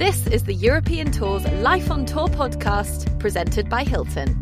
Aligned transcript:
This 0.00 0.26
is 0.28 0.42
the 0.42 0.54
European 0.54 1.12
Tour's 1.12 1.46
Life 1.60 1.90
on 1.90 2.06
Tour 2.06 2.28
podcast, 2.28 3.20
presented 3.20 3.68
by 3.68 3.84
Hilton. 3.84 4.34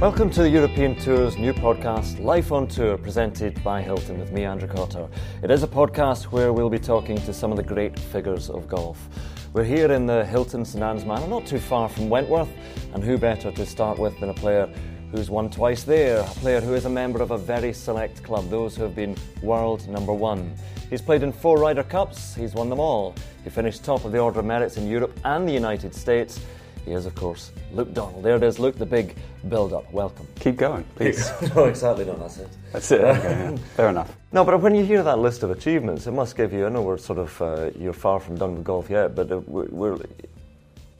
Welcome 0.00 0.28
to 0.30 0.42
the 0.42 0.50
European 0.50 0.96
Tour's 0.96 1.36
new 1.36 1.52
podcast, 1.52 2.20
Life 2.20 2.50
on 2.50 2.66
Tour, 2.66 2.98
presented 2.98 3.62
by 3.62 3.80
Hilton 3.80 4.18
with 4.18 4.32
me, 4.32 4.42
Andrew 4.42 4.66
Cotter. 4.66 5.08
It 5.40 5.52
is 5.52 5.62
a 5.62 5.68
podcast 5.68 6.32
where 6.32 6.52
we'll 6.52 6.68
be 6.68 6.80
talking 6.80 7.16
to 7.18 7.32
some 7.32 7.52
of 7.52 7.56
the 7.56 7.62
great 7.62 7.96
figures 7.96 8.50
of 8.50 8.66
golf. 8.66 9.08
We're 9.52 9.62
here 9.62 9.92
in 9.92 10.06
the 10.06 10.24
Hilton 10.24 10.64
St 10.64 10.82
Anne's 10.82 11.04
Manor, 11.04 11.28
not 11.28 11.46
too 11.46 11.60
far 11.60 11.88
from 11.88 12.08
Wentworth, 12.08 12.50
and 12.92 13.04
who 13.04 13.18
better 13.18 13.52
to 13.52 13.66
start 13.66 14.00
with 14.00 14.18
than 14.18 14.30
a 14.30 14.34
player 14.34 14.68
who's 15.10 15.30
won 15.30 15.50
twice 15.50 15.82
there, 15.82 16.20
a 16.20 16.24
player 16.24 16.60
who 16.60 16.74
is 16.74 16.84
a 16.84 16.90
member 16.90 17.20
of 17.20 17.30
a 17.30 17.38
very 17.38 17.72
select 17.72 18.22
club, 18.22 18.48
those 18.48 18.76
who 18.76 18.82
have 18.82 18.94
been 18.94 19.16
world 19.42 19.86
number 19.88 20.12
one. 20.12 20.54
He's 20.88 21.02
played 21.02 21.22
in 21.22 21.32
four 21.32 21.58
Ryder 21.58 21.82
Cups, 21.84 22.34
he's 22.34 22.54
won 22.54 22.68
them 22.68 22.80
all. 22.80 23.14
He 23.44 23.50
finished 23.50 23.84
top 23.84 24.04
of 24.04 24.12
the 24.12 24.18
Order 24.18 24.40
of 24.40 24.44
Merits 24.44 24.76
in 24.76 24.88
Europe 24.88 25.18
and 25.24 25.48
the 25.48 25.52
United 25.52 25.94
States. 25.94 26.40
He 26.84 26.92
is, 26.92 27.06
of 27.06 27.14
course, 27.14 27.52
Luke 27.72 27.92
Donald. 27.92 28.24
There 28.24 28.36
it 28.36 28.42
is, 28.42 28.58
Luke, 28.58 28.76
the 28.76 28.86
big 28.86 29.14
build 29.48 29.72
up. 29.72 29.92
Welcome. 29.92 30.26
Keep 30.38 30.56
going, 30.56 30.84
please. 30.96 31.30
no, 31.54 31.66
exactly, 31.66 32.04
no, 32.04 32.16
that's 32.16 32.38
it. 32.38 32.48
That's 32.72 32.90
it. 32.90 33.00
Okay, 33.02 33.28
yeah. 33.28 33.56
Fair 33.76 33.88
enough. 33.90 34.16
No, 34.32 34.44
but 34.44 34.60
when 34.60 34.74
you 34.74 34.84
hear 34.84 35.02
that 35.02 35.18
list 35.18 35.42
of 35.42 35.50
achievements, 35.50 36.06
it 36.06 36.12
must 36.12 36.36
give 36.36 36.52
you. 36.52 36.66
I 36.66 36.68
know 36.70 36.82
we're 36.82 36.98
sort 36.98 37.18
of 37.18 37.42
uh, 37.42 37.70
you're 37.78 37.92
far 37.92 38.18
from 38.18 38.36
done 38.36 38.54
with 38.56 38.64
golf 38.64 38.88
yet, 38.88 39.14
but 39.14 39.30
uh, 39.30 39.38
we're, 39.46 39.66
we're, 39.66 39.98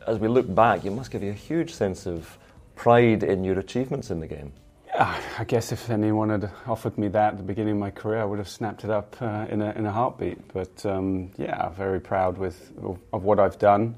as 0.07 0.19
we 0.19 0.29
look 0.29 0.53
back, 0.55 0.85
it 0.85 0.91
must 0.91 1.11
give 1.11 1.23
you 1.23 1.31
a 1.31 1.35
huge 1.35 1.73
sense 1.73 2.07
of 2.07 2.37
pride 2.81 3.23
in 3.23 3.45
your 3.45 3.59
achievements 3.59 4.11
in 4.11 4.21
the 4.21 4.27
game. 4.27 4.51
Yeah, 4.87 5.21
I 5.39 5.45
guess 5.45 5.71
if 5.71 5.91
anyone 5.91 6.31
had 6.31 6.51
offered 6.67 6.97
me 6.97 7.09
that 7.09 7.33
at 7.33 7.37
the 7.37 7.43
beginning 7.43 7.75
of 7.75 7.79
my 7.79 7.91
career, 7.91 8.23
I 8.23 8.25
would 8.25 8.39
have 8.39 8.49
snapped 8.49 8.85
it 8.85 8.91
up 8.91 9.17
uh, 9.21 9.45
in, 9.51 9.61
a, 9.61 9.71
in 9.73 9.85
a 9.85 9.93
heartbeat. 9.93 10.39
But 10.55 10.87
um, 10.87 11.31
yeah, 11.37 11.69
very 11.69 12.01
proud 12.01 12.39
with 12.39 12.73
of 13.13 13.23
what 13.23 13.39
I've 13.39 13.59
done. 13.59 13.95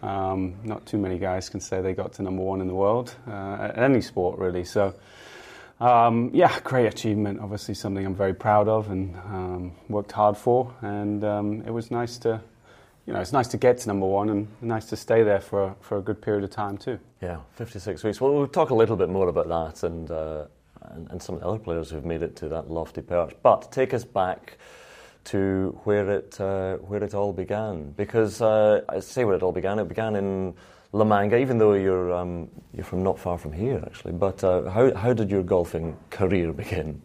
Um, 0.00 0.54
not 0.64 0.86
too 0.86 0.96
many 0.96 1.18
guys 1.18 1.50
can 1.50 1.60
say 1.60 1.82
they 1.82 1.92
got 1.92 2.14
to 2.14 2.22
number 2.22 2.42
one 2.42 2.62
in 2.62 2.66
the 2.66 2.74
world 2.74 3.14
uh, 3.28 3.68
at 3.68 3.78
any 3.78 4.00
sport, 4.00 4.38
really. 4.38 4.64
So. 4.64 4.94
Um, 5.80 6.30
yeah, 6.32 6.60
great 6.60 6.86
achievement. 6.86 7.40
Obviously, 7.40 7.74
something 7.74 8.06
I'm 8.06 8.14
very 8.14 8.32
proud 8.32 8.68
of 8.68 8.90
and 8.90 9.16
um, 9.16 9.72
worked 9.88 10.12
hard 10.12 10.36
for. 10.36 10.72
And 10.80 11.24
um, 11.24 11.62
it 11.66 11.72
was 11.72 11.90
nice 11.90 12.16
to 12.18 12.40
you 13.06 13.12
know, 13.12 13.20
it's 13.20 13.32
nice 13.32 13.48
to 13.48 13.56
get 13.56 13.78
to 13.78 13.88
number 13.88 14.06
one 14.06 14.30
and 14.30 14.48
nice 14.62 14.86
to 14.86 14.96
stay 14.96 15.22
there 15.22 15.40
for 15.40 15.64
a, 15.64 15.76
for 15.80 15.98
a 15.98 16.02
good 16.02 16.22
period 16.22 16.44
of 16.44 16.50
time 16.50 16.78
too. 16.78 16.98
Yeah, 17.20 17.38
56 17.52 18.02
weeks. 18.02 18.20
Well, 18.20 18.32
we'll 18.32 18.46
talk 18.46 18.70
a 18.70 18.74
little 18.74 18.96
bit 18.96 19.08
more 19.10 19.28
about 19.28 19.48
that 19.48 19.86
and, 19.86 20.10
uh, 20.10 20.46
and, 20.82 21.10
and 21.10 21.22
some 21.22 21.34
of 21.34 21.42
the 21.42 21.46
other 21.46 21.58
players 21.58 21.90
who've 21.90 22.04
made 22.04 22.22
it 22.22 22.34
to 22.36 22.48
that 22.48 22.70
lofty 22.70 23.02
perch. 23.02 23.34
But 23.42 23.70
take 23.70 23.92
us 23.92 24.04
back 24.04 24.58
to 25.24 25.78
where 25.84 26.10
it 26.10 26.38
uh, 26.40 26.76
where 26.76 27.02
it 27.02 27.14
all 27.14 27.32
began, 27.32 27.90
because 27.92 28.42
uh, 28.42 28.82
I 28.88 29.00
say 29.00 29.24
where 29.24 29.34
it 29.34 29.42
all 29.42 29.52
began. 29.52 29.78
It 29.78 29.88
began 29.88 30.16
in 30.16 30.54
La 30.92 31.04
Manga, 31.04 31.38
even 31.38 31.58
though 31.58 31.72
you're 31.72 32.12
um, 32.12 32.50
you're 32.72 32.84
from 32.84 33.02
not 33.02 33.18
far 33.18 33.38
from 33.38 33.52
here, 33.52 33.82
actually. 33.86 34.12
But 34.12 34.44
uh, 34.44 34.68
how 34.68 34.94
how 34.94 35.12
did 35.12 35.30
your 35.30 35.42
golfing 35.42 35.96
career 36.10 36.52
begin? 36.52 37.02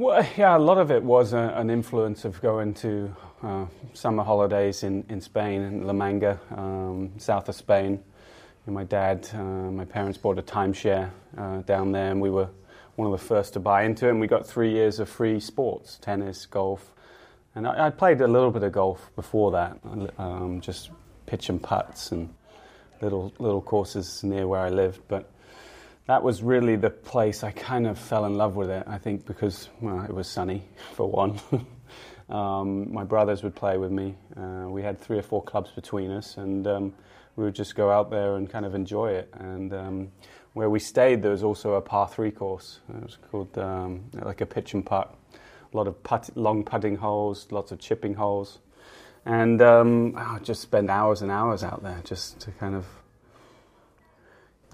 Well, 0.00 0.26
yeah, 0.34 0.56
a 0.56 0.58
lot 0.58 0.78
of 0.78 0.90
it 0.90 1.02
was 1.02 1.34
a, 1.34 1.52
an 1.56 1.68
influence 1.68 2.24
of 2.24 2.40
going 2.40 2.72
to 2.72 3.14
uh, 3.42 3.66
summer 3.92 4.22
holidays 4.22 4.82
in, 4.82 5.04
in 5.10 5.20
Spain, 5.20 5.60
in 5.60 5.86
La 5.86 5.92
Manga, 5.92 6.40
um, 6.56 7.12
south 7.18 7.50
of 7.50 7.54
Spain. 7.54 8.02
And 8.64 8.74
my 8.74 8.84
dad, 8.84 9.28
uh, 9.34 9.42
my 9.42 9.84
parents 9.84 10.16
bought 10.16 10.38
a 10.38 10.42
timeshare 10.42 11.10
uh, 11.36 11.58
down 11.58 11.92
there, 11.92 12.10
and 12.10 12.18
we 12.18 12.30
were 12.30 12.48
one 12.96 13.12
of 13.12 13.20
the 13.20 13.26
first 13.26 13.52
to 13.52 13.60
buy 13.60 13.82
into 13.82 14.06
it. 14.06 14.12
And 14.12 14.20
we 14.20 14.26
got 14.26 14.46
three 14.46 14.70
years 14.70 15.00
of 15.00 15.08
free 15.10 15.38
sports 15.38 15.98
tennis, 16.00 16.46
golf. 16.46 16.94
And 17.54 17.66
I, 17.66 17.88
I 17.88 17.90
played 17.90 18.22
a 18.22 18.26
little 18.26 18.50
bit 18.50 18.62
of 18.62 18.72
golf 18.72 19.10
before 19.16 19.50
that, 19.50 19.76
um, 20.16 20.62
just 20.62 20.92
pitch 21.26 21.50
and 21.50 21.62
putts 21.62 22.10
and 22.10 22.32
little, 23.02 23.34
little 23.38 23.60
courses 23.60 24.24
near 24.24 24.48
where 24.48 24.62
I 24.62 24.70
lived. 24.70 25.02
But 25.08 25.30
that 26.10 26.24
was 26.24 26.42
really 26.42 26.74
the 26.74 26.90
place 26.90 27.44
I 27.44 27.52
kind 27.52 27.86
of 27.86 27.96
fell 27.96 28.24
in 28.24 28.34
love 28.34 28.56
with 28.56 28.68
it. 28.68 28.82
I 28.88 28.98
think 28.98 29.26
because 29.26 29.68
well, 29.80 30.02
it 30.02 30.12
was 30.12 30.26
sunny 30.26 30.64
for 30.94 31.08
one. 31.08 31.38
um, 32.28 32.92
my 32.92 33.04
brothers 33.04 33.44
would 33.44 33.54
play 33.54 33.78
with 33.78 33.92
me. 33.92 34.16
Uh, 34.36 34.66
we 34.68 34.82
had 34.82 34.98
three 34.98 35.18
or 35.18 35.22
four 35.22 35.40
clubs 35.40 35.70
between 35.70 36.10
us, 36.10 36.36
and 36.36 36.66
um, 36.66 36.92
we 37.36 37.44
would 37.44 37.54
just 37.54 37.76
go 37.76 37.92
out 37.92 38.10
there 38.10 38.34
and 38.34 38.50
kind 38.50 38.66
of 38.66 38.74
enjoy 38.74 39.12
it. 39.12 39.32
And 39.34 39.72
um, 39.72 40.08
where 40.54 40.68
we 40.68 40.80
stayed, 40.80 41.22
there 41.22 41.30
was 41.30 41.44
also 41.44 41.74
a 41.74 41.80
par 41.80 42.08
three 42.08 42.32
course. 42.32 42.80
It 42.88 43.04
was 43.04 43.18
called 43.30 43.56
um, 43.56 44.02
like 44.14 44.40
a 44.40 44.46
pitch 44.46 44.74
and 44.74 44.84
putt. 44.84 45.14
A 45.72 45.76
lot 45.76 45.86
of 45.86 46.02
putt, 46.02 46.28
long 46.34 46.64
putting 46.64 46.96
holes, 46.96 47.46
lots 47.52 47.70
of 47.70 47.78
chipping 47.78 48.14
holes, 48.14 48.58
and 49.24 49.62
um, 49.62 50.16
I 50.16 50.40
just 50.40 50.60
spend 50.60 50.90
hours 50.90 51.22
and 51.22 51.30
hours 51.30 51.62
out 51.62 51.84
there 51.84 52.00
just 52.02 52.40
to 52.40 52.50
kind 52.50 52.74
of 52.74 52.84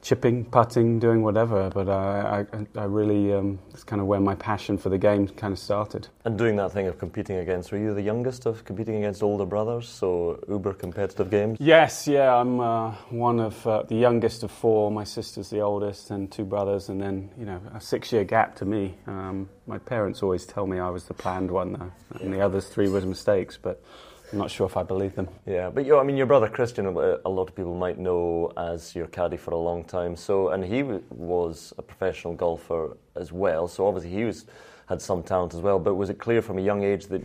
chipping, 0.07 0.45
putting, 0.45 1.01
doing 1.01 1.21
whatever. 1.21 1.69
But 1.69 1.89
I, 1.89 2.47
I, 2.53 2.81
I 2.81 2.85
really, 2.85 3.33
um, 3.33 3.59
it's 3.71 3.83
kind 3.83 4.01
of 4.01 4.07
where 4.07 4.21
my 4.21 4.37
passion 4.37 4.79
for 4.79 4.89
the 4.89 4.99
game 4.99 5.27
kind 5.27 5.53
of 5.53 5.59
started. 5.59 6.07
And 6.25 6.39
doing 6.39 6.55
that 6.57 6.71
thing 6.71 6.87
of 6.87 6.97
competing 6.97 7.39
against, 7.39 7.73
were 7.73 7.79
you 7.79 7.93
the 7.93 8.03
youngest 8.03 8.47
of 8.47 8.65
competing 8.65 8.97
against 8.97 9.21
older 9.25 9.45
brothers? 9.45 9.89
So 9.89 10.39
uber 10.49 10.75
competitive 10.75 11.29
games? 11.29 11.59
Yes, 11.61 12.07
yeah. 12.07 12.37
I'm 12.37 12.61
uh, 12.61 12.93
one 13.11 13.41
of 13.41 13.67
uh, 13.67 13.83
the 13.83 13.97
youngest 13.97 14.45
of 14.45 14.53
four. 14.53 14.93
My 14.93 15.05
sister's 15.05 15.51
the 15.51 15.61
oldest, 15.61 16.11
and 16.13 16.31
two 16.31 16.45
brothers, 16.45 16.89
and 16.89 17.01
then 17.01 17.31
you 17.37 17.45
know 17.45 17.61
a 17.75 17.81
six-year 17.81 18.23
gap 18.25 18.55
to 18.57 18.65
me. 18.65 18.95
Um, 19.09 19.49
my 19.67 19.79
parents 19.79 20.23
always 20.23 20.47
tell 20.47 20.69
me 20.69 20.79
I 20.79 20.91
was 20.91 21.05
the 21.05 21.15
planned 21.15 21.51
one, 21.51 21.73
though, 21.73 21.93
and 22.21 22.33
the 22.33 22.41
others 22.41 22.69
three 22.69 22.89
were 22.89 23.01
mistakes, 23.01 23.59
but. 23.61 23.83
I'm 24.33 24.39
not 24.39 24.51
sure 24.51 24.67
if 24.67 24.77
I 24.77 24.83
believe 24.83 25.15
them. 25.15 25.29
Yeah, 25.47 25.71
but 25.71 25.87
you, 25.87 25.99
I 25.99 26.03
mean, 26.03 26.17
your 26.17 26.27
brother 26.27 26.49
Christian, 26.49 26.87
a 26.87 27.29
lot 27.29 27.49
of 27.49 27.55
people 27.55 27.75
might 27.75 27.99
know 27.99 28.53
as 28.57 28.95
your 28.95 29.07
caddy 29.07 29.37
for 29.37 29.53
a 29.53 29.57
long 29.57 29.85
time. 29.85 30.17
So, 30.17 30.49
and 30.49 30.65
he 30.65 30.83
was 30.83 31.73
a 31.79 31.83
professional 31.83 32.35
golfer 32.35 32.97
as 33.15 33.31
well. 33.33 33.69
So 33.69 33.87
obviously 33.87 34.11
he 34.11 34.25
was 34.25 34.47
had 34.87 35.03
some 35.03 35.23
talent 35.23 35.55
as 35.55 35.61
well. 35.61 35.79
But 35.79 35.95
was 35.95 36.11
it 36.11 36.19
clear 36.19 36.43
from 36.43 36.59
a 36.59 36.63
young 36.63 36.83
age 36.83 37.07
that 37.07 37.25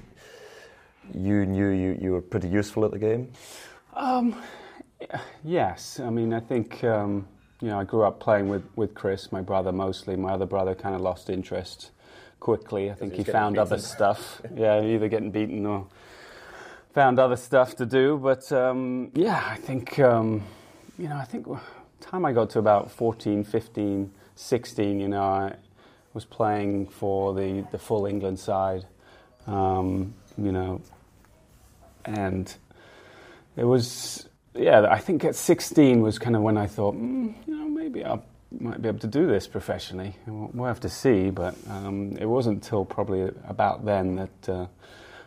you 1.13 1.45
knew 1.45 1.69
you, 1.69 1.97
you 1.99 2.11
were 2.11 2.21
pretty 2.21 2.47
useful 2.47 2.85
at 2.85 2.91
the 2.91 2.99
game? 2.99 3.31
Um, 3.93 4.35
yes. 5.43 5.99
I 5.99 6.09
mean, 6.09 6.33
I 6.33 6.39
think 6.39 6.83
um, 6.83 7.27
you 7.61 7.69
know 7.69 7.79
I 7.79 7.83
grew 7.83 8.03
up 8.03 8.19
playing 8.19 8.49
with 8.49 8.63
with 8.75 8.93
Chris, 8.93 9.31
my 9.31 9.41
brother 9.41 9.71
mostly. 9.71 10.15
My 10.15 10.31
other 10.33 10.45
brother 10.45 10.75
kind 10.75 10.95
of 10.95 11.01
lost 11.01 11.29
interest 11.29 11.91
quickly. 12.39 12.91
I 12.91 12.93
think 12.93 13.13
he 13.13 13.23
found 13.23 13.57
other 13.57 13.77
stuff. 13.77 14.41
yeah, 14.55 14.83
either 14.83 15.07
getting 15.07 15.31
beaten 15.31 15.65
or 15.65 15.87
found 16.93 17.19
other 17.19 17.35
stuff 17.35 17.75
to 17.77 17.85
do. 17.85 18.17
But 18.17 18.51
um, 18.51 19.11
yeah, 19.13 19.43
I 19.45 19.55
think, 19.55 19.99
um, 19.99 20.43
you 20.97 21.07
know, 21.07 21.17
I 21.17 21.25
think 21.25 21.47
time 21.99 22.25
I 22.25 22.33
got 22.33 22.49
to 22.51 22.59
about 22.59 22.91
14, 22.91 23.43
15, 23.43 24.11
16, 24.35 24.99
you 24.99 25.07
know, 25.07 25.21
I 25.21 25.55
was 26.13 26.25
playing 26.25 26.87
for 26.87 27.33
the, 27.33 27.65
the 27.71 27.77
full 27.77 28.05
England 28.05 28.39
side, 28.39 28.85
um, 29.47 30.13
you 30.37 30.51
know, 30.51 30.81
and 32.03 32.53
it 33.55 33.63
was, 33.63 34.27
yeah, 34.53 34.87
I 34.89 34.99
think 34.99 35.23
at 35.23 35.35
16 35.35 36.01
was 36.01 36.19
kind 36.19 36.35
of 36.35 36.41
when 36.41 36.57
I 36.57 36.67
thought, 36.67 36.95
mm, 36.95 37.33
you 37.47 37.55
know, 37.55 37.69
maybe 37.69 38.03
I 38.03 38.19
might 38.59 38.81
be 38.81 38.89
able 38.89 38.99
to 38.99 39.07
do 39.07 39.27
this 39.27 39.47
professionally. 39.47 40.15
We'll 40.27 40.67
have 40.67 40.81
to 40.81 40.89
see, 40.89 41.29
but 41.29 41.55
um, 41.69 42.17
it 42.17 42.25
wasn't 42.25 42.55
until 42.55 42.83
probably 42.83 43.31
about 43.47 43.85
then 43.85 44.15
that 44.15 44.49
uh, 44.49 44.65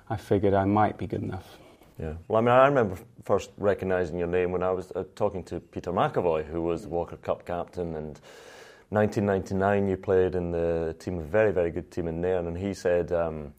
I 0.09 0.17
figured 0.17 0.55
I 0.55 0.65
might 0.65 0.99
be 0.99 1.07
good 1.07 1.23
enough. 1.23 1.59
Yeah. 1.99 2.15
Well, 2.29 2.39
I 2.39 2.41
mean, 2.41 2.51
I 2.51 2.67
remember 2.67 2.99
first 3.25 3.51
recognising 3.57 4.19
your 4.19 4.29
name 4.29 4.53
when 4.53 4.63
I 4.63 4.71
was 4.71 4.91
uh, 4.93 5.05
talking 5.15 5.45
to 5.45 5.61
Peter 5.61 5.93
McEvoy, 5.93 6.45
who 6.45 6.63
was 6.63 6.83
the 6.83 6.89
Walker 6.89 7.17
Cup 7.17 7.47
captain, 7.47 7.95
and 7.95 8.21
1999 8.91 9.89
you 9.89 9.97
played 9.97 10.35
in 10.35 10.51
the 10.51 10.95
team, 10.99 11.19
a 11.19 11.23
very, 11.23 11.53
very 11.53 11.71
good 11.71 11.91
team 11.91 12.09
in 12.09 12.21
Nairn, 12.21 12.47
and 12.47 12.59
he 12.59 12.75
said, 12.75 13.13
um, 13.13 13.55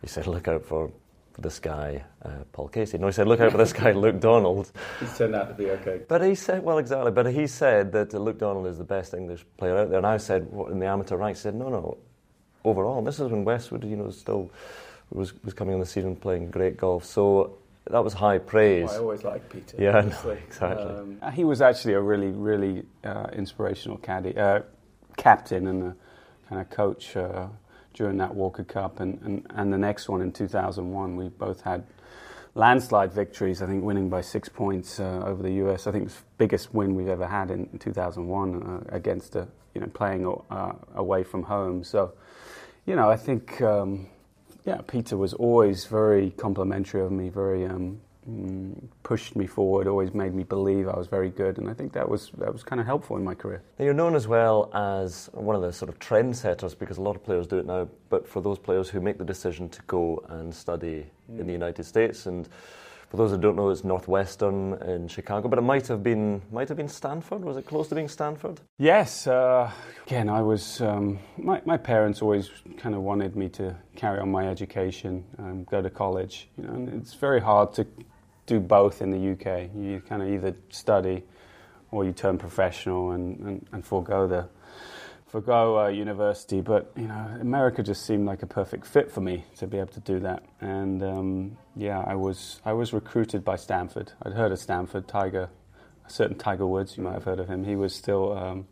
he 0.00 0.06
said, 0.06 0.26
look 0.26 0.48
out 0.48 0.64
for 0.64 0.90
this 1.38 1.58
guy, 1.58 2.04
uh, 2.24 2.30
Paul 2.52 2.68
Casey. 2.68 2.96
No, 2.96 3.06
he 3.06 3.12
said, 3.12 3.26
look 3.26 3.40
out 3.40 3.50
for 3.50 3.58
this 3.58 3.72
guy, 3.82 3.92
Luke 3.92 4.20
Donald. 4.20 4.70
He's 5.00 5.16
turned 5.18 5.34
out 5.34 5.48
to 5.48 5.54
be 5.54 5.70
okay. 5.70 6.00
But 6.08 6.22
he 6.22 6.34
said, 6.34 6.62
well, 6.62 6.78
exactly. 6.78 7.10
But 7.10 7.26
he 7.26 7.46
said 7.46 7.92
that 7.92 8.14
uh, 8.14 8.18
Luke 8.18 8.38
Donald 8.38 8.66
is 8.66 8.78
the 8.78 8.84
best 8.84 9.14
English 9.14 9.44
player 9.56 9.76
out 9.76 9.90
there. 9.90 9.98
And 9.98 10.06
I 10.06 10.16
said, 10.16 10.50
what, 10.50 10.70
in 10.70 10.78
the 10.78 10.86
amateur 10.86 11.16
ranks? 11.16 11.40
He 11.40 11.42
said, 11.44 11.56
no, 11.56 11.68
no, 11.68 11.98
overall. 12.64 12.98
And 12.98 13.06
this 13.06 13.18
is 13.18 13.28
when 13.28 13.44
Westwood, 13.44 13.84
you 13.84 13.96
know, 13.96 14.10
still 14.10 14.50
was, 15.14 15.32
was 15.44 15.54
coming 15.54 15.74
on 15.74 15.80
the 15.80 15.86
scene 15.86 16.04
and 16.04 16.20
playing 16.20 16.50
great 16.50 16.76
golf. 16.76 17.04
So 17.04 17.58
that 17.90 18.02
was 18.02 18.14
high 18.14 18.38
praise. 18.38 18.90
I 18.90 18.98
always 18.98 19.22
liked 19.24 19.50
Peter. 19.50 19.76
Yeah, 19.78 20.00
no, 20.00 20.30
exactly. 20.30 20.84
Um, 20.84 21.20
he 21.32 21.44
was 21.44 21.60
actually 21.60 21.94
a 21.94 22.00
really, 22.00 22.28
really 22.28 22.84
uh, 23.04 23.28
inspirational 23.32 23.98
caddy, 23.98 24.36
uh, 24.36 24.60
captain 25.16 25.66
and 25.66 25.82
a 25.82 25.96
kind 26.48 26.60
of 26.60 26.70
coach 26.70 27.16
uh, 27.16 27.46
during 27.92 28.16
that 28.18 28.34
Walker 28.34 28.64
Cup, 28.64 29.00
and, 29.00 29.20
and, 29.22 29.46
and 29.50 29.72
the 29.72 29.78
next 29.78 30.08
one 30.08 30.20
in 30.20 30.32
2001. 30.32 31.16
We 31.16 31.28
both 31.28 31.60
had 31.60 31.84
landslide 32.54 33.12
victories. 33.12 33.62
I 33.62 33.66
think 33.66 33.84
winning 33.84 34.08
by 34.08 34.22
six 34.22 34.48
points 34.48 34.98
uh, 34.98 35.22
over 35.24 35.42
the 35.42 35.52
US. 35.66 35.86
I 35.86 35.92
think 35.92 36.06
it's 36.06 36.16
the 36.16 36.24
biggest 36.38 36.74
win 36.74 36.94
we've 36.94 37.08
ever 37.08 37.26
had 37.26 37.50
in, 37.50 37.68
in 37.72 37.78
2001 37.78 38.62
uh, 38.62 38.80
against 38.94 39.36
a 39.36 39.46
you 39.74 39.80
know 39.80 39.88
playing 39.88 40.26
uh, 40.50 40.72
away 40.94 41.22
from 41.22 41.42
home. 41.42 41.84
So, 41.84 42.14
you 42.86 42.96
know, 42.96 43.10
I 43.10 43.16
think. 43.16 43.60
Um, 43.60 44.08
yeah, 44.64 44.80
Peter 44.86 45.16
was 45.16 45.34
always 45.34 45.84
very 45.84 46.30
complimentary 46.30 47.02
of 47.02 47.12
me, 47.12 47.28
very 47.28 47.66
um, 47.66 48.00
mm, 48.28 48.74
pushed 49.02 49.36
me 49.36 49.46
forward, 49.46 49.86
always 49.86 50.14
made 50.14 50.34
me 50.34 50.42
believe 50.42 50.88
I 50.88 50.96
was 50.96 51.06
very 51.06 51.28
good, 51.28 51.58
and 51.58 51.68
I 51.68 51.74
think 51.74 51.92
that 51.92 52.08
was 52.08 52.30
that 52.38 52.50
was 52.52 52.62
kind 52.62 52.80
of 52.80 52.86
helpful 52.86 53.16
in 53.16 53.24
my 53.24 53.34
career. 53.34 53.62
Now, 53.78 53.84
you're 53.84 53.94
known 53.94 54.14
as 54.14 54.26
well 54.26 54.70
as 54.74 55.28
one 55.34 55.54
of 55.54 55.62
the 55.62 55.72
sort 55.72 55.90
of 55.90 55.98
trendsetters 55.98 56.78
because 56.78 56.96
a 56.96 57.02
lot 57.02 57.14
of 57.14 57.22
players 57.22 57.46
do 57.46 57.58
it 57.58 57.66
now. 57.66 57.88
But 58.08 58.26
for 58.26 58.40
those 58.40 58.58
players 58.58 58.88
who 58.88 59.00
make 59.00 59.18
the 59.18 59.24
decision 59.24 59.68
to 59.68 59.82
go 59.86 60.24
and 60.28 60.54
study 60.54 61.06
mm. 61.30 61.40
in 61.40 61.46
the 61.46 61.52
United 61.52 61.84
States 61.84 62.26
and 62.26 62.48
for 63.14 63.18
those 63.18 63.30
who 63.30 63.38
don't 63.38 63.54
know, 63.54 63.70
it's 63.70 63.84
Northwestern 63.84 64.72
in 64.82 65.06
Chicago, 65.06 65.46
but 65.46 65.56
it 65.56 65.62
might 65.62 65.86
have 65.86 66.02
been 66.02 66.42
might 66.50 66.66
have 66.68 66.76
been 66.76 66.88
Stanford. 66.88 67.44
Was 67.44 67.56
it 67.56 67.64
close 67.64 67.86
to 67.90 67.94
being 67.94 68.08
Stanford? 68.08 68.60
Yes. 68.76 69.28
Uh, 69.28 69.70
again, 70.04 70.28
I 70.28 70.42
was. 70.42 70.80
Um, 70.80 71.20
my, 71.38 71.62
my 71.64 71.76
parents 71.76 72.22
always 72.22 72.50
kind 72.76 72.92
of 72.92 73.02
wanted 73.02 73.36
me 73.36 73.48
to 73.50 73.76
carry 73.94 74.18
on 74.18 74.32
my 74.32 74.48
education, 74.48 75.22
um, 75.38 75.62
go 75.62 75.80
to 75.80 75.90
college. 75.90 76.48
You 76.56 76.64
know, 76.64 76.72
and 76.72 76.88
it's 76.88 77.14
very 77.14 77.40
hard 77.40 77.72
to 77.74 77.86
do 78.46 78.58
both 78.58 79.00
in 79.00 79.10
the 79.12 79.32
UK. 79.32 79.70
You 79.76 80.02
kind 80.08 80.20
of 80.20 80.28
either 80.28 80.56
study 80.70 81.22
or 81.92 82.04
you 82.04 82.12
turn 82.12 82.36
professional 82.36 83.12
and, 83.12 83.38
and, 83.46 83.66
and 83.70 83.86
forego 83.86 84.26
the 84.26 84.48
forgo 85.34 85.80
uh, 85.80 85.88
university, 85.88 86.60
but 86.60 86.92
you 86.96 87.08
know, 87.08 87.36
America 87.40 87.82
just 87.82 88.06
seemed 88.06 88.24
like 88.24 88.44
a 88.44 88.46
perfect 88.46 88.86
fit 88.86 89.10
for 89.10 89.20
me 89.20 89.44
to 89.56 89.66
be 89.66 89.78
able 89.78 89.88
to 89.88 89.98
do 89.98 90.20
that. 90.20 90.44
And 90.60 91.02
um, 91.02 91.56
yeah, 91.74 92.04
I 92.06 92.14
was 92.14 92.60
I 92.64 92.72
was 92.72 92.92
recruited 92.92 93.44
by 93.44 93.56
Stanford. 93.56 94.12
I'd 94.22 94.34
heard 94.34 94.52
of 94.52 94.60
Stanford. 94.60 95.08
Tiger, 95.08 95.48
a 96.06 96.08
certain 96.08 96.38
Tiger 96.38 96.68
Woods, 96.68 96.96
you 96.96 97.02
might 97.02 97.14
have 97.14 97.24
heard 97.24 97.40
of 97.40 97.48
him. 97.48 97.64
He 97.64 97.74
was 97.74 97.92
still 97.92 98.38
um, 98.38 98.66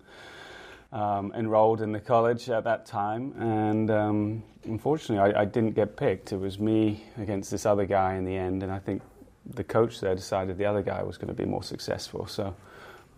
um, 0.93 1.33
enrolled 1.35 1.83
in 1.83 1.91
the 1.91 1.99
college 1.99 2.49
at 2.49 2.63
that 2.63 2.87
time, 2.87 3.35
and 3.41 3.91
um, 3.91 4.45
unfortunately, 4.63 5.35
I, 5.35 5.41
I 5.41 5.45
didn't 5.45 5.73
get 5.73 5.97
picked. 5.97 6.31
It 6.31 6.39
was 6.39 6.61
me 6.61 7.03
against 7.19 7.51
this 7.51 7.67
other 7.67 7.87
guy 7.87 8.15
in 8.15 8.25
the 8.25 8.37
end, 8.37 8.63
and 8.63 8.71
I 8.71 8.79
think 8.79 9.03
the 9.45 9.65
coach 9.65 10.01
there 10.01 10.15
decided 10.15 10.59
the 10.59 10.67
other 10.67 10.83
guy 10.83 11.03
was 11.03 11.19
going 11.19 11.27
to 11.27 11.35
be 11.35 11.45
more 11.45 11.65
successful. 11.65 12.29
So 12.29 12.55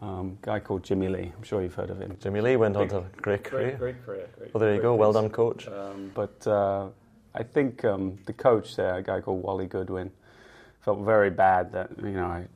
um, 0.05 0.39
guy 0.43 0.61
called 0.61 0.85
Jimmy 0.85 1.09
Lee. 1.09 1.33
I'm 1.37 1.43
sure 1.43 1.63
you've 1.63 1.75
heard 1.75 1.91
of 1.91 1.99
him. 2.01 2.17
Jimmy 2.21 2.41
Lee 2.41 2.57
went 2.57 2.77
on 2.77 2.89
to 2.89 2.99
a 2.99 3.05
great 3.17 3.45
career. 3.45 3.77
Great, 3.79 3.79
great 3.79 4.05
career. 4.05 4.29
Great, 4.39 4.55
well, 4.55 4.61
there 4.61 4.75
you 4.75 4.83
go. 4.83 4.95
Well 4.95 5.13
done, 5.13 5.31
coach. 5.31 5.67
Um, 5.67 6.11
but 6.15 6.47
uh, 6.47 6.89
I 7.35 7.43
think 7.43 7.85
um, 7.85 8.19
the 8.27 8.35
coach 8.35 8.77
there, 8.77 8.97
a 8.97 9.03
guy 9.03 9.21
called 9.21 9.43
Wally 9.43 9.67
Goodwin, 9.67 10.11
felt 10.83 11.01
very 11.01 11.31
bad 11.31 11.73
that 11.73 11.91
you 11.99 12.13
know 12.13 12.27
I, 12.27 12.47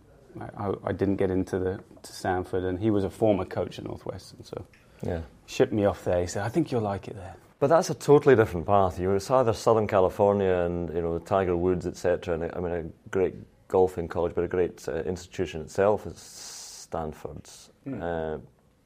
I, 0.41 0.75
I 0.85 0.93
didn't 0.93 1.17
get 1.17 1.31
into 1.31 1.59
the 1.59 1.81
to 2.03 2.12
Stanford, 2.12 2.65
and 2.65 2.79
he 2.79 2.91
was 2.91 3.05
a 3.05 3.11
former 3.11 3.47
coach 3.47 3.79
at 3.79 3.87
Northwestern, 3.87 4.45
so 4.45 4.67
yeah, 5.03 5.21
shipped 5.47 5.73
me 5.73 5.87
off 5.87 6.05
there. 6.05 6.21
He 6.21 6.27
said, 6.27 6.45
"I 6.45 6.50
think 6.50 6.71
you'll 6.71 6.83
like 6.83 7.09
it 7.09 7.17
there." 7.17 7.37
But 7.61 7.69
that's 7.69 7.91
a 7.91 7.95
totally 7.95 8.37
different 8.37 8.67
path. 8.67 9.00
You 9.00 9.09
know, 9.09 9.17
it's 9.17 9.31
either 9.31 9.53
Southern 9.53 9.87
California 9.89 10.53
and 10.53 10.91
you 10.95 11.00
know 11.00 11.19
the 11.19 11.25
Tiger 11.25 11.56
Woods, 11.56 11.87
etc. 11.87 12.35
And 12.35 12.53
I 12.55 12.61
mean, 12.61 12.73
a 12.73 13.09
great 13.09 13.35
golfing 13.69 14.06
college, 14.06 14.35
but 14.35 14.45
a 14.45 14.49
great 14.49 14.87
uh, 14.87 15.03
institution 15.03 15.62
itself. 15.62 16.06
It's 16.06 16.58
Stanford's. 16.88 17.70
Mm. 17.87 18.02
Uh, 18.02 18.38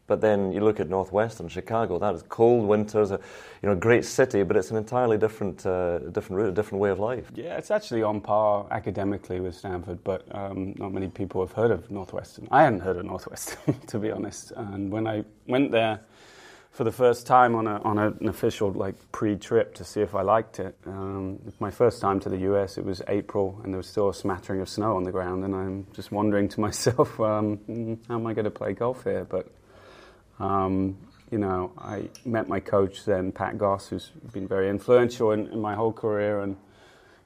but 0.09 0.21
then 0.21 0.53
you 0.53 0.61
look 0.61 0.81
at 0.81 0.89
Northwestern 0.89 1.49
Chicago. 1.49 1.99
That 1.99 2.15
is 2.15 2.23
cold 2.29 2.67
winters, 2.67 3.13
a 3.13 3.21
you 3.63 3.69
know 3.69 3.75
great 3.75 4.05
city, 4.05 4.43
but 4.43 4.57
it's 4.57 4.71
an 4.71 4.77
entirely 4.77 5.17
different 5.17 5.65
uh, 5.65 6.01
different 6.11 6.39
route, 6.43 6.49
a 6.49 6.53
different 6.53 6.83
way 6.83 6.91
of 6.91 6.99
life. 6.99 7.31
Yeah, 7.35 7.57
it's 7.57 7.71
actually 7.71 8.03
on 8.03 8.21
par 8.21 8.67
academically 8.71 9.41
with 9.41 9.55
Stanford, 9.55 10.03
but 10.05 10.27
um, 10.33 10.75
not 10.77 10.93
many 10.93 11.09
people 11.09 11.41
have 11.41 11.53
heard 11.53 11.71
of 11.71 11.91
Northwestern. 11.91 12.49
I 12.51 12.65
hadn't 12.65 12.81
heard 12.81 12.97
of 12.97 13.07
Northwestern, 13.07 13.75
to 13.87 13.99
be 13.99 14.11
honest. 14.11 14.53
And 14.57 14.91
when 14.91 15.07
I 15.07 15.25
went 15.47 15.71
there, 15.71 16.01
for 16.73 16.85
the 16.85 16.93
first 16.93 17.27
time 17.27 17.55
on, 17.55 17.67
a, 17.67 17.81
on 17.83 17.99
a, 17.99 18.09
an 18.09 18.29
official 18.29 18.73
like 18.73 18.95
pre-trip 19.13 19.75
to 19.75 19.85
see 19.85 20.01
if 20.01 20.15
I 20.15 20.23
liked 20.23 20.59
it. 20.59 20.75
Um, 20.87 21.39
my 21.61 21.71
first 21.71 22.01
time 22.01 22.19
to 22.21 22.31
the 22.31 22.39
US, 22.53 22.79
it 22.79 22.85
was 22.85 23.03
April, 23.09 23.61
and 23.63 23.73
there 23.73 23.77
was 23.77 23.87
still 23.87 24.09
a 24.09 24.15
smattering 24.15 24.63
of 24.63 24.69
snow 24.71 24.97
on 24.97 25.05
the 25.05 25.13
ground, 25.13 25.45
and 25.45 25.55
I'm 25.55 25.87
just 25.93 26.11
wondering 26.11 26.49
to 26.49 26.61
myself, 26.69 27.21
um, 27.21 27.99
how 28.09 28.15
am 28.15 28.27
I 28.27 28.33
going 28.33 28.47
to 28.47 28.51
play 28.51 28.73
golf 28.73 29.05
here? 29.05 29.25
But 29.25 29.53
um, 30.41 30.97
you 31.31 31.39
know, 31.39 31.73
I 31.79 32.09
met 32.25 32.49
my 32.49 32.61
coach 32.61 33.05
then, 33.05 33.33
Pat 33.33 33.59
Goss, 33.59 33.89
who's 33.89 34.11
been 34.33 34.49
very 34.49 34.69
influential 34.69 35.33
in, 35.33 35.49
in 35.49 35.61
my 35.61 35.75
whole 35.75 35.93
career, 35.93 36.41
and 36.41 36.57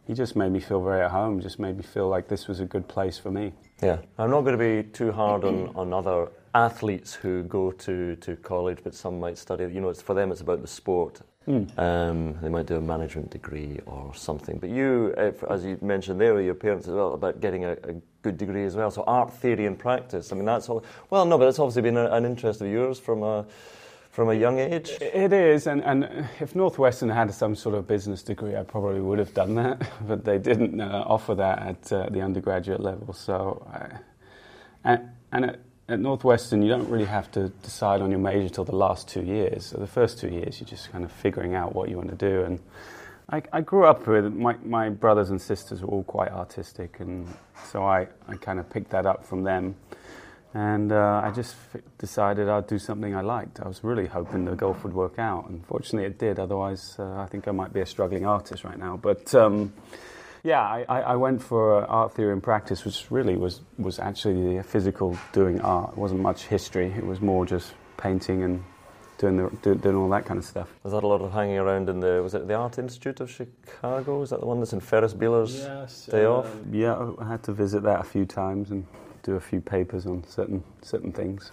he 0.07 0.15
just 0.15 0.35
made 0.35 0.51
me 0.51 0.61
feel 0.61 0.83
very 0.83 1.05
at 1.05 1.13
home. 1.13 1.41
Just 1.41 1.59
made 1.61 1.77
me 1.77 1.83
feel 1.83 2.09
like 2.09 2.27
this 2.27 2.49
was 2.49 2.59
a 2.59 2.65
good 2.65 2.89
place 2.89 3.17
for 3.19 3.31
me. 3.31 3.53
Yeah, 3.81 3.99
I'm 4.19 4.31
not 4.31 4.43
going 4.43 4.59
to 4.59 4.83
be 4.83 4.89
too 4.89 5.13
hard 5.13 5.45
on, 5.45 5.73
on 5.77 5.93
other 5.93 6.29
athletes 6.57 7.13
who 7.13 7.43
go 7.43 7.71
to, 7.71 8.17
to 8.17 8.37
college, 8.37 8.79
but 8.83 8.95
some 8.95 9.21
might 9.21 9.37
study. 9.37 9.65
You 9.65 9.81
know, 9.81 9.91
it's, 9.91 10.01
for 10.01 10.15
them 10.15 10.33
it's 10.33 10.41
about 10.41 10.63
the 10.63 10.69
sport. 10.69 11.21
Mm. 11.47 11.79
Um, 11.79 12.39
they 12.41 12.49
might 12.49 12.67
do 12.67 12.77
a 12.77 12.81
management 12.81 13.31
degree 13.31 13.79
or 13.87 14.13
something. 14.15 14.59
But 14.59 14.71
you, 14.71 15.15
if, 15.19 15.45
as 15.45 15.65
you 15.65 15.79
mentioned 15.81 16.21
there, 16.21 16.41
your 16.41 16.55
parents 16.55 16.89
as 16.89 16.95
well 16.95 17.13
about 17.15 17.41
getting 17.41 17.65
a, 17.65 17.73
a, 17.73 17.95
good 18.23 18.39
degree 18.39 18.65
as 18.65 18.75
well. 18.75 18.91
So 18.91 19.05
art 19.07 19.33
theory 19.35 19.67
and 19.67 19.79
practice. 19.79 20.33
I 20.33 20.35
mean, 20.35 20.47
that's 20.47 20.69
all. 20.69 20.85
Well, 21.11 21.25
no, 21.27 21.39
but 21.39 21.47
it's 21.47 21.61
obviously 21.61 21.83
been 21.83 21.97
a, 21.97 22.11
an 22.11 22.25
interest 22.25 22.61
of 22.61 22.67
yours 22.67 22.99
from 22.99 23.23
a 23.23 23.47
from 24.11 24.31
a 24.31 24.35
young 24.35 24.59
age. 24.59 24.97
It 25.01 25.33
is, 25.33 25.67
and, 25.67 25.85
and 25.85 26.27
if 26.41 26.57
Northwestern 26.57 27.11
had 27.11 27.33
some 27.33 27.55
sort 27.55 27.75
of 27.75 27.87
business 27.87 28.23
degree, 28.23 28.57
I 28.57 28.63
probably 28.63 29.01
would 29.01 29.19
have 29.19 29.35
done 29.35 29.55
that. 29.57 29.89
But 30.09 30.25
they 30.25 30.39
didn't 30.39 30.81
uh, 30.81 31.05
offer 31.07 31.35
that 31.37 31.59
at 31.59 31.93
uh, 31.93 32.09
the 32.11 32.23
undergraduate 32.23 32.81
level. 32.81 33.13
So, 33.13 33.65
I, 33.71 33.99
and 34.83 35.11
and. 35.31 35.45
It, 35.45 35.66
at 35.89 36.01
Northwestern, 36.01 36.63
you 36.63 36.69
don't 36.69 36.89
really 36.89 37.05
have 37.05 37.31
to 37.33 37.49
decide 37.63 38.01
on 38.01 38.11
your 38.11 38.19
major 38.19 38.49
till 38.49 38.65
the 38.65 38.75
last 38.75 39.09
two 39.09 39.23
years. 39.23 39.67
So 39.67 39.79
the 39.79 39.87
first 39.87 40.19
two 40.19 40.29
years, 40.29 40.61
you're 40.61 40.69
just 40.69 40.91
kind 40.91 41.05
of 41.05 41.13
figuring 41.13 41.55
out 41.55 41.75
what 41.75 41.89
you 41.89 41.97
want 41.97 42.11
to 42.11 42.17
do. 42.17 42.43
And 42.43 42.61
I, 43.29 43.43
I 43.53 43.61
grew 43.61 43.85
up 43.85 44.07
with 44.07 44.33
my, 44.33 44.57
my 44.65 44.89
brothers 44.89 45.31
and 45.31 45.41
sisters 45.41 45.83
were 45.83 45.89
all 45.89 46.05
quite 46.05 46.31
artistic, 46.31 47.01
and 47.01 47.29
so 47.71 47.85
I, 47.85 48.09
I 48.29 48.37
kind 48.37 48.59
of 48.59 48.69
picked 48.69 48.91
that 48.91 49.07
up 49.07 49.25
from 49.25 49.45
them. 49.45 49.77
And 50.55 50.91
uh, 50.91 51.21
I 51.23 51.31
just 51.33 51.55
f- 51.75 51.83
decided 51.99 52.49
I'd 52.49 52.67
do 52.67 52.79
something 52.79 53.15
I 53.15 53.21
liked. 53.21 53.61
I 53.61 53.69
was 53.69 53.85
really 53.85 54.07
hoping 54.07 54.45
the 54.45 54.55
golf 54.55 54.85
would 54.85 54.95
work 54.95 55.19
out. 55.19 55.51
Unfortunately, 55.51 56.07
it 56.07 56.19
did. 56.19 56.39
Otherwise, 56.39 56.97
uh, 56.99 57.21
I 57.21 57.27
think 57.27 57.47
I 57.47 57.51
might 57.51 57.73
be 57.73 57.81
a 57.81 57.87
struggling 57.87 58.25
artist 58.25 58.65
right 58.65 58.79
now. 58.79 58.97
But 58.97 59.35
um, 59.35 59.73
yeah, 60.47 60.63
I, 60.63 61.01
I 61.01 61.17
went 61.17 61.43
for 61.43 61.85
art 61.87 62.15
theory 62.15 62.33
and 62.33 62.43
practice, 62.43 62.85
which 62.85 63.07
really 63.11 63.37
was, 63.37 63.63
was 63.79 63.99
actually 63.99 64.57
the 64.57 64.63
physical 64.63 65.19
doing 65.33 65.61
art. 65.61 65.91
It 65.93 65.99
wasn't 65.99 66.21
much 66.21 66.45
history. 66.45 66.93
It 66.97 67.05
was 67.05 67.21
more 67.21 67.45
just 67.45 67.75
painting 67.97 68.45
and 68.45 68.63
doing, 69.19 69.37
the, 69.63 69.75
doing 69.75 69.97
all 69.97 70.09
that 70.11 70.25
kind 70.25 70.39
of 70.39 70.45
stuff. 70.45 70.73
Was 70.85 70.93
that 70.93 71.03
a 71.03 71.07
lot 71.07 71.21
of 71.21 71.33
hanging 71.33 71.59
around 71.59 71.89
in 71.89 71.99
the, 71.99 72.23
was 72.23 72.35
it 72.35 72.47
the 72.47 72.55
Art 72.55 72.79
Institute 72.79 73.19
of 73.19 73.29
Chicago? 73.29 74.23
Is 74.23 74.31
that 74.31 74.39
the 74.39 74.47
one 74.47 74.61
that's 74.61 74.73
in 74.73 74.79
Ferris 74.79 75.15
Bueller's 75.15 75.57
yes, 75.57 76.07
Day 76.07 76.25
um, 76.25 76.33
Off? 76.33 76.57
Yeah, 76.71 77.13
I 77.19 77.29
had 77.29 77.43
to 77.45 77.53
visit 77.53 77.83
that 77.83 78.01
a 78.01 78.05
few 78.05 78.25
times 78.25 78.71
and 78.71 78.87
do 79.25 79.35
a 79.35 79.41
few 79.41 79.61
papers 79.61 80.07
on 80.07 80.23
certain, 80.29 80.63
certain 80.81 81.11
things. 81.11 81.51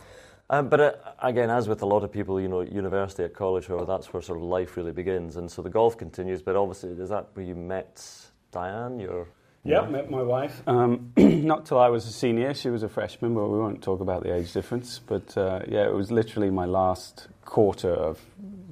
Um, 0.51 0.69
but 0.69 0.79
uh, 0.79 0.91
again, 1.19 1.49
as 1.49 1.67
with 1.67 1.81
a 1.81 1.87
lot 1.87 2.03
of 2.03 2.11
people, 2.11 2.39
you 2.39 2.47
know, 2.47 2.61
university 2.61 3.23
at 3.23 3.33
college, 3.33 3.69
where 3.69 3.85
that's 3.85 4.13
where 4.13 4.21
sort 4.21 4.37
of 4.37 4.43
life 4.43 4.77
really 4.77 4.91
begins, 4.91 5.37
and 5.37 5.49
so 5.49 5.63
the 5.63 5.69
golf 5.69 5.97
continues. 5.97 6.43
But 6.43 6.55
obviously, 6.55 6.91
is 6.91 7.09
that 7.09 7.29
where 7.33 7.45
you 7.45 7.55
met 7.55 8.05
Diane, 8.53 8.99
your 8.99 9.27
yeah, 9.65 9.85
met 9.87 10.11
my 10.11 10.21
wife. 10.21 10.61
Um, 10.67 11.13
not 11.17 11.65
till 11.65 11.79
I 11.79 11.87
was 11.87 12.05
a 12.05 12.11
senior. 12.11 12.53
She 12.53 12.69
was 12.69 12.83
a 12.83 12.89
freshman, 12.89 13.33
but 13.33 13.47
we 13.47 13.57
won't 13.57 13.81
talk 13.81 14.01
about 14.01 14.23
the 14.23 14.33
age 14.33 14.51
difference. 14.51 14.99
But 14.99 15.37
uh, 15.37 15.61
yeah, 15.67 15.85
it 15.85 15.93
was 15.93 16.11
literally 16.11 16.49
my 16.49 16.65
last 16.65 17.27
quarter 17.45 17.91
of 17.91 18.19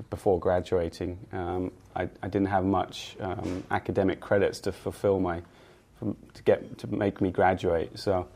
before 0.10 0.40
graduating. 0.40 1.18
Um, 1.32 1.72
I, 1.96 2.10
I, 2.22 2.28
didn't 2.28 2.48
have 2.48 2.66
much 2.66 3.16
um, 3.22 3.64
academic 3.72 4.20
credits 4.20 4.60
to 4.62 4.72
fulfill 4.72 5.20
my 5.20 5.42
to 6.34 6.44
get 6.44 6.78
to 6.80 6.88
make 6.88 7.22
me 7.22 7.32
graduate. 7.32 7.98
So 7.98 8.28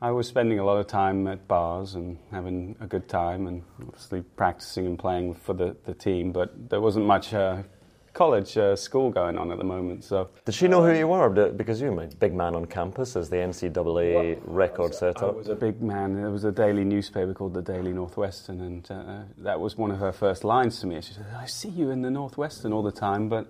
I 0.00 0.12
was 0.12 0.28
spending 0.28 0.60
a 0.60 0.64
lot 0.64 0.76
of 0.78 0.86
time 0.86 1.26
at 1.26 1.48
bars 1.48 1.96
and 1.96 2.18
having 2.30 2.76
a 2.80 2.86
good 2.86 3.08
time, 3.08 3.48
and 3.48 3.62
obviously 3.80 4.22
practicing 4.22 4.86
and 4.86 4.98
playing 4.98 5.34
for 5.34 5.52
the, 5.52 5.76
the 5.84 5.94
team. 5.94 6.30
But 6.30 6.70
there 6.70 6.80
wasn't 6.80 7.06
much. 7.06 7.34
Uh, 7.34 7.62
college 8.12 8.56
uh, 8.58 8.76
school 8.76 9.10
going 9.10 9.38
on 9.38 9.50
at 9.50 9.58
the 9.58 9.64
moment. 9.64 10.04
So 10.04 10.28
did 10.44 10.54
she 10.54 10.68
know 10.68 10.84
who 10.84 10.92
you 10.92 11.08
were? 11.08 11.28
Because 11.50 11.80
you're 11.80 11.98
a 11.98 12.06
big 12.06 12.34
man 12.34 12.54
on 12.54 12.66
campus 12.66 13.16
as 13.16 13.30
the 13.30 13.36
NCAA 13.36 14.14
well, 14.14 14.42
record 14.44 14.94
setter. 14.94 15.26
I 15.26 15.30
was 15.30 15.48
a 15.48 15.54
big 15.54 15.80
man. 15.82 16.14
There 16.14 16.30
was 16.30 16.44
a 16.44 16.52
daily 16.52 16.84
newspaper 16.84 17.34
called 17.34 17.54
the 17.54 17.62
Daily 17.62 17.92
Northwestern, 17.92 18.60
and 18.60 18.90
uh, 18.90 19.22
that 19.38 19.58
was 19.58 19.76
one 19.76 19.90
of 19.90 19.98
her 19.98 20.12
first 20.12 20.44
lines 20.44 20.80
to 20.80 20.86
me. 20.86 21.00
She 21.00 21.14
said, 21.14 21.26
"I 21.36 21.46
see 21.46 21.70
you 21.70 21.90
in 21.90 22.02
the 22.02 22.10
Northwestern 22.10 22.72
all 22.72 22.82
the 22.82 22.92
time, 22.92 23.28
but 23.28 23.46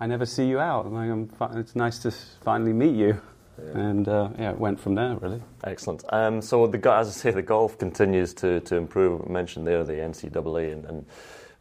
I 0.00 0.06
never 0.06 0.26
see 0.26 0.46
you 0.46 0.58
out. 0.58 0.86
And 0.86 1.30
like, 1.40 1.50
it's 1.56 1.76
nice 1.76 1.98
to 2.00 2.10
finally 2.10 2.72
meet 2.72 2.94
you." 2.94 3.20
Yeah. 3.58 3.78
And 3.78 4.08
uh, 4.08 4.30
yeah, 4.38 4.50
it 4.52 4.58
went 4.58 4.80
from 4.80 4.94
there 4.94 5.16
really. 5.16 5.42
Excellent. 5.64 6.02
Um, 6.10 6.40
so 6.40 6.66
the 6.66 6.92
as 6.92 7.08
I 7.08 7.12
say, 7.12 7.30
the 7.30 7.42
golf 7.42 7.78
continues 7.78 8.32
to, 8.34 8.60
to 8.60 8.76
improve. 8.76 9.22
I 9.28 9.30
mentioned 9.30 9.66
there 9.66 9.84
the 9.84 9.92
NCAA 9.94 10.72
and, 10.72 10.84
and 10.86 11.06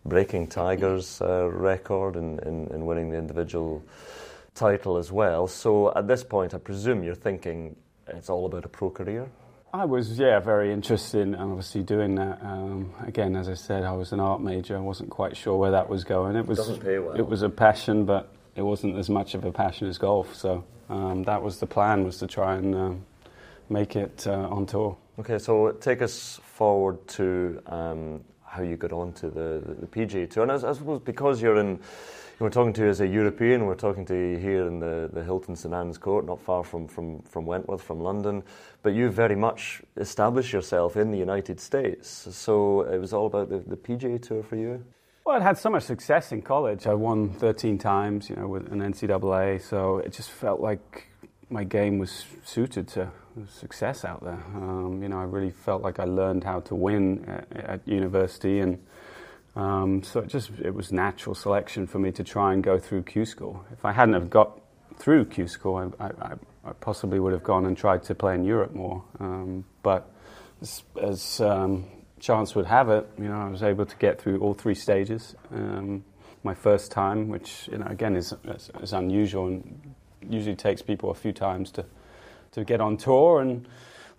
breaking 0.06 0.48
Tiger's 0.48 1.22
uh, 1.22 1.50
record 1.50 2.16
and, 2.16 2.40
and, 2.40 2.86
winning 2.86 3.10
the 3.10 3.18
individual 3.18 3.84
title 4.56 4.98
as 4.98 5.12
well. 5.12 5.48
So 5.48 5.94
at 5.96 6.08
this 6.08 6.24
point, 6.24 6.54
I 6.54 6.58
presume 6.58 7.04
you're 7.04 7.16
thinking 7.16 7.76
it's 8.08 8.30
all 8.30 8.46
about 8.46 8.66
a 8.66 8.70
pro 8.70 8.90
career? 8.90 9.30
I 9.72 9.86
was, 9.86 10.18
yeah, 10.18 10.40
very 10.40 10.74
interested 10.74 11.22
in 11.22 11.36
obviously 11.36 11.84
doing 11.84 12.16
that. 12.16 12.40
Um, 12.42 12.92
again, 13.06 13.36
as 13.36 13.48
I 13.48 13.54
said, 13.54 13.84
I 13.84 13.92
was 13.92 14.12
an 14.12 14.20
art 14.20 14.42
major. 14.42 14.76
I 14.76 14.80
wasn't 14.80 15.12
quite 15.12 15.38
sure 15.38 15.58
where 15.58 15.72
that 15.72 15.88
was 15.88 16.04
going. 16.04 16.36
It 16.36 16.46
was, 16.46 16.58
Doesn't 16.58 16.84
pay 16.84 16.98
well. 16.98 17.16
It 17.16 17.28
was 17.28 17.44
a 17.44 17.50
passion, 17.50 18.06
but 18.06 18.34
it 18.56 18.64
wasn't 18.64 18.98
as 18.98 19.10
much 19.10 19.36
of 19.36 19.46
a 19.46 19.52
passion 19.52 19.88
as 19.88 20.00
golf. 20.00 20.36
So 20.36 20.66
um, 20.90 21.24
that 21.24 21.44
was 21.44 21.60
the 21.60 21.68
plan, 21.68 22.04
was 22.04 22.18
to 22.18 22.28
try 22.28 22.56
and 22.56 22.76
um, 22.76 23.06
make 23.70 23.96
it 23.96 24.26
uh, 24.26 24.48
on 24.50 24.66
tour. 24.66 24.98
Okay, 25.20 25.38
so 25.38 25.72
take 25.74 26.02
us 26.02 26.40
forward 26.44 27.08
to 27.10 27.62
um, 27.68 28.24
how 28.50 28.64
you 28.64 28.76
got 28.76 28.92
onto 28.92 29.30
the, 29.30 29.62
the, 29.66 29.74
the 29.76 29.88
PGA 29.88 30.30
Tour. 30.30 30.44
And 30.44 30.52
I, 30.52 30.56
I 30.56 30.74
suppose 30.74 31.02
because 31.02 31.42
you're 31.42 31.58
in 31.58 31.80
we're 32.40 32.50
talking 32.50 32.72
to 32.74 32.84
you 32.84 32.90
as 32.90 33.02
a 33.02 33.08
European. 33.08 33.66
We're 33.66 33.76
talking 33.76 34.06
to 34.06 34.16
you 34.16 34.38
here 34.38 34.66
in 34.66 34.80
the, 34.80 35.10
the 35.12 35.22
Hilton 35.22 35.58
St 35.58 35.74
Anne's 35.74 35.98
Court, 35.98 36.26
not 36.26 36.40
far 36.40 36.64
from, 36.64 36.88
from, 36.88 37.22
from 37.24 37.46
Wentworth, 37.46 37.84
from 37.84 38.00
London. 38.00 38.44
But 38.82 38.94
you 38.94 39.10
very 39.10 39.36
much 39.36 39.82
established 39.98 40.54
yourself 40.54 40.96
in 40.96 41.12
the 41.12 41.18
United 41.18 41.60
States. 41.60 42.08
So 42.32 42.82
it 42.84 42.98
was 42.98 43.12
all 43.12 43.26
about 43.26 43.50
the, 43.50 43.58
the 43.60 43.76
PGA 43.76 44.22
Tour 44.22 44.42
for 44.42 44.56
you? 44.56 44.82
Well, 45.26 45.36
I'd 45.36 45.42
had 45.42 45.58
so 45.58 45.70
much 45.70 45.84
success 45.84 46.32
in 46.32 46.42
college. 46.42 46.88
I 46.88 46.94
won 46.94 47.30
13 47.30 47.78
times, 47.78 48.30
you 48.30 48.38
know, 48.38 48.48
with 48.48 48.72
an 48.72 48.80
NCAA. 48.80 49.62
So 49.62 49.98
it 49.98 50.14
just 50.14 50.32
felt 50.32 50.62
like 50.62 51.08
my 51.50 51.66
game 51.66 52.00
was 52.00 52.24
suited 52.46 52.88
to 52.90 53.12
success 53.48 54.06
out 54.06 54.24
there. 54.24 54.44
Um, 54.56 55.02
you 55.02 55.10
know, 55.10 55.20
I 55.20 55.24
really 55.24 55.52
felt 55.52 55.82
like 55.82 56.00
I 56.00 56.06
learned 56.06 56.44
how 56.44 56.60
to 56.62 56.76
win 56.76 57.26
at, 57.28 57.58
at 57.58 57.88
university 57.88 58.60
and 58.60 58.80
um, 59.56 60.04
so 60.04 60.20
it 60.22 60.28
just 60.28 60.52
it 60.64 60.74
was 60.74 60.92
natural 60.92 61.36
selection 61.36 61.88
for 61.88 62.00
me 62.00 62.12
to 62.14 62.24
try 62.24 62.54
and 62.54 62.64
go 62.64 62.78
through 62.78 63.04
Q 63.04 63.26
school. 63.26 63.66
If 63.72 63.84
I 63.84 63.92
hadn't 63.92 64.14
have 64.14 64.30
got 64.30 64.62
through 64.98 65.26
Q 65.26 65.48
school, 65.48 65.94
I, 66.00 66.06
I, 66.06 66.34
I 66.64 66.74
possibly 66.80 67.20
would 67.20 67.34
have 67.34 67.44
gone 67.44 67.66
and 67.66 67.76
tried 67.76 68.04
to 68.04 68.16
play 68.16 68.36
in 68.36 68.44
Europe 68.44 68.74
more. 68.74 69.04
Um, 69.20 69.66
but 69.82 70.12
as, 70.62 70.84
as 71.02 71.42
um, 71.42 71.86
chance 72.20 72.54
would 72.56 72.68
have 72.68 72.90
it, 72.90 73.08
you 73.18 73.28
know, 73.28 73.40
I 73.40 73.50
was 73.50 73.64
able 73.64 73.86
to 73.86 73.96
get 73.98 74.22
through 74.22 74.40
all 74.40 74.54
three 74.54 74.76
stages. 74.76 75.36
Um, 75.52 76.04
my 76.44 76.54
first 76.54 76.92
time, 76.92 77.28
which 77.30 77.68
you 77.72 77.80
know 77.80 77.88
again 77.88 78.16
is, 78.16 78.34
is, 78.46 78.72
is 78.82 78.94
unusual 78.94 79.48
and 79.48 79.96
usually 80.30 80.56
takes 80.56 80.82
people 80.82 81.10
a 81.10 81.16
few 81.16 81.32
times 81.32 81.72
to 81.72 81.86
to 82.52 82.64
get 82.64 82.82
on 82.82 82.98
tour 82.98 83.42
and 83.42 83.68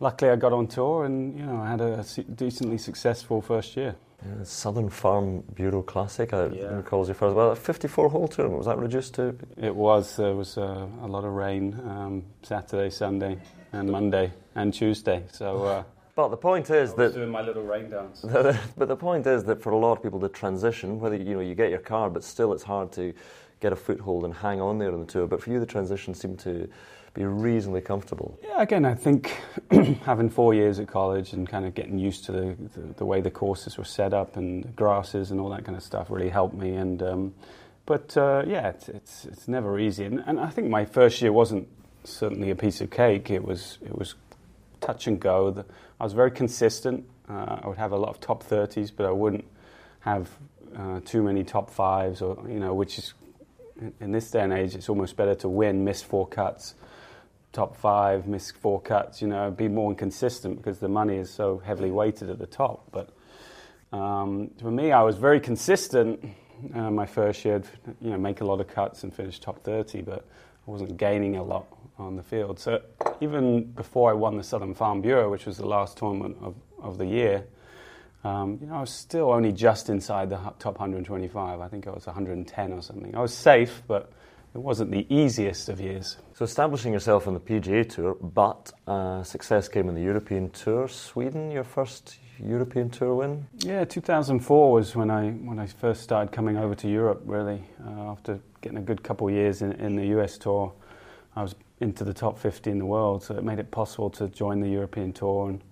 luckily 0.01 0.31
I 0.31 0.37
got 0.37 0.53
on 0.53 0.67
tour 0.67 1.05
and 1.05 1.39
you 1.39 1.45
know 1.45 1.57
I 1.57 1.71
had 1.71 1.81
a 1.81 2.05
decently 2.35 2.79
successful 2.79 3.41
first 3.41 3.77
year. 3.77 3.95
Yeah, 4.25 4.45
Southern 4.45 4.91
Farm 4.91 5.43
Bureau 5.55 5.83
Classic, 5.83 6.33
I 6.35 6.49
yeah. 6.49 6.75
recall 6.75 7.07
your 7.07 7.15
first. 7.15 7.35
Well, 7.35 7.53
a 7.53 7.57
54 7.57 8.11
hole 8.11 8.29
tournament, 8.29 8.59
was 8.59 8.67
that 8.67 8.79
reduced 8.79 9.15
to? 9.15 9.35
It 9.57 9.75
was. 9.75 10.17
There 10.17 10.35
was 10.35 10.59
uh, 10.59 10.87
a 11.01 11.07
lot 11.07 11.25
of 11.25 11.33
rain 11.33 11.81
um, 11.87 12.25
Saturday, 12.43 12.91
Sunday, 12.91 13.39
and 13.73 13.91
Monday, 13.91 14.31
and 14.55 14.75
Tuesday. 14.75 15.25
So. 15.33 15.65
Uh, 15.65 15.85
but 16.17 16.29
the 16.29 16.37
point 16.37 16.69
is 16.69 16.93
that 16.95 17.15
doing 17.15 17.31
my 17.31 17.41
little 17.41 17.63
rain 17.63 17.89
dance. 17.89 18.21
but 18.77 18.89
the 18.89 18.97
point 18.97 19.27
is 19.27 19.45
that 19.45 19.63
for 19.63 19.71
a 19.71 19.79
lot 19.79 19.93
of 19.93 20.03
people, 20.03 20.19
the 20.19 20.29
transition, 20.29 21.01
whether 21.01 21.17
you 21.17 21.37
know 21.37 21.41
you 21.41 21.55
get 21.55 21.71
your 21.71 21.79
card, 21.79 22.13
but 22.13 22.23
still 22.23 22.53
it's 22.53 22.65
hard 22.65 22.93
to 22.93 23.15
get 23.61 23.73
a 23.73 23.77
foothold 23.77 24.27
and 24.27 24.35
hang 24.35 24.61
on 24.61 24.79
there 24.79 24.93
on 24.93 25.01
the 25.01 25.07
tour. 25.07 25.27
But 25.27 25.43
for 25.43 25.51
you, 25.51 25.61
the 25.61 25.67
transition 25.67 26.13
seemed 26.13 26.41
to 26.41 26.69
be 27.15 27.25
reasonably 27.25 27.81
comfortable. 27.81 28.39
Yeah, 28.43 28.63
again, 28.63 28.85
I 28.85 28.95
think 28.95 29.37
having 30.05 30.31
four 30.31 30.55
years 30.55 30.79
at 30.79 30.89
college 30.89 31.33
and 31.33 31.49
kind 31.49 31.67
of 31.67 31.75
getting 31.75 31.99
used 31.99 32.25
to 32.27 32.33
the, 32.33 32.57
the, 32.75 32.81
the, 32.99 33.05
way 33.05 33.21
the 33.21 33.31
courses 33.31 33.77
were 33.77 33.85
set 33.85 34.15
up 34.15 34.37
and 34.37 34.75
grasses 34.77 35.31
and 35.31 35.41
all 35.41 35.51
that 35.51 35.65
kind 35.65 35.77
of 35.77 35.83
stuff 35.83 36.11
really 36.11 36.29
helped 36.29 36.55
me. 36.55 36.75
And 36.75 37.03
um, 37.03 37.35
but 37.87 38.17
uh, 38.17 38.45
yeah, 38.47 38.69
it's, 38.69 38.89
it's, 38.89 39.25
it's 39.25 39.49
never 39.49 39.79
easy. 39.79 40.05
And, 40.05 40.23
and, 40.27 40.39
I 40.39 40.51
think 40.51 40.69
my 40.69 40.85
first 40.85 41.21
year 41.21 41.33
wasn't 41.33 41.67
certainly 42.05 42.51
a 42.51 42.55
piece 42.55 42.81
of 42.81 42.91
cake. 42.91 43.31
It 43.31 43.45
was 43.45 43.79
it 43.85 43.97
was 43.97 44.15
touch 44.81 45.07
and 45.07 45.19
go. 45.19 45.51
The, 45.51 45.65
I 45.99 46.05
was 46.05 46.13
very 46.13 46.31
consistent. 46.31 47.05
Uh, 47.29 47.59
I 47.63 47.69
would 47.69 47.79
have 47.79 47.93
a 47.93 47.97
lot 47.97 48.11
of 48.11 48.21
top 48.21 48.45
thirties, 48.45 48.91
but 48.93 49.07
I 49.07 49.11
wouldn't 49.11 49.45
have 50.01 50.31
uh, 50.77 51.01
too 51.05 51.23
many 51.23 51.43
top 51.43 51.69
fives, 51.69 52.23
or 52.23 52.39
you 52.49 52.61
know, 52.61 52.75
which 52.75 52.99
is 52.99 53.15
in 54.01 54.13
this 54.13 54.31
day 54.31 54.41
and 54.41 54.53
age, 54.53 54.75
it's 54.75 54.89
almost 54.89 55.17
better 55.17 55.35
to 55.37 55.49
win, 55.49 55.85
miss 55.85 56.03
four 56.03 56.27
cuts, 56.27 56.75
top 57.53 57.77
five, 57.77 58.27
miss 58.27 58.51
four 58.51 58.81
cuts, 58.81 59.21
you 59.21 59.29
know, 59.29 59.51
be 59.51 59.69
more 59.69 59.91
inconsistent 59.91 60.57
because 60.57 60.79
the 60.79 60.89
money 60.89 61.17
is 61.17 61.31
so 61.31 61.59
heavily 61.59 61.91
weighted 61.91 62.31
at 62.31 62.39
the 62.39 62.47
top. 62.47 62.91
But 62.93 63.11
um, 63.97 64.51
for 64.61 64.71
me, 64.71 64.93
I 64.93 65.03
was 65.03 65.17
very 65.17 65.41
consistent 65.41 66.25
uh, 66.75 66.91
my 66.91 67.07
first 67.07 67.45
year, 67.45 67.63
you 68.01 68.11
know, 68.11 68.19
make 68.19 68.41
a 68.41 68.45
lot 68.45 68.61
of 68.61 68.69
cuts 68.69 69.03
and 69.03 69.13
finish 69.13 69.41
top 69.41 69.63
30, 69.65 70.03
but 70.03 70.27
I 70.67 70.71
wasn't 70.71 70.97
gaining 70.97 71.37
a 71.37 71.43
lot 71.43 71.67
on 71.99 72.17
the 72.17 72.23
field. 72.23 72.59
So 72.59 72.83
even 73.21 73.65
before 73.73 74.11
I 74.11 74.15
won 74.15 74.37
the 74.37 74.45
Southern 74.45 74.75
Farm 74.75 75.01
Bureau, 75.01 75.31
which 75.31 75.47
was 75.47 75.57
the 75.57 75.67
last 75.67 75.97
tournament 75.97 76.37
of, 76.41 76.55
of 76.81 76.99
the 76.99 77.07
year, 77.07 77.47
um, 78.23 78.59
you 78.61 78.67
know, 78.67 78.75
I 78.75 78.81
was 78.81 78.91
still 78.91 79.33
only 79.33 79.53
just 79.53 79.89
inside 79.89 80.29
the 80.29 80.37
top 80.59 80.79
125. 80.79 81.61
I 81.61 81.69
think 81.69 81.87
I 81.87 81.91
was 81.91 82.07
110 82.07 82.73
or 82.73 82.83
something. 82.83 83.15
I 83.15 83.21
was 83.21 83.33
safe, 83.33 83.83
but 83.87 84.13
it 84.55 84.59
wasn't 84.59 84.91
the 84.91 85.07
easiest 85.15 85.69
of 85.69 85.81
years. 85.81 86.17
So 86.35 86.45
establishing 86.45 86.93
yourself 86.93 87.27
on 87.27 87.35
the 87.35 87.41
PGA 87.41 87.89
Tour, 87.89 88.15
but 88.15 88.73
uh, 88.87 89.23
success 89.23 89.69
came 89.69 89.89
in 89.89 89.95
the 89.95 90.03
European 90.03 90.51
Tour. 90.51 90.89
Sweden, 90.89 91.51
your 91.51 91.65
first 91.65 92.19
European 92.45 92.91
Tour 92.91 93.17
win? 93.17 93.47
Yeah, 93.59 93.85
2004 93.85 94.73
was 94.73 94.97
when 94.97 95.11
I 95.11 95.31
when 95.31 95.59
I 95.59 95.67
first 95.67 96.03
started 96.03 96.33
coming 96.33 96.57
over 96.57 96.75
to 96.77 96.89
Europe. 96.89 97.23
Really, 97.25 97.63
uh, 97.87 98.11
after 98.11 98.41
getting 98.61 98.79
a 98.79 98.83
good 98.83 99.03
couple 99.03 99.29
of 99.29 99.35
years 99.35 99.63
in, 99.63 99.73
in 99.73 99.97
the 99.97 100.07
US 100.19 100.39
Tour, 100.39 100.73
I 101.37 101.43
was 101.43 101.55
into 101.81 102.05
the 102.05 102.15
top 102.15 102.39
50 102.39 102.71
in 102.71 102.79
the 102.79 102.87
world, 102.87 103.23
so 103.23 103.37
it 103.37 103.45
made 103.45 103.59
it 103.59 103.71
possible 103.71 104.11
to 104.11 104.29
join 104.29 104.61
the 104.61 104.69
European 104.69 105.13
Tour 105.13 105.51
and 105.51 105.63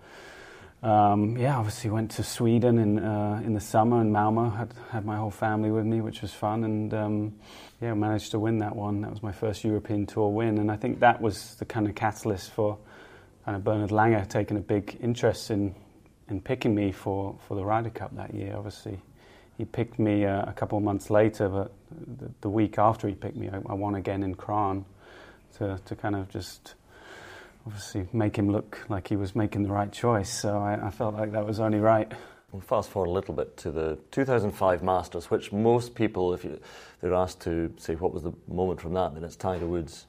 um, 0.83 1.37
yeah, 1.37 1.59
obviously 1.59 1.91
went 1.91 2.13
to 2.13 2.23
Sweden 2.23 2.79
in 2.79 2.99
uh, 3.01 3.43
in 3.45 3.55
the 3.55 3.61
summer 3.61 4.01
and 4.01 4.13
Malmo. 4.13 4.51
Had 4.51 4.73
had 4.91 5.05
my 5.05 5.17
whole 5.17 5.31
family 5.31 5.71
with 5.71 5.85
me, 5.85 6.01
which 6.01 6.23
was 6.23 6.33
fun, 6.33 6.63
and 6.63 6.95
um, 6.95 7.35
yeah, 7.81 7.95
managed 7.95 8.31
to 8.31 8.39
win 8.39 8.59
that 8.59 8.77
one. 8.77 9.01
That 9.01 9.11
was 9.11 9.23
my 9.23 9.33
first 9.33 9.65
European 9.65 10.07
Tour 10.07 10.29
win, 10.31 10.59
and 10.59 10.71
I 10.71 10.77
think 10.77 11.01
that 11.01 11.21
was 11.21 11.57
the 11.57 11.65
kind 11.65 11.89
of 11.89 11.97
catalyst 11.97 12.53
for 12.53 12.79
kind 13.45 13.57
of 13.57 13.65
Bernhard 13.65 13.91
Langer 13.91 14.29
taking 14.29 14.57
a 14.57 14.61
big 14.61 14.97
interest 15.01 15.51
in 15.51 15.75
in 16.29 16.41
picking 16.41 16.75
me 16.75 16.93
for, 16.93 17.37
for 17.49 17.55
the 17.55 17.65
Ryder 17.65 17.91
Cup 17.91 18.15
that 18.17 18.35
year. 18.35 18.55
Obviously, 18.57 19.01
he 19.57 19.65
picked 19.65 19.99
me 19.99 20.27
uh, 20.27 20.43
a 20.49 20.53
couple 20.53 20.79
of 20.79 20.85
months 20.85 21.11
later, 21.11 21.49
but 21.49 21.73
the, 22.19 22.31
the 22.43 22.51
week 22.51 22.79
after 22.79 23.09
he 23.09 23.15
picked 23.15 23.37
me, 23.37 23.49
I, 23.49 23.57
I 23.69 23.75
won 23.75 23.97
again 23.97 24.23
in 24.23 24.37
Crans 24.37 24.85
to 25.57 25.81
to 25.87 25.97
kind 25.97 26.15
of 26.15 26.29
just 26.29 26.75
obviously 27.69 28.09
make 28.15 28.35
him 28.35 28.51
look 28.51 28.79
like 28.89 29.09
he 29.09 29.17
was 29.17 29.37
making 29.37 29.63
the 29.63 29.69
right 29.69 29.93
choice. 29.93 30.31
So 30.31 30.57
I, 30.57 30.87
I 30.87 30.91
felt 30.91 31.15
like 31.15 31.33
that 31.33 31.47
was 31.47 31.61
only 31.61 31.79
right. 31.79 32.11
We'll 32.51 32.63
fast 32.63 32.89
forward 32.89 33.11
a 33.11 33.13
little 33.13 33.35
bit 33.35 33.59
to 33.59 33.71
the 33.71 33.99
2005 34.11 34.83
Masters, 34.83 35.31
which 35.31 35.53
most 35.53 35.95
people, 35.95 36.33
if 36.33 36.45
you, 36.45 36.59
they're 37.03 37.13
asked 37.13 37.43
to 37.43 37.71
say 37.77 37.95
what 37.95 38.15
was 38.15 38.23
the 38.23 38.33
moment 38.49 38.81
from 38.81 38.95
that, 38.95 39.13
then 39.13 39.23
it's 39.23 39.37
Tiger 39.37 39.67
Woods 39.67 40.07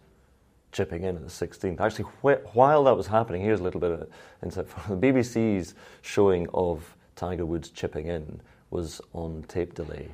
chipping 0.72 1.04
in 1.04 1.18
at 1.18 1.22
the 1.22 1.28
16th. 1.28 1.82
Actually, 1.82 2.06
wh- 2.24 2.56
while 2.56 2.86
that 2.86 2.96
was 2.96 3.08
happening, 3.08 3.42
here's 3.42 3.60
a 3.60 3.64
little 3.64 3.82
bit 3.82 3.92
of 3.92 4.08
insight 4.42 4.70
from 4.70 4.98
the 5.02 5.08
BBC's 5.08 5.76
showing 6.02 6.48
of 6.54 6.96
Tiger 7.18 7.46
Woods 7.46 7.72
chipping 7.72 8.08
in 8.08 8.40
was 8.70 9.02
on 9.12 9.44
tape 9.50 9.74
delay 9.74 10.08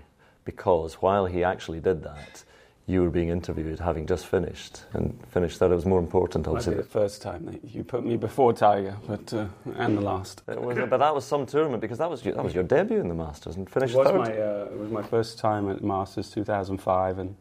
because 0.46 0.96
while 0.96 1.28
he 1.28 1.44
actually 1.44 1.80
did 1.80 2.02
that, 2.02 2.44
you 2.88 3.02
were 3.02 3.10
being 3.10 3.30
interviewed, 3.30 3.80
having 3.80 4.06
just 4.06 4.28
finished, 4.28 4.84
and 4.94 5.20
finished 5.30 5.60
that 5.60 5.72
it 5.72 5.76
was 5.76 5.86
more 5.86 5.98
important, 5.98 6.48
obviously. 6.48 6.76
The 6.76 6.84
first 6.84 7.22
time 7.22 7.46
that 7.46 7.64
you 7.64 7.84
put 7.84 8.06
me 8.06 8.16
before 8.16 8.54
Tiger, 8.54 8.96
but 9.08 9.34
uh, 9.34 9.48
and 9.76 9.98
the 9.98 10.02
last. 10.02 10.44
It 10.48 10.62
was, 10.62 10.78
but 10.78 10.98
that 10.98 11.16
was 11.16 11.26
some 11.26 11.48
tournament 11.48 11.82
because 11.82 11.98
that 11.98 12.10
was 12.10 12.24
your, 12.24 12.36
that 12.36 12.44
was 12.44 12.54
your 12.54 12.64
debut 12.64 13.00
in 13.00 13.08
the 13.08 13.16
Masters 13.16 13.56
and 13.56 13.68
finished 13.68 13.96
it 13.96 13.98
was 13.98 14.08
third. 14.08 14.18
My, 14.18 14.38
uh, 14.38 14.70
it 14.72 14.78
was 14.78 14.92
my 14.92 15.02
first 15.02 15.40
time 15.40 15.70
at 15.72 15.84
Masters 15.84 16.30
2005, 16.30 17.18
and 17.18 17.36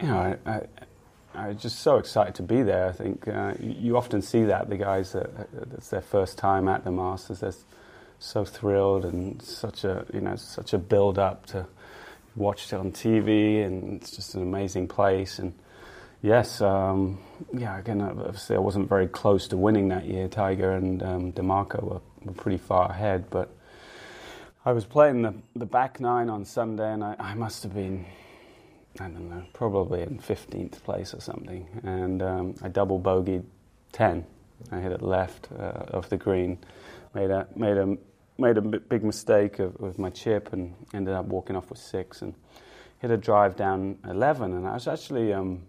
you 0.00 0.06
know, 0.06 0.38
I, 0.46 0.50
I, 0.50 0.60
I 1.34 1.48
was 1.48 1.60
just 1.60 1.80
so 1.80 1.96
excited 1.96 2.36
to 2.36 2.42
be 2.44 2.62
there. 2.62 2.86
I 2.86 2.92
think 2.92 3.26
uh, 3.26 3.54
you, 3.58 3.74
you, 3.78 3.96
often 3.96 4.22
see 4.22 4.44
that 4.44 4.68
the 4.68 4.76
guys 4.76 5.10
that 5.12 5.28
it's 5.72 5.88
their 5.88 6.02
first 6.02 6.38
time 6.38 6.68
at 6.68 6.84
the 6.84 6.92
Masters, 6.92 7.40
they're 7.40 7.52
so 8.20 8.44
thrilled 8.44 9.04
and 9.04 9.42
such 9.42 9.82
a 9.82 10.06
you 10.14 10.20
know 10.20 10.36
such 10.36 10.72
a 10.72 10.78
build 10.78 11.18
up 11.18 11.46
to 11.46 11.66
watched 12.36 12.72
it 12.72 12.76
on 12.76 12.92
TV, 12.92 13.64
and 13.64 14.00
it's 14.00 14.10
just 14.10 14.34
an 14.34 14.42
amazing 14.42 14.88
place. 14.88 15.38
And 15.38 15.54
yes, 16.22 16.60
um, 16.60 17.18
yeah, 17.52 17.78
again, 17.78 18.00
obviously 18.00 18.56
I 18.56 18.60
wasn't 18.60 18.88
very 18.88 19.08
close 19.08 19.48
to 19.48 19.56
winning 19.56 19.88
that 19.88 20.06
year. 20.06 20.28
Tiger 20.28 20.72
and 20.72 21.02
um, 21.02 21.32
DiMarco 21.32 21.82
were, 21.82 22.00
were 22.24 22.32
pretty 22.32 22.58
far 22.58 22.90
ahead, 22.90 23.26
but 23.30 23.50
I 24.64 24.72
was 24.72 24.84
playing 24.84 25.22
the, 25.22 25.34
the 25.56 25.66
back 25.66 25.98
nine 25.98 26.30
on 26.30 26.44
Sunday, 26.44 26.92
and 26.92 27.02
I, 27.02 27.16
I 27.18 27.34
must 27.34 27.64
have 27.64 27.74
been, 27.74 28.06
I 29.00 29.04
don't 29.04 29.28
know, 29.28 29.42
probably 29.52 30.02
in 30.02 30.18
15th 30.18 30.82
place 30.84 31.14
or 31.14 31.20
something. 31.20 31.66
And 31.82 32.22
um, 32.22 32.54
I 32.62 32.68
double 32.68 33.00
bogeyed 33.00 33.44
10. 33.90 34.24
I 34.70 34.78
hit 34.78 34.92
it 34.92 35.02
left 35.02 35.48
uh, 35.52 35.86
of 35.88 36.08
the 36.08 36.16
green, 36.16 36.58
made 37.12 37.30
a, 37.30 37.48
made 37.56 37.76
a 37.76 37.98
made 38.42 38.58
a 38.58 38.60
big 38.60 39.02
mistake 39.04 39.58
of, 39.60 39.78
with 39.80 39.98
my 39.98 40.10
chip 40.10 40.52
and 40.52 40.74
ended 40.92 41.14
up 41.14 41.24
walking 41.26 41.56
off 41.56 41.70
with 41.70 41.78
six 41.78 42.20
and 42.20 42.34
hit 42.98 43.10
a 43.10 43.16
drive 43.16 43.56
down 43.56 43.98
11. 44.06 44.52
And 44.52 44.66
I 44.66 44.74
was 44.74 44.88
actually 44.88 45.32
um, 45.32 45.62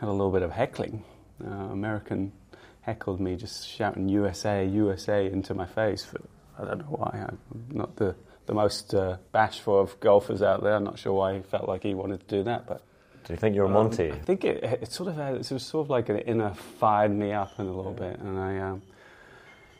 had 0.00 0.08
a 0.08 0.12
little 0.12 0.32
bit 0.32 0.42
of 0.42 0.50
heckling. 0.50 1.04
Uh, 1.44 1.48
American 1.50 2.32
heckled 2.80 3.20
me, 3.20 3.36
just 3.36 3.68
shouting 3.68 4.08
USA, 4.08 4.66
USA 4.66 5.30
into 5.30 5.54
my 5.54 5.66
face. 5.66 6.04
For, 6.04 6.20
I 6.58 6.64
don't 6.64 6.78
know 6.78 6.96
why. 6.96 7.26
I'm 7.28 7.38
not 7.70 7.96
the, 7.96 8.16
the 8.46 8.54
most 8.54 8.94
uh, 8.94 9.18
bashful 9.30 9.78
of 9.78 10.00
golfers 10.00 10.42
out 10.42 10.62
there. 10.62 10.74
I'm 10.74 10.84
not 10.84 10.98
sure 10.98 11.12
why 11.12 11.36
he 11.36 11.42
felt 11.42 11.68
like 11.68 11.82
he 11.82 11.94
wanted 11.94 12.26
to 12.26 12.36
do 12.36 12.42
that, 12.44 12.66
but 12.66 12.82
Do 13.24 13.34
you 13.34 13.36
think 13.36 13.54
you 13.54 13.62
were 13.62 13.68
Monty? 13.68 14.10
Um, 14.10 14.16
I 14.16 14.24
think 14.24 14.44
it, 14.44 14.64
it 14.64 14.90
sort 14.90 15.10
of 15.10 15.16
had, 15.16 15.34
it 15.34 15.50
was 15.50 15.62
sort 15.62 15.86
of 15.86 15.90
like 15.90 16.08
an 16.08 16.18
inner 16.20 16.54
fired 16.80 17.12
me 17.12 17.32
up 17.32 17.52
in 17.58 17.66
a 17.66 17.72
little 17.72 17.92
bit, 17.92 18.18
and 18.18 18.38
I 18.38 18.58
um, 18.58 18.82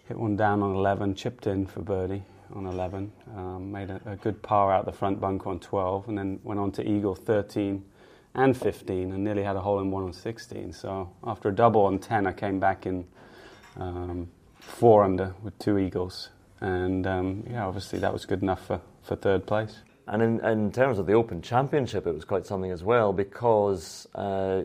hit 0.08 0.18
one 0.18 0.36
down 0.36 0.62
on 0.62 0.74
11, 0.74 1.14
chipped 1.14 1.46
in 1.46 1.66
for 1.66 1.80
birdie 1.80 2.22
on 2.54 2.64
11, 2.64 3.12
um, 3.36 3.70
made 3.70 3.90
a, 3.90 4.00
a, 4.06 4.16
good 4.16 4.42
par 4.42 4.72
out 4.72 4.86
the 4.86 4.92
front 4.92 5.20
bunker 5.20 5.50
on 5.50 5.60
12, 5.60 6.08
and 6.08 6.16
then 6.16 6.40
went 6.42 6.58
on 6.58 6.72
to 6.72 6.82
eagle 6.82 7.14
13 7.14 7.84
and 8.34 8.56
15, 8.56 9.12
and 9.12 9.22
nearly 9.22 9.42
had 9.42 9.54
a 9.54 9.60
hole 9.60 9.80
in 9.80 9.90
one 9.90 10.02
on 10.02 10.12
16. 10.14 10.72
So 10.72 11.10
after 11.24 11.50
a 11.50 11.54
double 11.54 11.82
on 11.82 11.98
10, 11.98 12.26
I 12.26 12.32
came 12.32 12.58
back 12.58 12.86
in 12.86 13.06
um, 13.76 14.28
four 14.60 15.04
under 15.04 15.34
with 15.42 15.58
two 15.58 15.76
eagles, 15.76 16.30
and 16.62 17.06
um, 17.06 17.44
yeah, 17.50 17.66
obviously 17.66 17.98
that 17.98 18.12
was 18.12 18.24
good 18.24 18.40
enough 18.42 18.66
for, 18.66 18.80
for 19.02 19.14
third 19.14 19.46
place. 19.46 19.76
And 20.06 20.22
in, 20.22 20.40
in 20.42 20.72
terms 20.72 20.98
of 20.98 21.04
the 21.04 21.12
Open 21.12 21.42
Championship, 21.42 22.06
it 22.06 22.14
was 22.14 22.24
quite 22.24 22.46
something 22.46 22.70
as 22.70 22.82
well 22.82 23.12
because 23.12 24.08
uh, 24.14 24.62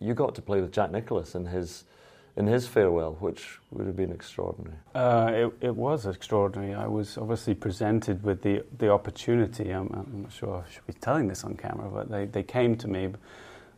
you 0.00 0.14
got 0.14 0.34
to 0.36 0.42
play 0.42 0.62
with 0.62 0.72
Jack 0.72 0.90
Nicklaus 0.90 1.34
and 1.34 1.46
his 1.46 1.84
in 2.36 2.46
his 2.46 2.66
farewell, 2.66 3.16
which 3.20 3.58
would 3.70 3.86
have 3.86 3.96
been 3.96 4.12
extraordinary. 4.12 4.76
Uh, 4.94 5.30
it, 5.34 5.66
it, 5.68 5.76
was 5.76 6.06
extraordinary. 6.06 6.74
I 6.74 6.86
was 6.86 7.18
obviously 7.18 7.54
presented 7.54 8.22
with 8.22 8.42
the 8.42 8.64
the 8.78 8.90
opportunity. 8.90 9.70
I'm, 9.70 9.88
I'm, 9.92 10.22
not 10.22 10.32
sure 10.32 10.64
I 10.66 10.72
should 10.72 10.86
be 10.86 10.94
telling 10.94 11.28
this 11.28 11.44
on 11.44 11.56
camera, 11.56 11.90
but 11.90 12.10
they, 12.10 12.24
they 12.24 12.42
came 12.42 12.76
to 12.76 12.88
me, 12.88 13.10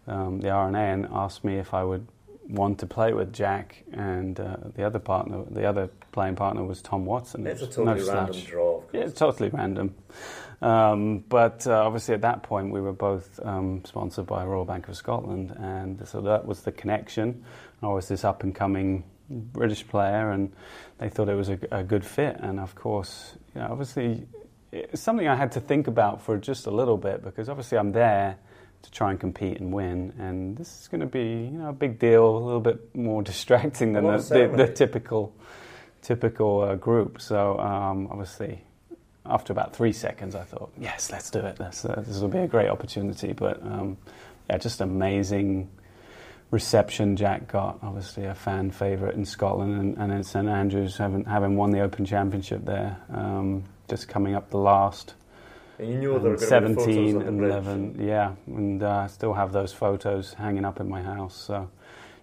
um, 0.06 0.40
the 0.40 0.50
R&A, 0.50 1.06
asked 1.12 1.42
me 1.44 1.56
if 1.56 1.74
I 1.74 1.82
would 1.82 2.06
want 2.48 2.78
to 2.78 2.86
play 2.86 3.12
with 3.12 3.32
Jack, 3.32 3.84
and 3.92 4.38
uh, 4.38 4.56
the 4.74 4.84
other 4.84 4.98
partner, 4.98 5.44
the 5.50 5.64
other 5.64 5.88
playing 6.12 6.36
partner 6.36 6.62
was 6.62 6.80
Tom 6.82 7.04
Watson. 7.06 7.46
It's 7.46 7.62
a 7.62 7.66
totally 7.66 8.00
no 8.00 8.12
random 8.12 8.40
draw. 8.42 8.73
Yeah, 8.94 9.00
it's 9.00 9.18
totally 9.18 9.48
random. 9.48 9.94
Um, 10.62 11.24
but 11.28 11.66
uh, 11.66 11.84
obviously, 11.84 12.14
at 12.14 12.22
that 12.22 12.44
point, 12.44 12.70
we 12.70 12.80
were 12.80 12.92
both 12.92 13.40
um, 13.44 13.82
sponsored 13.84 14.26
by 14.26 14.44
Royal 14.44 14.64
Bank 14.64 14.88
of 14.88 14.96
Scotland, 14.96 15.50
and 15.58 16.06
so 16.06 16.20
that 16.22 16.46
was 16.46 16.62
the 16.62 16.72
connection. 16.72 17.44
I 17.82 17.88
was 17.88 18.08
this 18.08 18.24
up 18.24 18.44
and 18.44 18.54
coming 18.54 19.04
British 19.28 19.86
player, 19.86 20.30
and 20.30 20.52
they 20.98 21.08
thought 21.08 21.28
it 21.28 21.34
was 21.34 21.48
a, 21.48 21.58
a 21.72 21.82
good 21.82 22.04
fit. 22.04 22.36
And 22.38 22.60
of 22.60 22.74
course, 22.76 23.34
you 23.54 23.60
know, 23.60 23.68
obviously, 23.68 24.26
it's 24.70 25.02
something 25.02 25.26
I 25.26 25.34
had 25.34 25.52
to 25.52 25.60
think 25.60 25.88
about 25.88 26.22
for 26.22 26.38
just 26.38 26.66
a 26.66 26.70
little 26.70 26.96
bit 26.96 27.22
because 27.22 27.48
obviously 27.48 27.78
I'm 27.78 27.92
there 27.92 28.38
to 28.82 28.90
try 28.90 29.10
and 29.10 29.18
compete 29.18 29.60
and 29.60 29.72
win, 29.72 30.12
and 30.18 30.56
this 30.56 30.82
is 30.82 30.88
going 30.88 31.00
to 31.00 31.06
be 31.06 31.50
you 31.50 31.58
know 31.58 31.70
a 31.70 31.72
big 31.72 31.98
deal, 31.98 32.26
a 32.26 32.38
little 32.38 32.60
bit 32.60 32.94
more 32.94 33.22
distracting 33.32 33.92
than 33.92 34.04
the, 34.04 34.18
the, 34.18 34.56
the, 34.66 34.72
typical 34.72 35.34
typical 36.00 36.60
uh, 36.62 36.74
group. 36.76 37.20
So 37.20 37.58
um, 37.58 38.08
obviously 38.10 38.64
after 39.26 39.52
about 39.52 39.74
three 39.74 39.92
seconds, 39.92 40.34
I 40.34 40.42
thought, 40.42 40.70
yes, 40.78 41.10
let's 41.10 41.30
do 41.30 41.40
it. 41.40 41.58
Let's, 41.58 41.84
uh, 41.84 42.02
this 42.06 42.18
will 42.18 42.28
be 42.28 42.38
a 42.38 42.46
great 42.46 42.68
opportunity. 42.68 43.32
But 43.32 43.62
um, 43.62 43.96
yeah, 44.48 44.58
just 44.58 44.80
amazing 44.80 45.70
reception 46.50 47.16
Jack 47.16 47.48
got. 47.48 47.78
Obviously, 47.82 48.24
a 48.26 48.34
fan 48.34 48.70
favourite 48.70 49.14
in 49.14 49.24
Scotland, 49.24 49.80
and, 49.80 49.96
and 49.96 50.12
in 50.12 50.22
St 50.22 50.48
Andrews, 50.48 50.96
having, 50.98 51.24
having 51.24 51.56
won 51.56 51.70
the 51.70 51.80
Open 51.80 52.04
Championship 52.04 52.64
there, 52.64 52.96
um, 53.12 53.64
just 53.88 54.08
coming 54.08 54.34
up 54.34 54.50
the 54.50 54.58
last. 54.58 55.14
And 55.78 55.88
you 55.90 55.98
knew 55.98 56.18
there 56.20 56.32
were 56.32 56.38
17 56.38 57.20
and 57.20 57.42
11, 57.42 57.96
yeah, 57.98 58.34
and 58.46 58.82
uh, 58.82 58.90
I 58.90 59.06
still 59.08 59.32
have 59.32 59.52
those 59.52 59.72
photos 59.72 60.34
hanging 60.34 60.64
up 60.64 60.78
in 60.78 60.88
my 60.88 61.02
house. 61.02 61.34
So, 61.34 61.68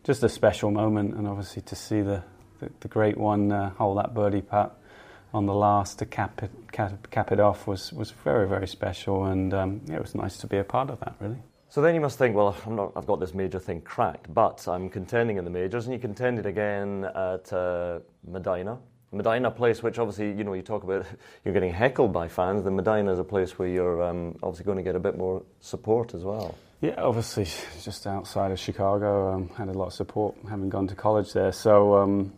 just 0.03 0.23
a 0.23 0.29
special 0.29 0.71
moment, 0.71 1.15
and 1.15 1.27
obviously 1.27 1.63
to 1.63 1.75
see 1.75 2.01
the 2.01 2.23
the, 2.61 2.69
the 2.81 2.87
great 2.87 3.17
one 3.17 3.51
uh, 3.51 3.71
hold 3.71 3.97
that 3.97 4.13
birdie 4.13 4.41
putt 4.41 4.77
on 5.33 5.45
the 5.45 5.53
last 5.53 5.99
to 5.99 6.05
cap 6.05 6.43
it, 6.43 6.51
cap, 6.71 7.09
cap 7.09 7.31
it 7.31 7.39
off 7.39 7.67
was, 7.67 7.93
was 7.93 8.11
very, 8.11 8.47
very 8.47 8.67
special, 8.67 9.25
and 9.25 9.53
um, 9.53 9.81
yeah, 9.87 9.95
it 9.95 10.01
was 10.01 10.15
nice 10.15 10.37
to 10.37 10.47
be 10.47 10.57
a 10.57 10.63
part 10.63 10.89
of 10.89 10.99
that, 10.99 11.15
really. 11.19 11.37
So 11.69 11.81
then 11.81 11.95
you 11.95 12.01
must 12.01 12.17
think, 12.17 12.35
well, 12.35 12.55
I'm 12.65 12.75
not, 12.75 12.91
I've 12.95 13.07
got 13.07 13.19
this 13.19 13.33
major 13.33 13.59
thing 13.59 13.81
cracked, 13.81 14.33
but 14.33 14.67
I'm 14.67 14.89
contending 14.89 15.37
in 15.37 15.45
the 15.45 15.51
majors, 15.51 15.85
and 15.85 15.93
you 15.93 15.99
contended 15.99 16.45
again 16.45 17.05
at 17.05 17.51
uh, 17.53 17.99
Medina 18.27 18.77
Medinah, 19.13 19.51
place 19.51 19.83
which 19.83 19.99
obviously, 19.99 20.31
you 20.31 20.43
know, 20.43 20.53
you 20.53 20.61
talk 20.61 20.83
about 20.83 21.05
you're 21.45 21.53
getting 21.53 21.73
heckled 21.73 22.13
by 22.13 22.27
fans. 22.27 22.63
The 22.63 22.71
Medinah 22.71 23.11
is 23.11 23.19
a 23.19 23.23
place 23.23 23.59
where 23.59 23.67
you're 23.67 24.01
um, 24.03 24.37
obviously 24.41 24.65
going 24.65 24.77
to 24.77 24.83
get 24.83 24.95
a 24.95 24.99
bit 24.99 25.17
more 25.17 25.43
support 25.59 26.13
as 26.13 26.23
well. 26.23 26.55
Yeah, 26.79 26.95
obviously, 26.97 27.45
just 27.83 28.07
outside 28.07 28.51
of 28.51 28.59
Chicago, 28.59 29.33
um, 29.33 29.49
had 29.49 29.67
a 29.67 29.73
lot 29.73 29.87
of 29.87 29.93
support 29.93 30.35
having 30.49 30.69
gone 30.69 30.87
to 30.87 30.95
college 30.95 31.33
there. 31.33 31.51
So, 31.51 31.97
um, 31.97 32.33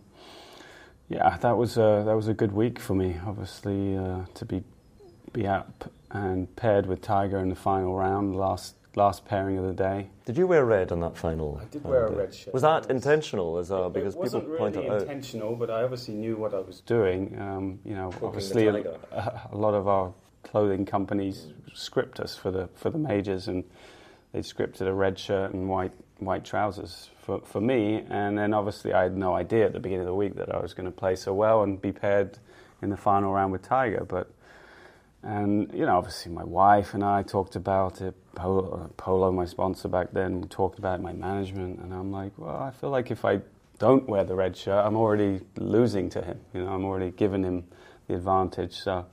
yeah, 1.13 1.37
that 1.37 1.57
was 1.57 1.77
a, 1.77 2.03
that 2.05 2.15
was 2.15 2.27
a 2.27 2.33
good 2.33 2.51
week 2.51 2.79
for 2.79 2.95
me. 2.95 3.17
Obviously, 3.25 3.95
uh, 3.95 4.21
to 4.33 4.45
be 4.45 4.63
be 5.31 5.47
up 5.47 5.91
and 6.11 6.55
paired 6.55 6.85
with 6.85 7.01
Tiger 7.01 7.39
in 7.39 7.49
the 7.49 7.55
final 7.55 7.95
round, 7.95 8.35
last 8.35 8.75
last 8.95 9.25
pairing 9.25 9.57
of 9.57 9.65
the 9.65 9.73
day. 9.73 10.09
Did 10.25 10.37
you 10.37 10.47
wear 10.47 10.65
red 10.65 10.91
on 10.91 10.99
that 11.01 11.17
final? 11.17 11.59
I 11.61 11.65
did 11.65 11.83
wear 11.83 12.07
a 12.07 12.11
red 12.11 12.33
shirt. 12.33 12.53
Was 12.53 12.63
that 12.63 12.89
intentional 12.89 13.57
as 13.57 13.69
well? 13.69 13.89
Because 13.89 14.15
people 14.15 14.41
really 14.41 14.57
point 14.57 14.75
it 14.75 14.89
out. 14.89 15.01
intentional, 15.01 15.55
but 15.55 15.69
I 15.69 15.83
obviously 15.83 16.15
knew 16.15 16.35
what 16.35 16.53
I 16.53 16.59
was 16.59 16.81
doing. 16.81 17.39
Um, 17.39 17.79
you 17.85 17.95
know, 17.95 18.11
obviously 18.21 18.67
a, 18.67 18.75
a, 19.51 19.57
lot 19.57 19.73
of 19.73 19.87
our 19.87 20.13
clothing 20.43 20.85
companies 20.85 21.47
script 21.73 22.19
us 22.19 22.35
for 22.35 22.49
the 22.49 22.69
for 22.75 22.89
the 22.89 22.99
majors, 22.99 23.47
and 23.47 23.63
they 24.31 24.39
scripted 24.39 24.87
a 24.87 24.93
red 24.93 25.19
shirt 25.19 25.53
and 25.53 25.69
white 25.69 25.93
white 26.19 26.43
trousers 26.43 27.09
for, 27.23 27.41
for 27.41 27.61
me. 27.61 28.03
And 28.09 28.37
then 28.37 28.53
obviously 28.53 28.93
I 28.93 29.03
had 29.03 29.17
no 29.17 29.33
idea 29.33 29.65
at 29.65 29.73
the 29.73 29.79
beginning 29.79 30.01
of 30.01 30.07
the 30.07 30.13
week 30.13 30.35
that 30.35 30.53
I 30.53 30.59
was 30.59 30.73
going 30.73 30.85
to 30.85 30.91
play 30.91 31.15
so 31.15 31.33
well 31.33 31.63
and 31.63 31.81
be 31.81 31.91
paired 31.91 32.37
in 32.81 32.89
the 32.89 32.97
final 32.97 33.33
round 33.33 33.51
with 33.51 33.61
Tiger. 33.63 34.05
But 34.07 34.31
and 35.23 35.71
you 35.73 35.85
know, 35.85 35.97
obviously 35.97 36.33
my 36.33 36.43
wife 36.43 36.93
and 36.93 37.03
I 37.03 37.23
talked 37.23 37.55
about 37.55 38.01
it. 38.01 38.13
Polo, 38.35 38.91
Polo 38.97 39.31
my 39.31 39.45
sponsor 39.45 39.87
back 39.87 40.11
then, 40.11 40.43
talked 40.49 40.79
about 40.79 40.99
it, 40.99 41.03
my 41.03 41.13
management, 41.13 41.79
and 41.79 41.93
I'm 41.93 42.11
like, 42.11 42.33
well, 42.37 42.57
I 42.57 42.71
feel 42.71 42.89
like 42.89 43.09
if 43.09 43.23
I 43.23 43.39
don't 43.79 44.07
wear 44.07 44.23
the 44.23 44.35
red 44.35 44.57
shirt, 44.57 44.85
I'm 44.85 44.97
already 44.97 45.41
losing 45.55 46.09
to 46.11 46.21
him. 46.21 46.39
You 46.53 46.63
know, 46.63 46.73
I'm 46.73 46.83
already 46.83 47.11
giving 47.11 47.43
him 47.43 47.63
the 48.07 48.15
advantage. 48.15 48.73
So 48.73 49.05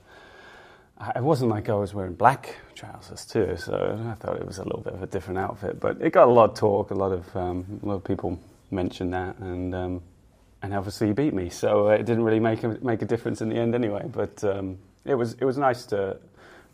it 1.15 1.23
wasn't 1.23 1.49
like 1.49 1.69
I 1.69 1.73
was 1.73 1.93
wearing 1.93 2.13
black 2.13 2.55
trousers 2.75 3.25
too, 3.25 3.55
so 3.57 3.99
I 4.09 4.13
thought 4.15 4.37
it 4.37 4.45
was 4.45 4.59
a 4.59 4.63
little 4.63 4.81
bit 4.81 4.93
of 4.93 5.01
a 5.01 5.07
different 5.07 5.39
outfit. 5.39 5.79
But 5.79 6.01
it 6.01 6.11
got 6.11 6.27
a 6.27 6.31
lot 6.31 6.51
of 6.51 6.55
talk. 6.55 6.91
A 6.91 6.95
lot 6.95 7.11
of 7.11 7.35
um, 7.35 7.79
a 7.81 7.85
lot 7.85 7.95
of 7.95 8.03
people 8.03 8.39
mentioned 8.69 9.13
that, 9.13 9.37
and 9.39 9.73
um, 9.73 10.01
and 10.61 10.73
obviously 10.73 11.07
he 11.07 11.13
beat 11.13 11.33
me, 11.33 11.49
so 11.49 11.89
it 11.89 12.05
didn't 12.05 12.23
really 12.23 12.39
make 12.39 12.63
a, 12.63 12.77
make 12.81 13.01
a 13.01 13.05
difference 13.05 13.41
in 13.41 13.49
the 13.49 13.55
end 13.55 13.73
anyway. 13.73 14.07
But 14.11 14.43
um, 14.43 14.77
it 15.05 15.15
was 15.15 15.33
it 15.33 15.45
was 15.45 15.57
nice 15.57 15.85
to 15.87 16.17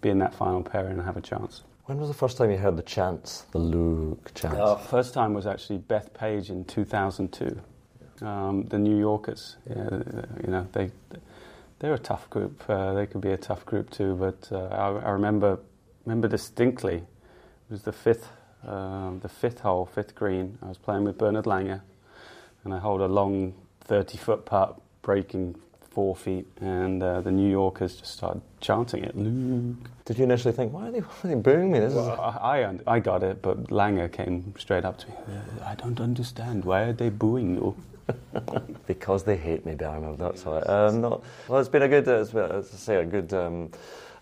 be 0.01 0.09
in 0.09 0.19
that 0.19 0.33
final 0.33 0.61
pair 0.61 0.87
and 0.87 1.01
have 1.01 1.17
a 1.17 1.21
chance. 1.21 1.63
When 1.85 1.97
was 1.97 2.09
the 2.09 2.13
first 2.13 2.37
time 2.37 2.51
you 2.51 2.57
heard 2.57 2.75
the 2.75 2.83
chants, 2.83 3.45
the 3.51 3.59
Luke 3.59 4.31
chants? 4.35 4.57
Uh, 4.57 4.75
first 4.75 5.13
time 5.13 5.33
was 5.33 5.47
actually 5.47 5.79
Bethpage 5.79 6.49
in 6.49 6.65
2002. 6.65 7.61
Um, 8.25 8.65
the 8.65 8.77
New 8.77 8.97
Yorkers, 8.97 9.55
yeah, 9.69 10.01
you 10.43 10.51
know, 10.51 10.67
they 10.73 10.91
they're 11.79 11.93
a 11.93 11.99
tough 11.99 12.29
group. 12.29 12.63
Uh, 12.67 12.93
they 12.93 13.05
could 13.05 13.21
be 13.21 13.31
a 13.31 13.37
tough 13.37 13.65
group 13.65 13.89
too. 13.89 14.15
But 14.15 14.51
uh, 14.51 14.67
I, 14.67 15.07
I, 15.07 15.11
remember 15.11 15.59
remember 16.05 16.27
distinctly. 16.27 16.95
It 16.95 17.71
was 17.71 17.83
the 17.83 17.91
fifth 17.91 18.27
um, 18.65 19.19
the 19.21 19.29
fifth 19.29 19.59
hole, 19.59 19.85
fifth 19.85 20.15
green. 20.15 20.57
I 20.61 20.67
was 20.67 20.77
playing 20.77 21.03
with 21.03 21.17
Bernhard 21.17 21.45
Langer, 21.45 21.81
and 22.63 22.73
I 22.73 22.79
hold 22.79 23.01
a 23.01 23.07
long 23.07 23.53
thirty 23.81 24.17
foot 24.17 24.45
putt, 24.45 24.79
breaking 25.01 25.55
four 25.97 26.15
feet, 26.15 26.45
and 26.61 27.01
uh, 27.01 27.21
the 27.21 27.31
New 27.31 27.49
Yorkers 27.49 27.95
just 27.95 28.13
started 28.13 28.41
chanting 28.61 29.03
it. 29.03 29.17
Luke. 29.17 29.89
Did 30.05 30.19
you 30.19 30.25
initially 30.25 30.53
think, 30.53 30.71
why 30.71 30.89
are 30.89 30.91
they, 30.91 30.99
why 30.99 31.15
are 31.23 31.27
they 31.27 31.33
booing 31.33 31.71
me? 31.71 31.79
This 31.79 31.93
well, 31.93 32.13
is... 32.13 32.19
I, 32.19 32.77
I 32.85 32.99
got 32.99 33.23
it, 33.23 33.41
but 33.41 33.69
Langer 33.69 34.11
came 34.11 34.53
straight 34.59 34.85
up 34.85 34.99
to 34.99 35.07
me. 35.07 35.15
I 35.65 35.73
don't 35.73 35.99
understand. 35.99 36.65
Why 36.65 36.83
are 36.83 36.93
they 36.93 37.09
booing 37.09 37.55
you? 37.55 37.75
because 38.87 39.23
they 39.23 39.37
hate 39.37 39.65
me, 39.65 39.75
Bernhard. 39.75 40.17
That's 40.17 40.45
why. 40.45 40.59
Um, 40.59 41.01
not, 41.01 41.23
well, 41.47 41.59
it's 41.59 41.69
been 41.69 41.83
a 41.83 41.87
good, 41.87 42.07
uh, 42.07 42.21
it's 42.21 42.31
been, 42.31 42.51
as 42.51 42.73
I 42.73 42.77
say, 42.77 42.95
a 42.95 43.05
good, 43.05 43.33
um, 43.33 43.71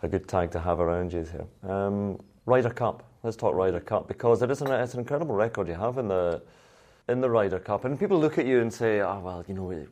a 0.01 0.07
good 0.07 0.27
tag 0.27 0.51
to 0.51 0.59
have 0.59 0.79
around 0.79 1.13
you 1.13 1.25
here. 1.25 1.71
Um, 1.71 2.19
Ryder 2.45 2.69
Cup. 2.69 3.03
Let's 3.23 3.37
talk 3.37 3.55
Ryder 3.55 3.79
Cup 3.79 4.07
because 4.07 4.41
it 4.41 4.51
is 4.51 4.61
an, 4.61 4.71
it's 4.71 4.93
an 4.93 4.99
incredible 4.99 5.35
record 5.35 5.67
you 5.67 5.73
have 5.73 5.97
in 5.97 6.07
the 6.07 6.41
in 7.07 7.21
the 7.21 7.29
Ryder 7.29 7.59
Cup, 7.59 7.85
and 7.85 7.99
people 7.99 8.19
look 8.19 8.37
at 8.37 8.45
you 8.45 8.61
and 8.61 8.73
say, 8.73 9.01
"Oh 9.01 9.19
well, 9.19 9.43
you 9.47 9.53
know, 9.53 9.85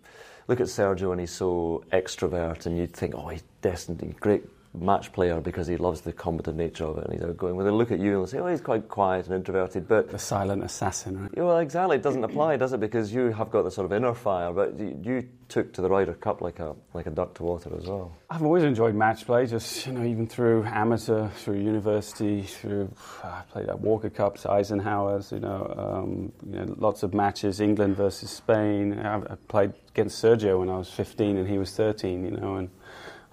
look 0.48 0.60
at 0.60 0.68
Sergio 0.68 1.12
and 1.12 1.20
he's 1.20 1.32
so 1.32 1.84
extrovert," 1.92 2.66
and 2.66 2.78
you'd 2.78 2.94
think, 2.94 3.16
"Oh, 3.16 3.28
he's 3.30 3.44
destined, 3.62 4.00
to 4.00 4.06
great 4.06 4.44
match 4.74 5.12
player 5.14 5.40
because 5.40 5.68
he 5.68 5.78
loves 5.78 6.02
the 6.02 6.12
combative 6.12 6.56
nature 6.56 6.86
of 6.86 6.98
it 6.98 7.06
and 7.06 7.14
he's 7.14 7.24
outgoing. 7.24 7.56
Well, 7.56 7.66
they 7.66 7.72
look 7.72 7.92
at 7.92 8.00
you 8.00 8.20
and 8.20 8.30
say, 8.30 8.40
oh, 8.40 8.48
he's 8.48 8.62
quite 8.62 8.88
quiet 8.88 9.28
and 9.28 9.36
introverted, 9.36 9.88
but... 9.88 10.10
The 10.10 10.18
silent 10.18 10.64
assassin, 10.64 11.22
right? 11.22 11.32
Yeah, 11.36 11.44
well, 11.44 11.60
exactly. 11.60 11.98
It 11.98 12.04
doesn't 12.04 12.24
apply, 12.24 12.58
does 12.58 12.74
it? 12.74 12.80
Because 12.80 13.14
you 13.14 13.32
have 13.32 13.52
got 13.52 13.64
the 13.64 13.72
sort 13.72 13.86
of 13.86 13.94
inner 13.94 14.14
fire, 14.14 14.52
but 14.52 14.78
you 14.80 15.28
took 15.48 15.74
to 15.74 15.82
the 15.82 15.90
Ryder 15.90 16.16
Cup 16.16 16.42
like 16.42 16.60
a, 16.60 16.76
like 16.94 17.06
a 17.06 17.12
duck 17.12 17.36
to 17.36 17.44
water 17.44 17.72
as 17.78 17.86
well. 17.86 18.16
I've 18.30 18.42
always 18.42 18.64
enjoyed 18.64 18.96
match 18.96 19.26
play, 19.26 19.46
just, 19.46 19.86
you 19.86 19.94
know, 19.94 20.04
even 20.04 20.26
through 20.26 20.64
amateur, 20.66 21.30
through 21.30 21.60
university, 21.60 22.42
through... 22.42 22.92
I 23.24 23.44
played 23.52 23.70
at 23.70 23.80
Walker 23.80 24.10
Cups, 24.10 24.48
Eisenhower's, 24.48 25.32
you 25.32 25.40
know, 25.40 25.74
um, 25.78 26.32
you 26.52 26.66
know, 26.66 26.76
lots 26.80 27.04
of 27.04 27.14
matches, 27.14 27.62
England 27.62 27.96
versus 27.96 28.32
Spain. 28.32 29.00
I, 29.00 29.18
I 29.18 29.36
played 29.48 29.74
against 29.90 30.24
Sergio 30.24 30.60
when 30.60 30.70
I 30.70 30.78
was 30.78 30.90
15 30.90 31.38
and 31.38 31.48
he 31.48 31.60
was 31.60 31.76
13, 31.76 32.26
you 32.26 32.32
know, 32.32 32.56
and 32.56 32.70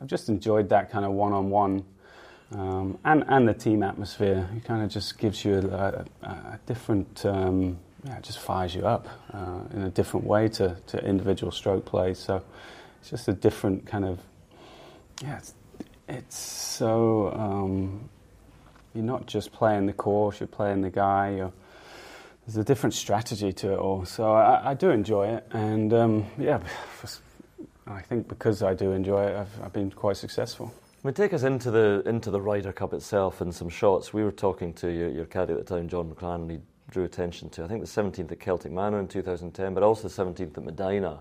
I've 0.00 0.08
just 0.08 0.28
enjoyed 0.28 0.68
that 0.70 0.90
kind 0.90 1.04
of 1.04 1.12
one-on-one 1.12 1.84
Um, 2.52 2.98
and, 3.04 3.24
and 3.28 3.46
the 3.46 3.54
team 3.54 3.82
atmosphere. 3.84 4.48
It 4.56 4.64
kind 4.64 4.82
of 4.82 4.90
just 4.90 5.18
gives 5.18 5.44
you 5.44 5.58
a, 5.58 6.04
a, 6.22 6.26
a 6.26 6.60
different, 6.66 7.24
um, 7.24 7.78
yeah, 8.02 8.18
it 8.18 8.24
just 8.24 8.40
fires 8.40 8.74
you 8.74 8.88
up 8.88 9.06
uh, 9.32 9.60
in 9.72 9.82
a 9.82 9.90
different 9.90 10.26
way 10.26 10.48
to, 10.48 10.76
to 10.88 10.98
individual 11.04 11.52
stroke 11.52 11.84
play. 11.84 12.14
So 12.14 12.42
it's 13.00 13.10
just 13.10 13.28
a 13.28 13.32
different 13.32 13.86
kind 13.86 14.04
of, 14.04 14.18
yeah, 15.22 15.38
it's, 15.38 15.54
it's 16.08 16.36
so, 16.36 17.32
um, 17.36 18.08
you're 18.94 19.04
not 19.04 19.26
just 19.26 19.52
playing 19.52 19.86
the 19.86 19.92
course, 19.92 20.40
you're 20.40 20.48
playing 20.48 20.82
the 20.82 20.90
guy, 20.90 21.36
you're, 21.36 21.52
there's 22.44 22.56
a 22.56 22.64
different 22.64 22.94
strategy 22.94 23.52
to 23.52 23.74
it 23.74 23.78
all. 23.78 24.04
So 24.06 24.32
I, 24.32 24.70
I 24.72 24.74
do 24.74 24.90
enjoy 24.90 25.28
it. 25.36 25.46
And 25.52 25.92
um, 25.92 26.26
yeah, 26.36 26.58
I 27.90 28.00
think 28.00 28.28
because 28.28 28.62
I 28.62 28.74
do 28.74 28.92
enjoy 28.92 29.24
it, 29.24 29.36
I've, 29.36 29.62
I've 29.62 29.72
been 29.72 29.90
quite 29.90 30.16
successful. 30.16 30.72
I 31.02 31.08
mean, 31.08 31.14
take 31.14 31.32
us 31.32 31.42
into 31.42 31.70
the 31.70 32.02
into 32.06 32.30
the 32.30 32.40
Ryder 32.40 32.72
Cup 32.72 32.92
itself 32.92 33.40
and 33.40 33.54
some 33.54 33.68
shots. 33.68 34.12
We 34.12 34.22
were 34.22 34.32
talking 34.32 34.72
to 34.74 34.88
your, 34.88 35.08
your 35.08 35.26
caddy 35.26 35.52
at 35.52 35.58
the 35.58 35.64
time, 35.64 35.88
John 35.88 36.10
McLaren, 36.10 36.42
and 36.42 36.50
he 36.50 36.58
drew 36.90 37.04
attention 37.04 37.48
to 37.50 37.64
I 37.64 37.68
think 37.68 37.80
the 37.80 37.86
17th 37.86 38.30
at 38.30 38.40
Celtic 38.40 38.70
Manor 38.70 39.00
in 39.00 39.08
2010, 39.08 39.74
but 39.74 39.82
also 39.82 40.08
the 40.08 40.14
17th 40.14 40.58
at 40.58 40.64
Medinah, 40.64 41.20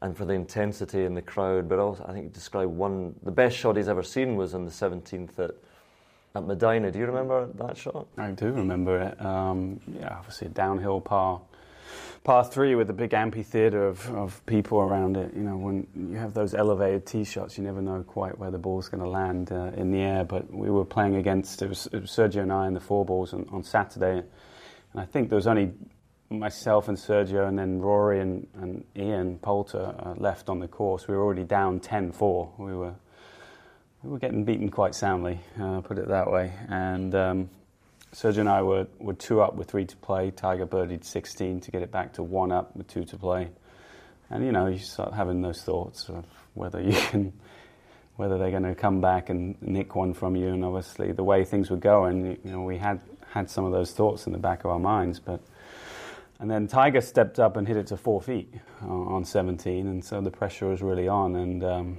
and 0.00 0.16
for 0.16 0.24
the 0.24 0.32
intensity 0.32 1.04
in 1.04 1.14
the 1.14 1.22
crowd. 1.22 1.68
But 1.68 1.78
also, 1.78 2.04
I 2.08 2.12
think 2.12 2.26
he 2.26 2.30
described 2.30 2.70
one 2.70 3.14
the 3.22 3.32
best 3.32 3.56
shot 3.56 3.76
he's 3.76 3.88
ever 3.88 4.02
seen 4.02 4.36
was 4.36 4.54
on 4.54 4.64
the 4.64 4.70
17th 4.70 5.38
at 5.38 5.50
at 6.34 6.46
Medinah. 6.46 6.92
Do 6.92 6.98
you 6.98 7.06
remember 7.06 7.48
that 7.54 7.76
shot? 7.76 8.06
I 8.16 8.30
do 8.30 8.46
remember 8.52 9.00
it. 9.00 9.20
Um, 9.24 9.80
yeah, 9.98 10.16
obviously 10.18 10.46
a 10.46 10.50
downhill 10.50 11.00
par 11.00 11.40
par 12.22 12.44
three 12.44 12.74
with 12.74 12.90
a 12.90 12.92
big 12.92 13.14
amphitheater 13.14 13.86
of, 13.86 14.08
of 14.14 14.44
people 14.46 14.80
around 14.80 15.16
it. 15.16 15.32
You 15.34 15.42
know, 15.42 15.56
when 15.56 15.86
you 15.94 16.16
have 16.16 16.34
those 16.34 16.54
elevated 16.54 17.06
tee 17.06 17.24
shots, 17.24 17.56
you 17.56 17.64
never 17.64 17.80
know 17.80 18.02
quite 18.02 18.38
where 18.38 18.50
the 18.50 18.58
ball's 18.58 18.88
going 18.88 19.02
to 19.02 19.08
land 19.08 19.52
uh, 19.52 19.70
in 19.76 19.90
the 19.90 20.00
air. 20.00 20.24
But 20.24 20.52
we 20.52 20.70
were 20.70 20.84
playing 20.84 21.16
against 21.16 21.62
it 21.62 21.68
was, 21.68 21.86
it 21.86 22.02
was 22.02 22.10
Sergio 22.10 22.42
and 22.42 22.52
I 22.52 22.66
in 22.66 22.74
the 22.74 22.80
four 22.80 23.04
balls 23.04 23.32
on, 23.32 23.48
on, 23.50 23.64
Saturday, 23.64 24.18
and 24.18 25.00
I 25.00 25.06
think 25.06 25.30
there 25.30 25.36
was 25.36 25.46
only 25.46 25.72
myself 26.28 26.88
and 26.88 26.96
Sergio, 26.96 27.48
and 27.48 27.58
then 27.58 27.80
Rory 27.80 28.20
and, 28.20 28.46
and 28.54 28.84
Ian 28.94 29.38
Poulter 29.38 29.94
uh, 29.98 30.14
left 30.16 30.48
on 30.48 30.60
the 30.60 30.68
course. 30.68 31.08
We 31.08 31.14
were 31.14 31.22
already 31.22 31.44
down 31.44 31.80
10-4. 31.80 32.58
We 32.58 32.74
were 32.74 32.94
we 34.02 34.10
were 34.10 34.18
getting 34.18 34.44
beaten 34.44 34.70
quite 34.70 34.94
soundly, 34.94 35.40
uh, 35.60 35.80
put 35.80 35.98
it 35.98 36.08
that 36.08 36.30
way, 36.30 36.52
and. 36.68 37.14
Um, 37.14 37.50
Sergio 38.12 38.38
and 38.38 38.48
I 38.48 38.62
were, 38.62 38.86
were 38.98 39.14
two 39.14 39.40
up 39.40 39.54
with 39.54 39.70
three 39.70 39.84
to 39.84 39.96
play. 39.96 40.30
Tiger 40.30 40.66
birdied 40.66 41.04
16 41.04 41.60
to 41.60 41.70
get 41.70 41.82
it 41.82 41.92
back 41.92 42.14
to 42.14 42.22
one 42.22 42.50
up 42.50 42.74
with 42.74 42.88
two 42.88 43.04
to 43.04 43.16
play. 43.16 43.50
And 44.30 44.44
you 44.44 44.52
know, 44.52 44.66
you 44.66 44.78
start 44.78 45.12
having 45.12 45.42
those 45.42 45.62
thoughts 45.62 46.08
of 46.08 46.24
whether 46.54 46.80
you 46.80 46.92
can, 46.92 47.32
whether 48.16 48.38
they're 48.38 48.50
going 48.50 48.64
to 48.64 48.74
come 48.74 49.00
back 49.00 49.30
and 49.30 49.60
nick 49.62 49.94
one 49.94 50.12
from 50.12 50.36
you. 50.36 50.48
And 50.48 50.64
obviously, 50.64 51.12
the 51.12 51.24
way 51.24 51.44
things 51.44 51.70
were 51.70 51.76
going, 51.76 52.38
you 52.44 52.50
know, 52.50 52.62
we 52.62 52.78
had 52.78 53.00
had 53.30 53.48
some 53.48 53.64
of 53.64 53.72
those 53.72 53.92
thoughts 53.92 54.26
in 54.26 54.32
the 54.32 54.38
back 54.38 54.64
of 54.64 54.70
our 54.70 54.78
minds. 54.78 55.20
But 55.20 55.40
and 56.40 56.50
then 56.50 56.66
Tiger 56.66 57.00
stepped 57.00 57.38
up 57.38 57.56
and 57.56 57.68
hit 57.68 57.76
it 57.76 57.88
to 57.88 57.96
four 57.96 58.20
feet 58.20 58.52
uh, 58.82 58.88
on 58.88 59.24
17, 59.24 59.86
and 59.86 60.04
so 60.04 60.20
the 60.20 60.30
pressure 60.30 60.68
was 60.68 60.80
really 60.80 61.06
on. 61.06 61.36
And 61.36 61.62
um, 61.62 61.98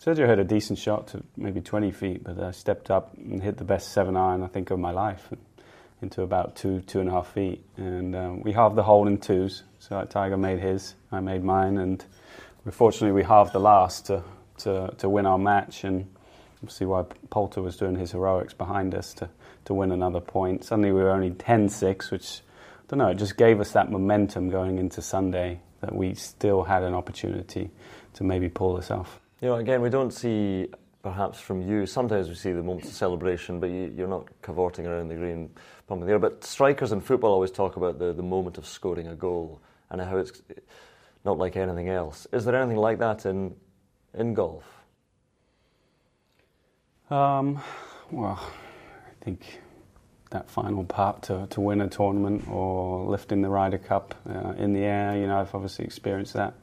Sergio 0.00 0.26
had 0.26 0.38
a 0.38 0.44
decent 0.44 0.78
shot 0.78 1.08
to 1.08 1.22
maybe 1.36 1.60
20 1.60 1.90
feet, 1.92 2.24
but 2.24 2.40
I 2.40 2.52
stepped 2.52 2.90
up 2.90 3.14
and 3.18 3.42
hit 3.42 3.58
the 3.58 3.64
best 3.64 3.92
seven 3.92 4.16
iron 4.16 4.42
I 4.42 4.46
think 4.46 4.70
of 4.70 4.78
my 4.78 4.92
life 4.92 5.28
into 6.00 6.22
about 6.22 6.56
two, 6.56 6.80
two 6.80 7.00
and 7.00 7.08
a 7.10 7.12
half 7.12 7.34
feet. 7.34 7.62
And 7.76 8.16
um, 8.16 8.40
we 8.40 8.52
halved 8.52 8.76
the 8.76 8.82
hole 8.82 9.06
in 9.06 9.18
twos. 9.18 9.62
So 9.78 10.02
Tiger 10.06 10.38
made 10.38 10.58
his, 10.58 10.94
I 11.12 11.20
made 11.20 11.44
mine, 11.44 11.76
and 11.76 12.02
fortunately 12.70 13.12
we 13.12 13.24
halved 13.24 13.52
the 13.52 13.60
last 13.60 14.06
to, 14.06 14.24
to, 14.60 14.94
to 14.96 15.08
win 15.10 15.26
our 15.26 15.36
match. 15.36 15.84
And 15.84 16.06
see 16.68 16.86
why 16.86 17.04
Poulter 17.28 17.60
was 17.60 17.76
doing 17.76 17.96
his 17.96 18.12
heroics 18.12 18.54
behind 18.54 18.94
us 18.94 19.12
to, 19.14 19.28
to 19.66 19.74
win 19.74 19.92
another 19.92 20.20
point. 20.20 20.64
Suddenly 20.64 20.92
we 20.92 21.02
were 21.02 21.10
only 21.10 21.32
10 21.32 21.68
6, 21.68 22.10
which, 22.10 22.40
I 22.78 22.82
don't 22.88 22.98
know, 23.00 23.08
it 23.08 23.16
just 23.16 23.36
gave 23.36 23.60
us 23.60 23.72
that 23.72 23.90
momentum 23.90 24.48
going 24.48 24.78
into 24.78 25.02
Sunday 25.02 25.60
that 25.82 25.94
we 25.94 26.14
still 26.14 26.62
had 26.62 26.84
an 26.84 26.94
opportunity 26.94 27.70
to 28.14 28.24
maybe 28.24 28.48
pull 28.48 28.76
this 28.76 28.90
off. 28.90 29.20
You 29.40 29.48
know, 29.48 29.54
again, 29.54 29.80
we 29.80 29.88
don't 29.88 30.12
see 30.12 30.68
perhaps 31.02 31.40
from 31.40 31.62
you. 31.62 31.86
Sometimes 31.86 32.28
we 32.28 32.34
see 32.34 32.52
the 32.52 32.62
moments 32.62 32.88
of 32.88 32.94
celebration, 32.94 33.58
but 33.58 33.70
you, 33.70 34.04
are 34.04 34.08
not 34.08 34.28
cavorting 34.42 34.86
around 34.86 35.08
the 35.08 35.14
green, 35.14 35.50
pumping 35.86 36.06
the 36.06 36.12
air. 36.12 36.18
But 36.18 36.44
strikers 36.44 36.92
in 36.92 37.00
football 37.00 37.32
always 37.32 37.50
talk 37.50 37.76
about 37.76 37.98
the, 37.98 38.12
the 38.12 38.22
moment 38.22 38.58
of 38.58 38.66
scoring 38.66 39.08
a 39.08 39.14
goal 39.14 39.60
and 39.88 40.00
how 40.00 40.18
it's 40.18 40.42
not 41.24 41.38
like 41.38 41.56
anything 41.56 41.88
else. 41.88 42.26
Is 42.32 42.44
there 42.44 42.54
anything 42.54 42.76
like 42.76 42.98
that 42.98 43.24
in 43.24 43.54
in 44.12 44.34
golf? 44.34 44.64
Um, 47.10 47.60
well, 48.10 48.40
I 48.42 49.24
think 49.24 49.60
that 50.30 50.50
final 50.50 50.84
part 50.84 51.22
to, 51.22 51.46
to 51.50 51.60
win 51.60 51.80
a 51.80 51.88
tournament 51.88 52.46
or 52.48 53.06
lifting 53.06 53.42
the 53.42 53.48
Ryder 53.48 53.78
Cup 53.78 54.14
uh, 54.28 54.52
in 54.58 54.74
the 54.74 54.80
air, 54.80 55.16
you 55.16 55.26
know, 55.26 55.40
I've 55.40 55.54
obviously 55.54 55.84
experienced 55.84 56.34
that 56.34 56.54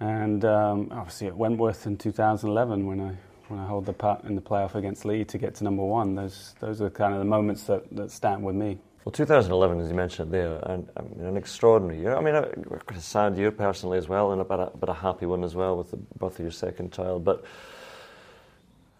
and 0.00 0.44
um, 0.44 0.88
obviously 0.92 1.26
at 1.26 1.36
Wentworth 1.36 1.86
in 1.86 1.96
2011 1.96 2.86
when 2.86 3.00
I 3.00 3.16
when 3.48 3.58
I 3.58 3.66
hold 3.66 3.86
the 3.86 3.94
putt 3.94 4.24
in 4.24 4.34
the 4.34 4.42
playoff 4.42 4.74
against 4.74 5.04
Lee 5.06 5.24
to 5.24 5.38
get 5.38 5.54
to 5.56 5.64
number 5.64 5.82
one. 5.82 6.14
Those 6.14 6.54
those 6.60 6.80
are 6.82 6.90
kind 6.90 7.14
of 7.14 7.18
the 7.18 7.24
moments 7.24 7.64
that, 7.64 7.84
that 7.96 8.10
stand 8.10 8.42
with 8.42 8.54
me. 8.54 8.78
Well, 9.04 9.12
2011, 9.12 9.80
as 9.80 9.88
you 9.88 9.94
mentioned 9.94 10.30
there, 10.30 10.58
and, 10.64 10.86
I 10.94 11.00
mean, 11.00 11.24
an 11.24 11.36
extraordinary 11.38 11.98
year. 11.98 12.14
I 12.14 12.20
mean, 12.20 12.34
a, 12.34 12.46
a 12.88 13.00
sad 13.00 13.38
year 13.38 13.50
personally 13.50 13.96
as 13.96 14.06
well, 14.06 14.32
and 14.32 14.40
a 14.42 14.44
bit, 14.44 14.58
a, 14.58 14.70
but 14.78 14.90
a 14.90 14.92
happy 14.92 15.24
one 15.24 15.44
as 15.44 15.54
well 15.54 15.78
with 15.78 15.92
the 15.92 15.96
birth 15.96 16.34
of 16.34 16.40
your 16.40 16.50
second 16.50 16.92
child. 16.92 17.24
But 17.24 17.42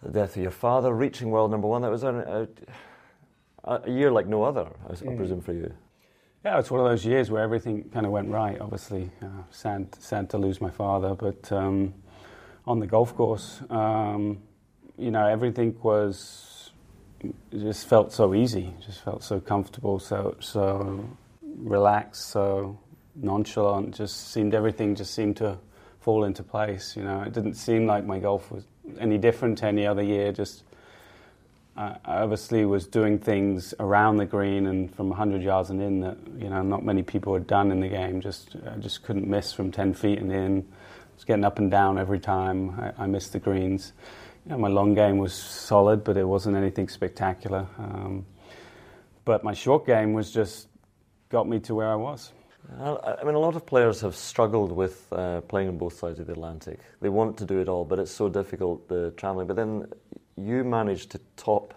the 0.01 0.09
death 0.09 0.35
of 0.35 0.41
your 0.41 0.51
father, 0.51 0.91
reaching 0.93 1.29
world 1.29 1.51
number 1.51 1.67
one, 1.67 1.83
that 1.83 1.91
was 1.91 2.01
a, 2.01 2.47
a, 3.65 3.71
a 3.83 3.91
year 3.91 4.11
like 4.11 4.25
no 4.25 4.41
other, 4.41 4.69
I, 4.89 4.93
mm. 4.93 5.13
I 5.13 5.15
presume, 5.15 5.41
for 5.41 5.53
you. 5.53 5.71
Yeah, 6.45 6.57
it's 6.57 6.71
one 6.71 6.79
of 6.79 6.89
those 6.89 7.05
years 7.05 7.29
where 7.29 7.43
everything 7.43 7.89
kind 7.89 8.05
of 8.05 8.13
went 8.13 8.29
right. 8.29 8.59
Obviously, 8.61 9.11
uh, 9.21 9.43
sad, 9.51 9.93
sad 9.99 10.29
to 10.29 10.37
lose 10.37 10.61
my 10.61 10.69
father, 10.69 11.13
but 11.13 11.51
um, 11.51 11.93
on 12.65 12.79
the 12.79 12.87
golf 12.87 13.13
course, 13.13 13.61
um, 13.69 14.39
you 14.97 15.11
know, 15.11 15.27
everything 15.27 15.75
was 15.83 16.71
just 17.51 17.87
felt 17.87 18.13
so 18.13 18.33
easy, 18.33 18.73
just 18.85 19.01
felt 19.01 19.21
so 19.21 19.41
comfortable, 19.41 19.99
so 19.99 20.37
so 20.39 21.09
relaxed, 21.57 22.29
so 22.29 22.79
nonchalant. 23.15 23.93
Just 23.93 24.31
seemed 24.31 24.55
everything 24.55 24.95
just 24.95 25.13
seemed 25.13 25.35
to 25.37 25.57
fall 25.99 26.23
into 26.23 26.41
place. 26.41 26.95
You 26.95 27.03
know, 27.03 27.21
it 27.21 27.33
didn't 27.33 27.55
seem 27.55 27.85
like 27.85 28.05
my 28.05 28.17
golf 28.17 28.49
was 28.49 28.63
any 28.97 29.17
different 29.17 29.57
to 29.57 29.67
any 29.67 29.85
other 29.85 30.03
year. 30.03 30.31
Just 30.31 30.63
I 31.79 31.97
obviously 32.23 32.65
was 32.65 32.85
doing 32.87 33.19
things 33.19 33.73
around 33.79 34.17
the 34.17 34.25
green 34.25 34.67
and 34.67 34.93
from 34.93 35.07
100 35.07 35.41
yards 35.41 35.69
and 35.69 35.81
in 35.81 36.01
that 36.01 36.17
you 36.37 36.49
know 36.49 36.61
not 36.61 36.83
many 36.83 37.03
people 37.03 37.33
had 37.33 37.47
done 37.47 37.71
in 37.71 37.79
the 37.79 37.87
game. 37.87 38.19
Just 38.19 38.57
I 38.69 38.75
just 38.77 39.03
couldn't 39.03 39.27
miss 39.27 39.53
from 39.53 39.71
10 39.71 39.93
feet 39.93 40.19
and 40.19 40.29
in. 40.29 40.67
I 40.69 41.15
was 41.15 41.23
getting 41.23 41.45
up 41.45 41.57
and 41.57 41.71
down 41.71 41.97
every 41.97 42.19
time. 42.19 42.71
I, 42.71 43.03
I 43.03 43.07
missed 43.07 43.31
the 43.31 43.39
greens. 43.39 43.93
You 44.45 44.51
know, 44.51 44.57
my 44.57 44.67
long 44.67 44.93
game 44.93 45.19
was 45.19 45.33
solid, 45.33 46.03
but 46.03 46.17
it 46.17 46.25
wasn't 46.25 46.57
anything 46.57 46.89
spectacular. 46.89 47.65
Um, 47.77 48.25
but 49.23 49.45
my 49.45 49.53
short 49.53 49.85
game 49.85 50.11
was 50.11 50.31
just 50.31 50.67
got 51.29 51.47
me 51.47 51.59
to 51.61 51.75
where 51.75 51.89
I 51.89 51.95
was. 51.95 52.33
I 52.77 53.23
mean, 53.23 53.35
a 53.35 53.39
lot 53.39 53.55
of 53.55 53.65
players 53.65 54.01
have 54.01 54.15
struggled 54.15 54.71
with 54.71 55.07
uh, 55.11 55.41
playing 55.41 55.69
on 55.69 55.77
both 55.77 55.93
sides 55.93 56.19
of 56.19 56.27
the 56.27 56.33
Atlantic. 56.33 56.79
They 57.01 57.09
want 57.09 57.37
to 57.37 57.45
do 57.45 57.59
it 57.59 57.69
all, 57.69 57.85
but 57.85 57.99
it's 57.99 58.11
so 58.11 58.29
difficult 58.29 58.87
the 58.89 59.11
travelling. 59.11 59.47
But 59.47 59.55
then 59.55 59.87
you 60.45 60.63
managed 60.63 61.11
to 61.11 61.19
top 61.35 61.73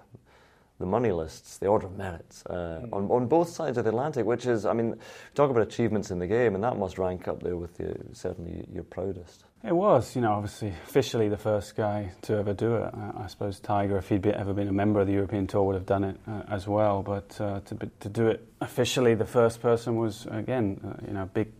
the 0.83 0.87
money 0.87 1.12
lists, 1.12 1.59
the 1.59 1.66
order 1.66 1.87
of 1.87 1.96
merits, 1.96 2.44
uh, 2.46 2.81
mm. 2.83 2.92
on, 2.92 3.09
on 3.11 3.27
both 3.27 3.48
sides 3.48 3.79
of 3.79 3.85
the 3.85 3.90
Atlantic, 3.90 4.27
which 4.27 4.46
is, 4.46 4.66
I 4.66 4.72
mean, 4.72 4.96
talk 5.35 5.48
about 5.48 5.62
achievements 5.62 6.11
in 6.11 6.18
the 6.18 6.27
game, 6.27 6.57
and 6.57 6.64
that 6.64 6.77
must 6.77 6.98
rank 6.98 7.29
up 7.29 7.40
there 7.40 7.57
with 7.57 7.79
you, 7.79 7.94
certainly 8.12 8.66
your 8.72 8.83
proudest. 8.83 9.44
It 9.64 9.77
was, 9.77 10.16
you 10.16 10.22
know, 10.22 10.33
obviously 10.33 10.70
officially 10.85 11.29
the 11.29 11.37
first 11.37 11.77
guy 11.77 12.11
to 12.22 12.35
ever 12.35 12.53
do 12.53 12.75
it. 12.75 12.92
I, 12.92 13.22
I 13.25 13.27
suppose 13.29 13.61
Tiger, 13.61 13.96
if 13.96 14.09
he'd 14.09 14.22
be, 14.22 14.31
ever 14.31 14.53
been 14.53 14.66
a 14.66 14.72
member 14.72 15.01
of 15.01 15.07
the 15.07 15.12
European 15.12 15.46
Tour, 15.46 15.62
would 15.62 15.77
have 15.77 15.87
done 15.87 16.03
it 16.03 16.16
uh, 16.27 16.42
as 16.48 16.66
well. 16.66 17.03
But 17.05 17.40
uh, 17.40 17.61
to, 17.61 17.90
to 18.01 18.09
do 18.09 18.27
it 18.27 18.44
officially, 18.61 19.14
the 19.14 19.25
first 19.25 19.62
person 19.62 19.94
was, 19.94 20.27
again, 20.33 20.81
uh, 20.85 21.07
you 21.07 21.14
know, 21.14 21.31
big, 21.33 21.53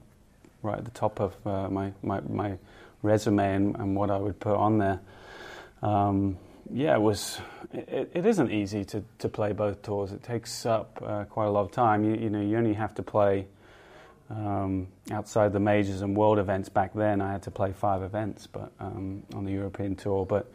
right 0.63 0.79
at 0.79 0.85
the 0.85 0.91
top 0.91 1.21
of 1.21 1.37
uh, 1.47 1.69
my, 1.69 1.93
my, 2.03 2.21
my 2.29 2.59
resume 3.03 3.55
and, 3.55 3.77
and, 3.77 3.95
what 3.95 4.11
I 4.11 4.17
would 4.17 4.41
put 4.41 4.57
on 4.57 4.79
there. 4.79 5.01
Um, 5.81 6.39
yeah, 6.71 6.95
it 6.95 7.01
was. 7.01 7.41
It, 7.73 8.11
it 8.15 8.27
isn't 8.27 8.51
easy 8.51 8.85
to, 8.87 9.03
to 9.19 9.29
play 9.29 9.53
both 9.53 9.83
tours. 9.83 10.13
It 10.13 10.23
takes 10.23 10.67
up 10.67 11.03
uh, 11.05 11.25
quite 11.25 11.47
a 11.47 11.51
lot 11.51 11.63
of 11.63 11.73
time. 11.73 12.05
You, 12.05 12.15
you 12.15 12.31
know, 12.31 12.41
you 12.41 12.57
only 12.59 12.75
have 12.75 12.95
to 12.97 13.03
play 13.03 13.47
um, 14.31 14.89
outside 15.11 15.53
the 15.53 15.61
majors 15.61 16.03
and 16.03 16.17
world 16.17 16.39
events. 16.39 16.69
Back 16.69 16.93
then, 16.95 17.21
I 17.21 17.33
had 17.33 17.43
to 17.43 17.51
play 17.51 17.73
five 17.73 18.03
events, 18.03 18.47
but 18.47 18.73
um, 18.81 19.23
on 19.35 19.45
the 19.45 19.53
European 19.53 19.97
tour. 19.97 20.27
But 20.27 20.53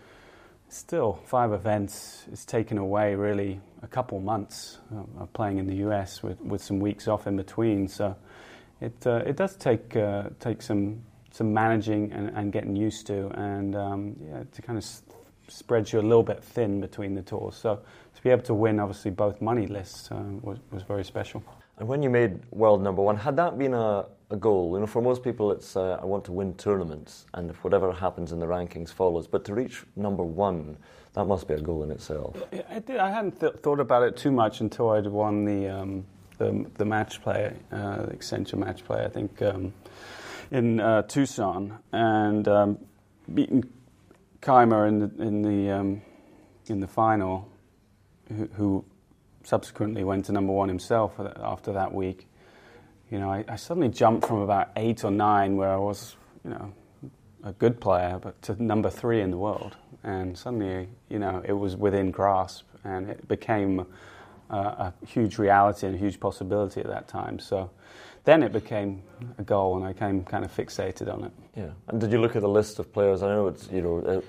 still, 0.69 1.19
five 1.25 1.53
events 1.53 2.25
is 2.31 2.45
taken 2.45 2.77
away 2.77 3.15
really 3.15 3.59
a 3.81 3.87
couple 3.87 4.19
months 4.19 4.79
of 5.19 5.31
playing 5.33 5.57
in 5.57 5.67
the 5.67 5.75
US 5.87 6.23
with, 6.23 6.39
with 6.41 6.63
some 6.63 6.79
weeks 6.79 7.07
off 7.07 7.27
in 7.27 7.35
between. 7.35 7.87
So 7.87 8.15
it 8.81 8.95
uh, 9.05 9.23
it 9.25 9.35
does 9.35 9.55
take 9.55 9.95
uh, 9.95 10.29
take 10.39 10.61
some 10.61 11.03
some 11.31 11.53
managing 11.53 12.11
and, 12.13 12.29
and, 12.29 12.51
getting 12.51 12.75
used 12.75 13.05
to, 13.07 13.27
and 13.39 13.75
um, 13.75 14.15
yeah, 14.23 14.43
to 14.51 14.61
kind 14.61 14.77
of 14.77 14.83
spreads 15.47 15.93
you 15.93 15.99
a 15.99 16.01
little 16.01 16.23
bit 16.23 16.43
thin 16.43 16.81
between 16.81 17.15
the 17.15 17.21
tours. 17.21 17.55
So 17.55 17.79
to 18.15 18.23
be 18.23 18.29
able 18.29 18.43
to 18.43 18.53
win, 18.53 18.79
obviously, 18.79 19.11
both 19.11 19.41
money 19.41 19.67
lists 19.67 20.11
uh, 20.11 20.21
was, 20.41 20.59
was 20.71 20.83
very 20.83 21.03
special. 21.03 21.43
And 21.77 21.87
when 21.87 22.01
you 22.01 22.09
made 22.09 22.39
world 22.51 22.81
number 22.81 23.01
one, 23.01 23.15
had 23.15 23.35
that 23.35 23.57
been 23.57 23.73
a, 23.73 24.05
a 24.31 24.35
goal? 24.35 24.73
You 24.73 24.79
know, 24.79 24.87
for 24.87 25.01
most 25.01 25.23
people, 25.23 25.51
it's 25.51 25.75
uh, 25.75 25.99
I 26.01 26.05
want 26.05 26.25
to 26.25 26.31
win 26.31 26.55
tournaments, 26.55 27.27
and 27.35 27.49
if 27.51 27.63
whatever 27.63 27.91
happens 27.91 28.31
in 28.31 28.39
the 28.39 28.47
rankings 28.47 28.89
follows. 28.89 29.27
But 29.27 29.45
to 29.45 29.53
reach 29.53 29.83
number 29.95 30.23
one, 30.23 30.77
that 31.13 31.25
must 31.25 31.47
be 31.47 31.53
a 31.53 31.61
goal 31.61 31.83
in 31.83 31.91
itself. 31.91 32.41
I, 32.69 32.79
did, 32.79 32.97
I 32.97 33.11
hadn't 33.11 33.39
th- 33.39 33.53
thought 33.57 33.79
about 33.79 34.03
it 34.03 34.17
too 34.17 34.31
much 34.31 34.59
until 34.61 34.89
I'd 34.89 35.05
won 35.05 35.45
the 35.45 35.69
um, 35.69 36.05
the, 36.39 36.65
the, 36.75 36.85
match 36.85 37.21
play, 37.21 37.53
uh, 37.71 38.05
the 38.05 38.13
Accenture 38.13 38.57
match 38.57 38.83
play. 38.83 39.03
I 39.03 39.09
think 39.09 39.41
um, 39.41 39.73
in 40.51 40.79
uh, 40.79 41.03
Tucson, 41.03 41.77
and 41.91 42.47
um, 42.47 42.77
beaten 43.33 43.63
Kaymer 44.47 44.87
in 44.87 44.99
the 44.99 45.21
in 45.21 45.41
the, 45.41 45.71
um, 45.71 46.01
in 46.67 46.79
the 46.79 46.87
final, 46.87 47.49
who, 48.29 48.47
who 48.53 48.85
subsequently 49.43 50.05
went 50.05 50.23
to 50.25 50.31
number 50.31 50.53
one 50.53 50.69
himself 50.69 51.19
after 51.19 51.73
that 51.73 51.93
week. 51.93 52.29
You 53.11 53.19
know, 53.19 53.29
I, 53.29 53.43
I, 53.49 53.57
suddenly 53.57 53.89
jumped 53.89 54.25
from 54.25 54.39
about 54.39 54.69
eight 54.77 55.03
or 55.03 55.11
nine, 55.11 55.57
where 55.57 55.69
I 55.69 55.77
was, 55.77 56.15
you 56.45 56.51
know, 56.51 56.73
a 57.43 57.51
good 57.51 57.81
player, 57.81 58.19
but 58.21 58.41
to 58.43 58.61
number 58.61 58.89
three 58.89 59.19
in 59.19 59.31
the 59.31 59.37
world. 59.37 59.75
And 60.03 60.37
suddenly, 60.37 60.87
you 61.09 61.19
know, 61.19 61.41
it 61.43 61.53
was 61.53 61.75
within 61.75 62.11
grasp, 62.11 62.65
and 62.85 63.09
it 63.09 63.27
became 63.27 63.85
a 64.49 64.93
huge 65.05 65.37
reality 65.37 65.87
and 65.87 65.95
a 65.95 65.99
huge 65.99 66.21
possibility 66.21 66.79
at 66.79 66.87
that 66.87 67.09
time. 67.09 67.39
So 67.39 67.69
then 68.27 68.43
it 68.43 68.51
became 68.51 69.01
a 69.37 69.41
goal, 69.41 69.77
and 69.77 69.85
I 69.85 69.93
came 69.93 70.25
kind 70.25 70.43
of 70.43 70.53
fixated 70.53 71.11
on 71.11 71.23
it. 71.23 71.31
Yeah. 71.55 71.69
And 71.87 72.01
did 72.01 72.11
you 72.11 72.19
look 72.19 72.35
at 72.35 72.41
the 72.41 72.49
list 72.49 72.77
of 72.77 72.91
players? 72.91 73.23
I 73.23 73.29
know 73.29 73.47
it's 73.47 73.69
you 73.71 73.81
know 73.81 74.21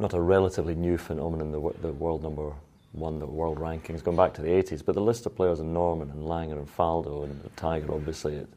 not 0.00 0.12
a 0.12 0.20
relatively 0.20 0.74
new 0.74 0.98
phenomenon, 0.98 1.52
the, 1.52 1.72
the 1.80 1.92
world 1.92 2.24
number 2.24 2.52
one, 2.90 3.20
the 3.20 3.26
world 3.26 3.58
rankings 3.58 4.02
going 4.02 4.16
back 4.16 4.34
to 4.34 4.42
the 4.42 4.48
80s, 4.48 4.84
but 4.84 4.96
the 4.96 5.00
list 5.00 5.24
of 5.26 5.36
players 5.36 5.60
in 5.60 5.72
Norman 5.72 6.10
and 6.10 6.24
Langer 6.24 6.58
and 6.58 6.76
Faldo 6.76 7.22
and 7.22 7.56
Tiger, 7.56 7.94
obviously. 7.94 8.34
It, 8.34 8.48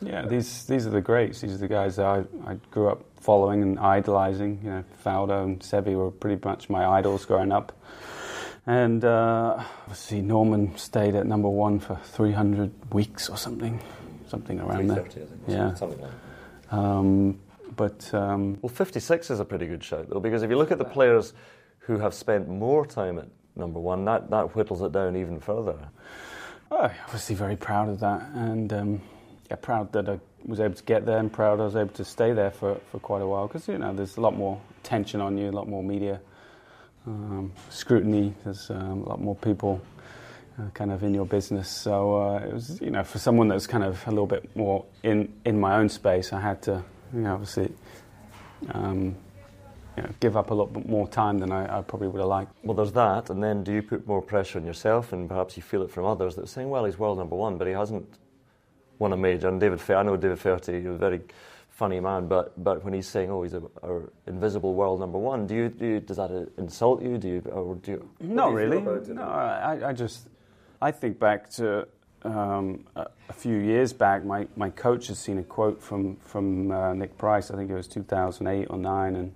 yeah, 0.00 0.26
these 0.26 0.64
these 0.64 0.86
are 0.86 0.90
the 0.90 1.02
greats. 1.02 1.42
These 1.42 1.52
are 1.52 1.58
the 1.58 1.68
guys 1.68 1.96
that 1.96 2.06
I, 2.06 2.24
I 2.50 2.54
grew 2.70 2.88
up 2.88 3.04
following 3.20 3.60
and 3.62 3.78
idolizing. 3.78 4.60
You 4.64 4.70
know, 4.70 4.84
Faldo 5.04 5.44
and 5.44 5.60
Seve 5.60 5.94
were 5.94 6.10
pretty 6.10 6.40
much 6.42 6.70
my 6.70 6.86
idols 6.86 7.26
growing 7.26 7.52
up. 7.52 7.78
And 8.66 9.04
uh, 9.04 9.62
obviously, 9.82 10.22
Norman 10.22 10.76
stayed 10.78 11.14
at 11.14 11.26
number 11.26 11.48
one 11.48 11.78
for 11.78 11.96
300 12.04 12.94
weeks 12.94 13.28
or 13.28 13.36
something, 13.36 13.80
something 14.28 14.60
around 14.60 14.88
there. 14.88 15.04
Yeah, 15.48 15.74
something 15.74 16.00
like 16.00 16.10
that. 16.70 16.76
Um, 16.76 17.40
but 17.76 18.12
um, 18.14 18.58
well, 18.62 18.72
56 18.72 19.30
is 19.30 19.40
a 19.40 19.44
pretty 19.44 19.66
good 19.66 19.82
shout 19.82 20.08
though, 20.08 20.20
because 20.20 20.42
if 20.42 20.50
you 20.50 20.56
look 20.56 20.70
at 20.70 20.78
the 20.78 20.84
players 20.84 21.32
who 21.80 21.98
have 21.98 22.14
spent 22.14 22.48
more 22.48 22.84
time 22.84 23.18
at 23.18 23.28
number 23.56 23.80
one. 23.80 24.04
That, 24.04 24.30
that 24.30 24.54
whittles 24.54 24.82
it 24.82 24.92
down 24.92 25.16
even 25.16 25.40
further. 25.40 25.76
Oh, 26.70 26.90
obviously 27.04 27.34
very 27.34 27.56
proud 27.56 27.88
of 27.88 28.00
that, 28.00 28.22
and 28.34 28.72
um, 28.72 29.02
yeah, 29.48 29.56
proud 29.56 29.92
that 29.92 30.08
I 30.08 30.18
was 30.44 30.60
able 30.60 30.74
to 30.74 30.82
get 30.82 31.06
there, 31.06 31.18
and 31.18 31.32
proud 31.32 31.60
I 31.60 31.64
was 31.64 31.76
able 31.76 31.94
to 31.94 32.04
stay 32.04 32.32
there 32.32 32.50
for, 32.50 32.80
for 32.90 32.98
quite 32.98 33.22
a 33.22 33.26
while 33.26 33.46
because 33.46 33.68
you 33.68 33.78
know 33.78 33.94
there's 33.94 34.16
a 34.16 34.20
lot 34.20 34.36
more 34.36 34.60
tension 34.82 35.20
on 35.20 35.38
you, 35.38 35.48
a 35.48 35.52
lot 35.52 35.68
more 35.68 35.82
media 35.82 36.20
um, 37.06 37.52
scrutiny. 37.70 38.34
There's 38.42 38.68
um, 38.70 39.02
a 39.04 39.08
lot 39.08 39.20
more 39.20 39.36
people 39.36 39.80
uh, 40.58 40.70
kind 40.74 40.90
of 40.90 41.02
in 41.02 41.14
your 41.14 41.26
business. 41.26 41.68
So 41.68 42.16
uh, 42.16 42.38
it 42.38 42.52
was 42.52 42.80
you 42.80 42.90
know 42.90 43.04
for 43.04 43.18
someone 43.18 43.48
that's 43.48 43.66
kind 43.66 43.84
of 43.84 44.06
a 44.06 44.10
little 44.10 44.26
bit 44.26 44.54
more 44.56 44.84
in 45.02 45.32
in 45.44 45.60
my 45.60 45.76
own 45.76 45.88
space, 45.88 46.32
I 46.32 46.40
had 46.40 46.62
to 46.62 46.82
you 47.12 47.20
know 47.20 47.34
obviously. 47.34 47.72
Um, 48.72 49.16
you 49.96 50.02
know, 50.02 50.10
give 50.20 50.36
up 50.36 50.50
a 50.50 50.54
lot 50.54 50.86
more 50.86 51.08
time 51.08 51.38
than 51.38 51.50
I, 51.50 51.78
I, 51.78 51.80
probably 51.80 52.08
would 52.08 52.18
have 52.18 52.28
liked. 52.28 52.52
Well, 52.62 52.74
there's 52.74 52.92
that, 52.92 53.30
and 53.30 53.42
then 53.42 53.64
do 53.64 53.72
you 53.72 53.82
put 53.82 54.06
more 54.06 54.20
pressure 54.20 54.58
on 54.58 54.66
yourself, 54.66 55.14
and 55.14 55.26
perhaps 55.26 55.56
you 55.56 55.62
feel 55.62 55.82
it 55.82 55.90
from 55.90 56.04
others 56.04 56.34
that 56.36 56.44
are 56.44 56.48
saying, 56.48 56.68
well, 56.68 56.84
he's 56.84 56.98
world 56.98 57.16
number 57.16 57.34
one, 57.34 57.56
but 57.56 57.66
he 57.66 57.72
hasn't 57.72 58.06
won 58.98 59.14
a 59.14 59.16
major. 59.16 59.48
And 59.48 59.58
David, 59.58 59.80
I 59.90 60.02
know 60.02 60.16
David 60.18 60.38
Feherty, 60.38 60.78
he's 60.78 60.86
a 60.86 60.92
very 60.92 61.22
funny 61.70 62.00
man, 62.00 62.26
but 62.26 62.52
but 62.62 62.84
when 62.84 62.94
he's 62.94 63.08
saying, 63.08 63.30
oh, 63.30 63.42
he's 63.42 63.54
a, 63.54 63.62
invisible 64.26 64.74
world 64.74 65.00
number 65.00 65.18
one, 65.18 65.46
do 65.46 65.54
you, 65.54 65.68
do 65.68 65.86
you, 65.86 66.00
does 66.00 66.16
that 66.16 66.30
insult 66.58 67.02
you? 67.02 67.18
Do 67.18 67.28
you 67.28 67.40
or 67.52 67.76
do 67.76 67.92
you? 67.92 68.10
You 68.20 68.50
really. 68.50 68.80
No, 68.80 69.22
I, 69.22 69.88
I 69.88 69.92
just 69.92 70.28
I 70.80 70.90
think 70.90 71.18
back 71.18 71.50
to. 71.50 71.88
Um, 72.22 72.84
a, 72.96 73.06
few 73.32 73.58
years 73.58 73.92
back, 73.92 74.24
my, 74.24 74.48
my 74.56 74.70
coach 74.70 75.06
has 75.08 75.18
seen 75.18 75.38
a 75.38 75.44
quote 75.44 75.80
from 75.80 76.16
from 76.16 76.72
uh, 76.72 76.92
Nick 76.94 77.16
Price. 77.18 77.52
I 77.52 77.56
think 77.56 77.70
it 77.70 77.74
was 77.74 77.86
2008 77.86 78.66
or 78.68 78.78
nine, 78.78 79.14
and 79.14 79.34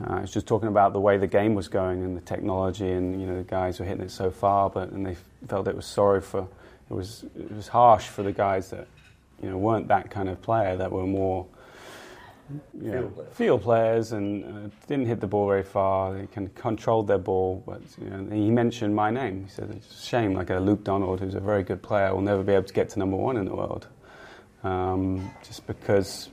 uh, 0.00 0.20
was 0.20 0.32
just 0.32 0.46
talking 0.46 0.68
about 0.68 0.92
the 0.92 1.00
way 1.00 1.16
the 1.16 1.26
game 1.26 1.54
was 1.54 1.66
going 1.68 2.04
and 2.04 2.16
the 2.16 2.20
technology, 2.20 2.90
and 2.90 3.20
you 3.20 3.26
know 3.26 3.38
the 3.38 3.44
guys 3.44 3.80
were 3.80 3.86
hitting 3.86 4.04
it 4.04 4.10
so 4.10 4.30
far, 4.30 4.70
but 4.70 4.90
and 4.90 5.04
they 5.04 5.16
felt 5.48 5.66
it 5.66 5.74
was 5.74 5.86
sorry 5.86 6.20
for 6.20 6.46
it 6.90 6.94
was 6.94 7.24
it 7.36 7.50
was 7.50 7.68
harsh 7.68 8.06
for 8.06 8.22
the 8.22 8.32
guys 8.32 8.70
that 8.70 8.86
you 9.42 9.50
know 9.50 9.56
weren't 9.56 9.88
that 9.88 10.10
kind 10.10 10.28
of 10.28 10.40
player 10.42 10.76
that 10.76 10.92
were 10.92 11.06
more 11.06 11.46
you 12.74 12.90
know, 12.90 13.00
field, 13.00 13.14
players. 13.14 13.34
field 13.34 13.62
players 13.62 14.12
and 14.12 14.44
uh, 14.44 14.70
didn't 14.86 15.06
hit 15.06 15.20
the 15.20 15.26
ball 15.26 15.46
very 15.48 15.62
far. 15.62 16.14
They 16.14 16.26
kind 16.26 16.46
of 16.46 16.54
controlled 16.54 17.06
their 17.06 17.18
ball, 17.18 17.62
but 17.66 17.82
you 18.00 18.10
know, 18.10 18.34
he 18.34 18.50
mentioned 18.50 18.94
my 18.94 19.10
name. 19.10 19.44
He 19.44 19.50
said 19.50 19.70
it's 19.70 20.02
a 20.02 20.06
shame, 20.06 20.34
like 20.34 20.50
a 20.50 20.58
Luke 20.58 20.84
Donald, 20.84 21.20
who's 21.20 21.34
a 21.34 21.40
very 21.40 21.62
good 21.62 21.82
player, 21.82 22.14
will 22.14 22.22
never 22.22 22.42
be 22.42 22.52
able 22.52 22.64
to 22.64 22.74
get 22.74 22.88
to 22.90 22.98
number 22.98 23.16
one 23.16 23.36
in 23.36 23.44
the 23.44 23.54
world, 23.54 23.86
um, 24.62 25.30
just 25.46 25.66
because 25.66 26.30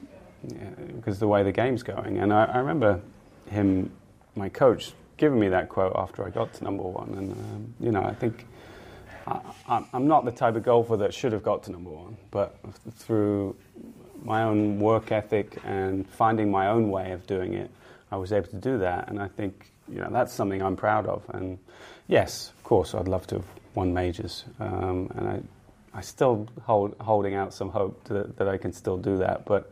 yeah, 0.47 0.69
because 0.95 1.19
the 1.19 1.27
way 1.27 1.43
the 1.43 1.51
game's 1.51 1.84
going. 1.84 2.19
And 2.19 2.32
I, 2.32 2.45
I 2.45 2.58
remember 2.60 3.01
him, 3.49 3.91
my 4.36 4.49
coach, 4.49 4.93
giving 5.17 5.39
me 5.39 5.49
that 5.49 5.69
quote 5.69 5.93
after 5.95 6.25
I 6.25 6.29
got 6.29 6.53
to 6.55 6.63
number 6.63 6.84
one. 6.84 7.10
And, 7.10 7.32
um, 7.32 7.73
you 7.79 7.91
know, 7.91 8.01
I 8.01 8.13
think 8.13 8.47
I, 9.67 9.84
am 9.93 10.08
not 10.08 10.25
the 10.25 10.32
type 10.32 10.55
of 10.55 10.63
golfer 10.63 10.97
that 10.97 11.13
should 11.13 11.34
have 11.34 11.43
got 11.43 11.63
to 11.63 11.71
number 11.71 11.89
one, 11.89 12.17
but 12.32 12.58
through 12.95 13.55
my 14.23 14.43
own 14.43 14.79
work 14.79 15.12
ethic 15.12 15.58
and 15.63 16.08
finding 16.10 16.51
my 16.51 16.67
own 16.67 16.89
way 16.89 17.12
of 17.12 17.25
doing 17.27 17.53
it, 17.53 17.71
I 18.12 18.17
was 18.17 18.32
able 18.32 18.47
to 18.49 18.58
do 18.58 18.77
that. 18.79 19.10
And 19.10 19.19
I 19.19 19.27
think, 19.27 19.71
you 19.88 19.99
know, 19.99 20.10
that's 20.12 20.34
something 20.34 20.62
I'm 20.62 20.75
proud 20.75 21.05
of. 21.05 21.23
And 21.29 21.60
yes, 22.08 22.51
of 22.58 22.63
course, 22.63 22.93
I'd 22.95 23.08
love 23.08 23.27
to 23.27 23.36
have 23.36 23.45
won 23.75 23.93
majors. 23.93 24.45
Um, 24.60 25.12
and 25.15 25.27
I, 25.27 25.41
I 25.97 26.01
still 26.01 26.47
hold 26.63 26.95
holding 26.99 27.36
out 27.36 27.53
some 27.53 27.69
hope 27.69 28.03
to, 28.05 28.32
that 28.38 28.47
I 28.47 28.58
can 28.58 28.73
still 28.73 28.97
do 28.97 29.17
that. 29.17 29.45
But 29.45 29.71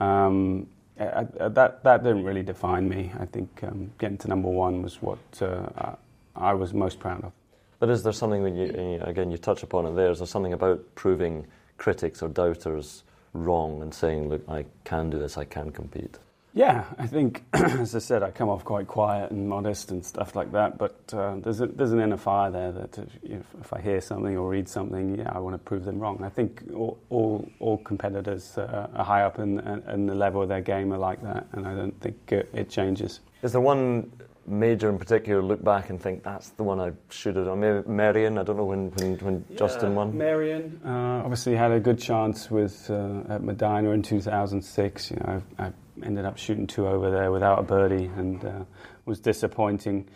um, 0.00 0.66
I, 0.98 1.26
I, 1.40 1.48
that 1.48 1.84
that 1.84 2.02
didn't 2.02 2.24
really 2.24 2.42
define 2.42 2.88
me. 2.88 3.12
I 3.18 3.26
think 3.26 3.60
um, 3.62 3.90
getting 3.98 4.18
to 4.18 4.28
number 4.28 4.48
one 4.48 4.82
was 4.82 5.00
what 5.02 5.18
uh, 5.40 5.94
I 6.34 6.54
was 6.54 6.74
most 6.74 6.98
proud 7.00 7.24
of. 7.24 7.32
But 7.80 7.90
is 7.90 8.02
there 8.02 8.12
something 8.12 8.42
that 8.42 8.54
you 8.54 9.00
again 9.02 9.30
you 9.30 9.38
touch 9.38 9.62
upon 9.62 9.86
it 9.86 9.94
there? 9.94 10.10
Is 10.10 10.18
there 10.18 10.26
something 10.26 10.52
about 10.52 10.94
proving 10.94 11.46
critics 11.76 12.22
or 12.22 12.28
doubters 12.28 13.04
wrong 13.44 13.82
and 13.82 13.94
saying, 13.94 14.28
"Look, 14.28 14.48
I 14.48 14.66
can 14.84 15.10
do 15.10 15.18
this. 15.18 15.36
I 15.36 15.44
can 15.44 15.70
compete." 15.70 16.18
Yeah, 16.54 16.86
I 16.98 17.06
think, 17.06 17.44
as 17.52 17.94
I 17.94 17.98
said, 17.98 18.22
I 18.24 18.32
come 18.32 18.48
off 18.48 18.64
quite 18.64 18.88
quiet 18.88 19.30
and 19.30 19.48
modest 19.48 19.92
and 19.92 20.04
stuff 20.04 20.34
like 20.34 20.50
that. 20.52 20.76
But 20.78 20.98
uh, 21.12 21.36
there's, 21.36 21.60
a, 21.60 21.66
there's 21.66 21.92
an 21.92 22.00
inner 22.00 22.16
fire 22.16 22.50
there 22.50 22.72
that 22.72 22.98
if, 23.22 23.44
if, 23.60 23.72
I 23.72 23.80
hear 23.80 24.00
something 24.00 24.36
or 24.36 24.48
read 24.48 24.68
something, 24.68 25.18
yeah, 25.18 25.30
I 25.32 25.38
want 25.38 25.54
to 25.54 25.58
prove 25.58 25.84
them 25.84 26.00
wrong. 26.00 26.20
I 26.24 26.30
think 26.30 26.64
all, 26.74 26.98
all, 27.10 27.48
all 27.60 27.78
competitors 27.78 28.58
uh, 28.58 28.88
are 28.92 29.04
high 29.04 29.22
up 29.22 29.38
in, 29.38 29.60
in, 29.60 30.06
the 30.06 30.14
level 30.14 30.42
of 30.42 30.48
their 30.48 30.60
game 30.60 30.92
are 30.92 30.98
like 30.98 31.22
that, 31.22 31.46
and 31.52 31.64
I 31.64 31.74
don't 31.74 32.00
think 32.00 32.16
it, 32.32 32.48
it 32.52 32.70
changes. 32.70 33.20
Is 33.42 33.52
there 33.52 33.60
one 33.60 34.10
major 34.48 34.88
in 34.88 34.98
particular 34.98 35.42
look 35.42 35.62
back 35.62 35.90
and 35.90 36.00
think 36.00 36.22
that's 36.22 36.50
the 36.50 36.62
one 36.62 36.80
I 36.80 36.92
should 37.10 37.36
have 37.36 37.46
done? 37.46 37.60
Maybe 37.60 37.88
Merion, 37.88 38.38
I 38.38 38.42
don't 38.42 38.56
know 38.56 38.64
when, 38.64 38.90
when, 38.92 39.16
when 39.18 39.44
yeah, 39.48 39.56
Justin 39.56 39.94
won. 39.94 40.16
Merion 40.16 40.80
uh, 40.84 41.22
obviously 41.22 41.54
had 41.54 41.70
a 41.72 41.80
good 41.80 41.98
chance 41.98 42.50
with 42.50 42.90
uh, 42.90 43.22
at 43.28 43.42
Medinah 43.42 43.90
in 43.90 44.02
2006. 44.02 45.10
You 45.10 45.16
know, 45.16 45.42
I, 45.58 45.66
I 45.66 45.72
ended 46.02 46.24
up 46.24 46.38
shooting 46.38 46.66
two 46.66 46.86
over 46.86 47.10
there 47.10 47.30
without 47.30 47.58
a 47.58 47.62
birdie 47.62 48.10
and 48.16 48.44
uh, 48.44 48.64
was 49.04 49.20
disappointing. 49.20 50.08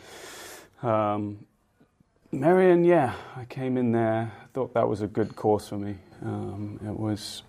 Um, 0.83 1.47
Merion, 2.33 2.85
yeah, 2.85 3.15
I 3.37 3.45
came 3.45 3.77
in 3.77 3.93
there, 3.93 4.33
thought 4.55 4.73
that 4.75 4.89
was 4.89 5.03
a 5.03 5.07
good 5.07 5.37
course 5.37 5.69
for 5.69 5.77
me. 5.77 5.97
Um, 6.23 6.81
it 6.83 6.99
was 6.99 7.43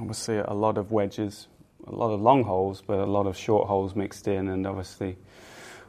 obviously 0.00 0.38
a 0.38 0.54
lot 0.54 0.78
of 0.78 0.90
wedges, 0.90 1.48
a 1.86 1.94
lot 1.94 2.12
of 2.12 2.20
long 2.20 2.44
holes, 2.44 2.82
but 2.86 2.98
a 2.98 3.04
lot 3.04 3.26
of 3.26 3.36
short 3.36 3.68
holes 3.68 3.94
mixed 3.94 4.26
in, 4.26 4.48
and 4.48 4.66
obviously 4.66 5.16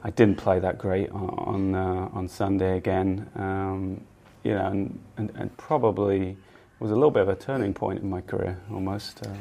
I 0.05 0.11
didn't 0.11 0.37
play 0.37 0.59
that 0.59 0.77
great 0.77 1.09
on 1.09 1.29
on, 1.29 1.75
uh, 1.75 2.09
on 2.13 2.27
Sunday 2.27 2.77
again. 2.77 3.27
Um, 3.35 4.01
you 4.43 4.53
know, 4.53 4.67
and, 4.67 4.99
and, 5.17 5.31
and, 5.35 5.57
probably 5.57 6.37
was 6.79 6.91
a 6.91 6.93
little 6.93 7.09
bit 7.09 7.23
of 7.23 7.29
a 7.29 7.35
turning 7.35 7.73
point 7.73 8.03
in 8.03 8.09
my 8.11 8.21
career 8.21 8.55
almost. 8.71 9.25
Uh, 9.25 9.31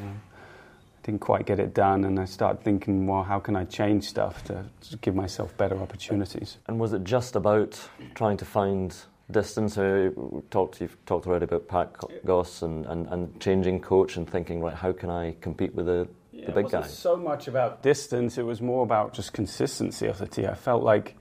didn't 1.03 1.21
quite 1.21 1.45
get 1.45 1.59
it 1.59 1.75
done, 1.75 2.03
and 2.05 2.19
I 2.19 2.25
started 2.25 2.63
thinking, 2.63 3.05
well, 3.05 3.21
how 3.21 3.37
can 3.37 3.55
I 3.55 3.65
change 3.65 4.05
stuff 4.05 4.43
to, 4.45 4.65
to, 4.89 4.97
give 4.97 5.13
myself 5.13 5.55
better 5.55 5.77
opportunities? 5.79 6.57
And 6.65 6.79
was 6.79 6.93
it 6.93 7.03
just 7.03 7.35
about 7.35 7.79
trying 8.15 8.37
to 8.37 8.45
find 8.45 8.95
distance. 9.31 9.77
Uh, 9.77 10.11
we 10.15 10.41
talked 10.49 10.81
you've 10.81 10.97
talked 11.05 11.27
already 11.27 11.45
about 11.45 11.67
Pat 11.67 11.95
Goss 12.25 12.61
and, 12.61 12.85
and, 12.85 13.07
and 13.07 13.39
changing 13.39 13.81
coach 13.81 14.17
and 14.17 14.29
thinking 14.29 14.61
right, 14.61 14.73
how 14.73 14.91
can 14.91 15.09
I 15.09 15.35
compete 15.41 15.73
with 15.73 15.87
the, 15.87 16.07
Yeah, 16.35 16.47
the 16.47 16.51
it 16.51 16.55
big 16.55 16.63
wasn't 16.65 16.83
guys? 16.83 16.97
so 16.97 17.15
much 17.15 17.47
about 17.47 17.81
distance. 17.81 18.37
It 18.37 18.43
was 18.43 18.61
more 18.61 18.83
about 18.83 19.13
just 19.13 19.31
consistency 19.31 20.07
of 20.07 20.17
the 20.17 20.27
tee. 20.27 20.45
I 20.45 20.53
felt 20.53 20.83
like 20.83 21.15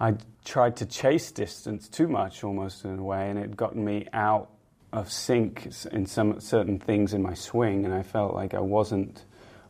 I 0.00 0.14
tried 0.46 0.76
to 0.76 0.86
chase 0.86 1.30
distance 1.30 1.88
too 1.88 2.08
much, 2.08 2.42
almost 2.42 2.84
in 2.84 2.98
a 2.98 3.02
way, 3.02 3.28
and 3.28 3.38
it 3.38 3.54
got 3.54 3.76
me 3.76 4.08
out 4.14 4.48
of 4.94 5.12
sync 5.12 5.68
in 5.92 6.06
some 6.06 6.40
certain 6.40 6.78
things 6.78 7.12
in 7.12 7.22
my 7.22 7.34
swing, 7.34 7.84
and 7.84 7.92
I 7.92 8.02
felt 8.02 8.34
like 8.34 8.54
I 8.54 8.60
wasn't, 8.60 9.24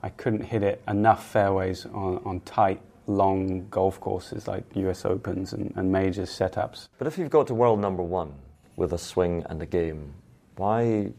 I 0.05 0.11
couldn't 0.11 0.43
hit 0.43 0.63
it 0.63 0.83
enough 0.87 1.27
fairways 1.27 1.85
on, 1.87 2.23
on 2.25 2.41
tight, 2.41 2.81
long 3.09 3.67
golf 3.71 4.01
courses 4.01 4.47
like 4.47 4.65
U.S. 4.75 5.05
Opens 5.05 5.53
and, 5.53 5.73
and 5.77 5.91
majors 5.91 6.31
setups. 6.31 6.89
But 6.97 7.09
if 7.09 7.19
you've 7.19 7.31
got 7.31 7.49
to 7.49 7.55
world 7.55 7.81
number 7.81 8.03
one 8.05 8.35
with 8.77 8.93
a 8.93 8.99
swing 8.99 9.45
and 9.49 9.61
a 9.61 9.67
game, 9.67 10.15
why 10.57 11.11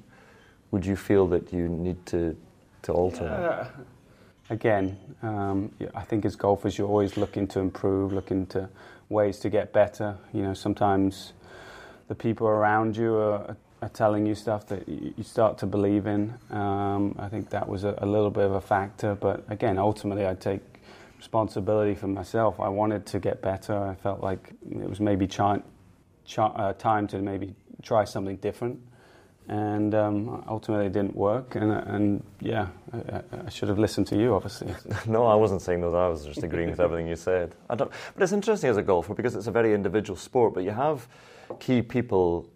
would 0.72 0.86
you 0.86 0.96
feel 0.96 1.28
that 1.28 1.52
you 1.52 1.68
need 1.68 2.06
to 2.08 2.38
to 2.86 2.94
alter 2.94 3.26
that? 3.26 3.74
again, 4.50 4.98
um, 5.22 5.72
I 5.94 6.02
think 6.02 6.26
as 6.26 6.36
golfers, 6.36 6.78
you're 6.78 6.88
always 6.88 7.18
looking 7.18 7.48
to 7.50 7.60
improve, 7.60 8.14
looking 8.14 8.46
to 8.48 8.70
ways 9.10 9.40
to 9.40 9.50
get 9.50 9.74
better. 9.74 10.18
You 10.34 10.44
know, 10.44 10.54
sometimes 10.54 11.34
the 12.08 12.16
people 12.16 12.48
around 12.48 12.96
you 12.96 13.16
are, 13.16 13.58
are 13.82 13.90
telling 13.90 14.26
you 14.26 14.36
stuff 14.36 14.68
that 14.68 14.88
you 14.88 15.24
start 15.24 15.58
to 15.60 15.66
believe 15.66 16.06
in. 16.08 16.34
Um, 16.52 17.16
I 17.18 17.28
think 17.28 17.50
that 17.50 17.68
was 17.68 17.84
a, 17.84 17.96
a 18.00 18.06
little 18.06 18.32
bit 18.32 18.46
of 18.46 18.54
a 18.54 18.62
factor, 18.62 19.16
but 19.16 19.44
again, 19.50 19.78
ultimately, 19.78 20.28
I 20.28 20.36
take 20.36 20.62
responsibility 21.18 21.96
for 21.96 22.08
myself. 22.08 22.60
I 22.60 22.70
wanted 22.70 23.06
to 23.08 23.20
get 23.20 23.42
better. 23.42 23.76
I 23.76 23.96
felt 23.96 24.22
like 24.22 24.52
it 24.70 24.90
was 24.90 25.00
maybe 25.00 25.28
chi- 25.28 25.62
chi- 26.30 26.44
uh, 26.44 26.74
time 26.74 27.08
to 27.08 27.20
maybe 27.20 27.56
try 27.82 28.04
something 28.04 28.36
different. 28.38 28.80
And 29.48 29.94
um, 29.94 30.44
ultimately, 30.48 30.88
it 30.88 30.94
didn't 30.94 31.16
work. 31.16 31.56
And, 31.56 31.72
and 31.72 32.24
yeah, 32.42 32.68
I, 32.92 33.22
I- 33.46 33.50
should 33.50 33.70
have 33.70 33.78
listened 33.78 34.08
to 34.08 34.18
you, 34.18 34.34
obviously. 34.34 34.74
No, 35.08 35.26
I 35.28 35.36
wasn't 35.36 35.62
saying 35.62 35.82
those. 35.82 35.94
I 35.94 36.08
was 36.08 36.26
just 36.26 36.42
agreeing 36.44 36.72
with 36.72 36.80
everything 36.80 37.08
you 37.08 37.16
said. 37.16 37.54
I 37.70 37.76
don't, 37.76 37.92
but 38.16 38.24
it's 38.24 38.32
interesting 38.32 38.70
as 38.72 38.78
a 38.78 38.82
golfer 38.82 39.14
because 39.14 39.36
it's 39.36 39.46
a 39.48 39.52
very 39.52 39.74
individual 39.76 40.18
sport. 40.18 40.54
But 40.56 40.64
you 40.64 40.72
have 40.72 41.08
key 41.60 41.84
people 41.84 42.50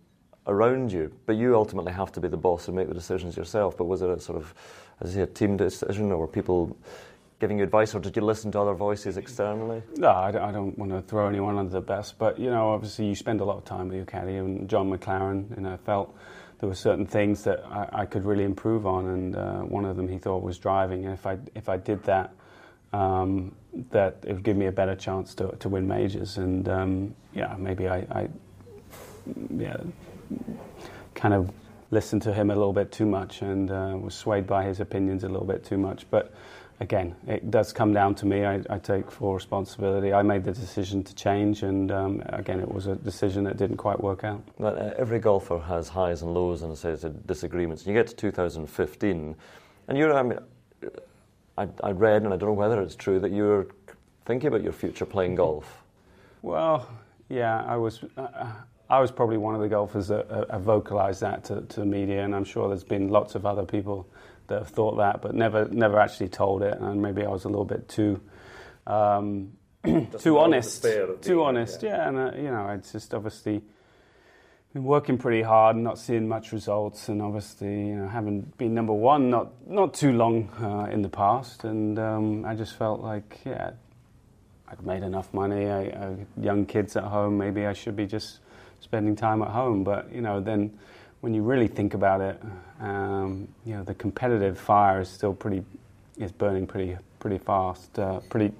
around 0.47 0.91
you, 0.91 1.11
but 1.27 1.35
you 1.35 1.55
ultimately 1.55 1.91
have 1.93 2.11
to 2.13 2.19
be 2.19 2.27
the 2.27 2.37
boss 2.37 2.67
and 2.67 2.75
make 2.75 2.87
the 2.87 2.93
decisions 2.95 3.37
yourself. 3.37 3.77
But 3.77 3.85
was 3.85 4.01
it 4.01 4.09
a 4.09 4.19
sort 4.19 4.39
of, 4.39 4.53
as 4.99 5.11
I 5.11 5.13
say, 5.13 5.21
a 5.21 5.27
team 5.27 5.57
decision, 5.57 6.11
or 6.11 6.17
were 6.17 6.27
people 6.27 6.75
giving 7.39 7.59
you 7.59 7.63
advice, 7.63 7.93
or 7.93 7.99
did 7.99 8.15
you 8.15 8.23
listen 8.23 8.51
to 8.51 8.59
other 8.59 8.73
voices 8.73 9.15
externally? 9.15 9.83
No, 9.95 10.09
I 10.09 10.31
don't, 10.31 10.41
I 10.41 10.51
don't 10.51 10.77
want 10.77 10.91
to 10.91 11.01
throw 11.03 11.27
anyone 11.27 11.57
under 11.59 11.71
the 11.71 11.81
bus, 11.81 12.11
but 12.17 12.39
you 12.39 12.49
know, 12.49 12.71
obviously, 12.71 13.05
you 13.05 13.15
spend 13.15 13.41
a 13.41 13.45
lot 13.45 13.57
of 13.57 13.63
time 13.65 13.89
with 13.89 13.95
your 13.97 14.05
caddy 14.05 14.37
and 14.37 14.67
John 14.67 14.89
McLaren. 14.89 15.55
And 15.55 15.67
I 15.67 15.77
felt 15.77 16.13
there 16.59 16.69
were 16.69 16.75
certain 16.75 17.05
things 17.05 17.43
that 17.43 17.63
I, 17.65 18.01
I 18.01 18.05
could 18.05 18.25
really 18.25 18.43
improve 18.43 18.85
on, 18.85 19.07
and 19.07 19.35
uh, 19.35 19.59
one 19.61 19.85
of 19.85 19.95
them 19.95 20.07
he 20.07 20.17
thought 20.17 20.43
was 20.43 20.57
driving. 20.57 21.05
And 21.05 21.13
if 21.13 21.25
I 21.25 21.37
if 21.55 21.69
I 21.69 21.77
did 21.77 22.03
that, 22.03 22.33
um, 22.93 23.55
that 23.91 24.17
it 24.25 24.33
would 24.33 24.43
give 24.43 24.57
me 24.57 24.67
a 24.67 24.71
better 24.71 24.95
chance 24.95 25.33
to 25.35 25.55
to 25.59 25.69
win 25.69 25.87
majors. 25.87 26.37
And 26.37 26.67
um, 26.67 27.15
yeah, 27.33 27.55
maybe 27.57 27.87
I, 27.87 27.97
I 28.11 28.29
yeah 29.57 29.77
kind 31.15 31.33
of 31.33 31.51
listened 31.91 32.21
to 32.21 32.33
him 32.33 32.51
a 32.51 32.55
little 32.55 32.73
bit 32.73 32.91
too 32.91 33.05
much 33.05 33.41
and 33.41 33.71
uh, 33.71 33.97
was 33.99 34.13
swayed 34.13 34.45
by 34.45 34.63
his 34.63 34.79
opinions 34.79 35.23
a 35.23 35.29
little 35.29 35.45
bit 35.45 35.65
too 35.65 35.77
much. 35.77 36.05
But 36.09 36.33
again, 36.79 37.15
it 37.27 37.51
does 37.51 37.73
come 37.73 37.93
down 37.93 38.15
to 38.15 38.25
me. 38.25 38.45
I, 38.45 38.61
I 38.69 38.77
take 38.77 39.11
full 39.11 39.33
responsibility. 39.33 40.13
I 40.13 40.21
made 40.21 40.43
the 40.43 40.51
decision 40.51 41.03
to 41.03 41.15
change, 41.15 41.63
and 41.63 41.91
um, 41.91 42.23
again, 42.27 42.59
it 42.59 42.71
was 42.71 42.87
a 42.87 42.95
decision 42.95 43.43
that 43.45 43.57
didn't 43.57 43.77
quite 43.77 44.01
work 44.01 44.23
out. 44.23 44.41
But 44.57 44.77
uh, 44.77 44.93
every 44.97 45.19
golfer 45.19 45.59
has 45.59 45.89
highs 45.89 46.21
and 46.21 46.33
lows 46.33 46.61
and 46.61 46.77
says 46.77 47.05
disagreements. 47.25 47.85
You 47.85 47.93
get 47.93 48.07
to 48.07 48.15
2015, 48.15 49.35
and 49.87 49.97
you're. 49.97 50.13
I 50.13 50.23
mean, 50.23 50.39
I, 51.57 51.67
I 51.83 51.91
read, 51.91 52.23
and 52.23 52.33
I 52.33 52.37
don't 52.37 52.49
know 52.49 52.53
whether 52.53 52.81
it's 52.81 52.95
true 52.95 53.19
that 53.19 53.31
you're 53.31 53.67
thinking 54.25 54.47
about 54.47 54.63
your 54.63 54.73
future 54.73 55.05
playing 55.05 55.35
golf. 55.35 55.83
Well, 56.41 56.89
yeah, 57.27 57.63
I 57.65 57.75
was. 57.75 58.03
Uh, 58.17 58.51
I 58.91 58.99
was 58.99 59.11
probably 59.11 59.37
one 59.37 59.53
of 59.53 59.61
the 59.61 59.67
golfers 59.67 60.07
that 60.07 60.27
uh, 60.31 60.57
vocalised 60.57 61.19
that 61.19 61.43
to, 61.43 61.61
to 61.61 61.81
the 61.81 61.85
media, 61.85 62.25
and 62.25 62.33
I'm 62.35 62.43
sure 62.43 62.67
there's 62.67 62.83
been 62.83 63.09
lots 63.09 63.35
of 63.35 63.45
other 63.45 63.63
people 63.63 64.07
that 64.49 64.59
have 64.59 64.69
thought 64.69 64.97
that, 64.97 65.21
but 65.21 65.33
never, 65.33 65.67
never 65.69 65.99
actually 65.99 66.29
told 66.29 66.61
it. 66.61 66.77
And 66.79 67.01
maybe 67.01 67.25
I 67.25 67.29
was 67.29 67.45
a 67.45 67.49
little 67.49 67.65
bit 67.65 67.87
too, 67.87 68.21
um, 68.85 69.53
too 70.19 70.37
honest, 70.37 70.85
too 71.21 71.43
honest. 71.43 71.81
Yeah, 71.81 72.07
and 72.07 72.17
uh, 72.17 72.31
you 72.35 72.51
know, 72.51 72.69
it's 72.69 72.91
just 72.91 73.13
obviously 73.13 73.61
been 74.73 74.83
working 74.83 75.17
pretty 75.17 75.41
hard, 75.41 75.75
and 75.75 75.83
not 75.83 75.97
seeing 75.97 76.27
much 76.27 76.51
results, 76.51 77.09
and 77.09 77.21
obviously, 77.21 77.87
you 77.87 77.95
know, 77.95 78.07
haven't 78.07 78.57
been 78.57 78.73
number 78.73 78.93
one 78.93 79.29
not 79.29 79.51
not 79.67 79.93
too 79.93 80.11
long 80.11 80.49
uh, 80.61 80.91
in 80.91 81.01
the 81.01 81.09
past, 81.09 81.63
and 81.63 81.97
um, 81.97 82.45
I 82.45 82.55
just 82.55 82.77
felt 82.77 83.01
like, 83.01 83.39
yeah, 83.45 83.71
I'd 84.67 84.85
made 84.85 85.03
enough 85.03 85.33
money. 85.33 85.67
I, 85.67 85.81
I, 85.81 86.15
young 86.39 86.65
kids 86.65 86.95
at 86.95 87.05
home, 87.05 87.37
maybe 87.37 87.65
I 87.65 87.73
should 87.73 87.95
be 87.95 88.05
just 88.05 88.39
spending 88.81 89.15
time 89.15 89.41
at 89.41 89.49
home. 89.49 89.83
But 89.83 90.11
you 90.11 90.21
know, 90.21 90.39
then 90.39 90.77
when 91.21 91.33
you 91.33 91.41
really 91.43 91.67
think 91.67 91.93
about 91.93 92.21
it, 92.21 92.41
um, 92.79 93.47
you 93.65 93.75
know, 93.75 93.83
the 93.83 93.93
competitive 93.93 94.57
fire 94.57 95.01
is 95.01 95.09
still 95.09 95.33
pretty 95.33 95.63
is 96.17 96.31
burning 96.31 96.67
pretty 96.67 96.97
pretty 97.19 97.37
fast, 97.37 97.97
uh, 97.99 98.19
pretty 98.29 98.53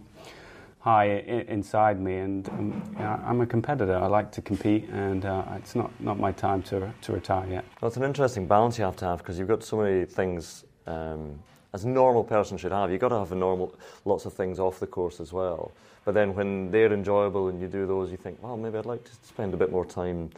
high 0.80 1.06
I- 1.18 1.46
inside 1.48 2.00
me, 2.00 2.18
and 2.18 2.48
um, 2.50 2.96
I'm 2.98 3.42
a 3.42 3.46
competitor. 3.46 3.96
I 3.96 4.08
like 4.08 4.32
to 4.34 4.42
compete, 4.42 4.90
and 4.90 5.26
uh, 5.26 5.44
it's 5.58 5.76
not, 5.76 5.92
not 6.02 6.20
my 6.20 6.32
time 6.32 6.62
to 6.64 6.94
to 7.02 7.14
retire 7.14 7.48
yet. 7.50 7.66
Well, 7.82 7.88
it's 7.88 7.98
an 7.98 8.04
interesting 8.04 8.48
balance 8.48 8.78
you 8.78 8.84
have 8.86 8.96
to 8.98 9.06
have 9.06 9.20
because 9.20 9.40
you've 9.40 9.48
got 9.48 9.64
so 9.64 9.78
many 9.78 10.06
things 10.06 10.66
um, 10.88 11.40
as 11.74 11.86
a 11.86 11.90
normal 11.90 12.24
person 12.24 12.58
should 12.58 12.72
have. 12.72 12.92
You've 12.92 13.02
got 13.02 13.10
to 13.10 13.20
have 13.20 13.32
a 13.32 13.36
normal 13.36 13.74
lots 14.06 14.26
of 14.26 14.34
things 14.34 14.60
off 14.60 14.80
the 14.80 14.88
course 14.88 15.20
as 15.20 15.32
well. 15.32 15.72
But 16.06 16.14
then 16.14 16.34
when 16.34 16.72
they're 16.72 16.92
enjoyable 16.94 17.50
and 17.50 17.62
you 17.62 17.68
do 17.68 17.86
those, 17.86 18.10
you 18.10 18.18
think, 18.18 18.42
well, 18.42 18.58
maybe 18.58 18.78
I'd 18.78 18.86
like 18.86 19.04
to 19.04 19.12
spend 19.22 19.54
a 19.54 19.58
bit 19.58 19.72
more 19.72 19.86
time 19.86 20.30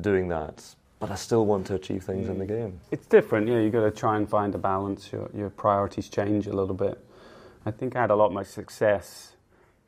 doing 0.00 0.28
that. 0.28 0.64
But 1.00 1.12
I 1.12 1.14
still 1.14 1.46
want 1.46 1.66
to 1.68 1.74
achieve 1.74 2.02
things 2.02 2.28
in 2.28 2.38
the 2.38 2.46
game. 2.46 2.80
It's 2.90 3.06
different, 3.06 3.46
yeah. 3.46 3.60
You've 3.60 3.72
got 3.72 3.84
to 3.84 3.90
try 3.90 4.16
and 4.16 4.28
find 4.28 4.52
a 4.54 4.58
balance. 4.58 5.12
Your, 5.12 5.30
your 5.32 5.50
priorities 5.50 6.08
change 6.08 6.48
a 6.48 6.52
little 6.52 6.74
bit. 6.74 6.98
I 7.64 7.70
think 7.70 7.94
I 7.94 8.00
had 8.00 8.10
a 8.10 8.16
lot 8.16 8.32
more 8.32 8.44
success 8.44 9.36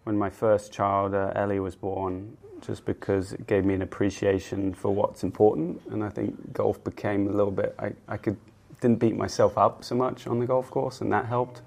when 0.05 0.17
my 0.17 0.31
first 0.31 0.73
child, 0.73 1.15
uh, 1.15 1.33
Ellie, 1.35 1.59
was 1.61 1.75
born, 1.75 2.37
just 2.61 2.85
because 2.85 3.33
it 3.33 3.47
gave 3.47 3.65
me 3.65 3.75
an 3.75 3.83
appreciation 3.83 4.73
for 4.73 4.95
what's 4.95 5.25
important. 5.25 5.83
And 5.91 6.05
I 6.05 6.11
think 6.11 6.53
golf 6.53 6.83
became 6.85 7.27
a 7.27 7.33
little 7.33 7.51
bit, 7.51 7.75
I, 7.79 7.93
I 8.07 8.17
could, 8.17 8.37
didn't 8.81 8.99
beat 8.99 9.17
myself 9.17 9.59
up 9.59 9.83
so 9.83 9.97
much 9.97 10.27
on 10.27 10.39
the 10.39 10.47
golf 10.47 10.71
course, 10.71 11.01
and 11.01 11.13
that 11.13 11.27
helped. 11.27 11.63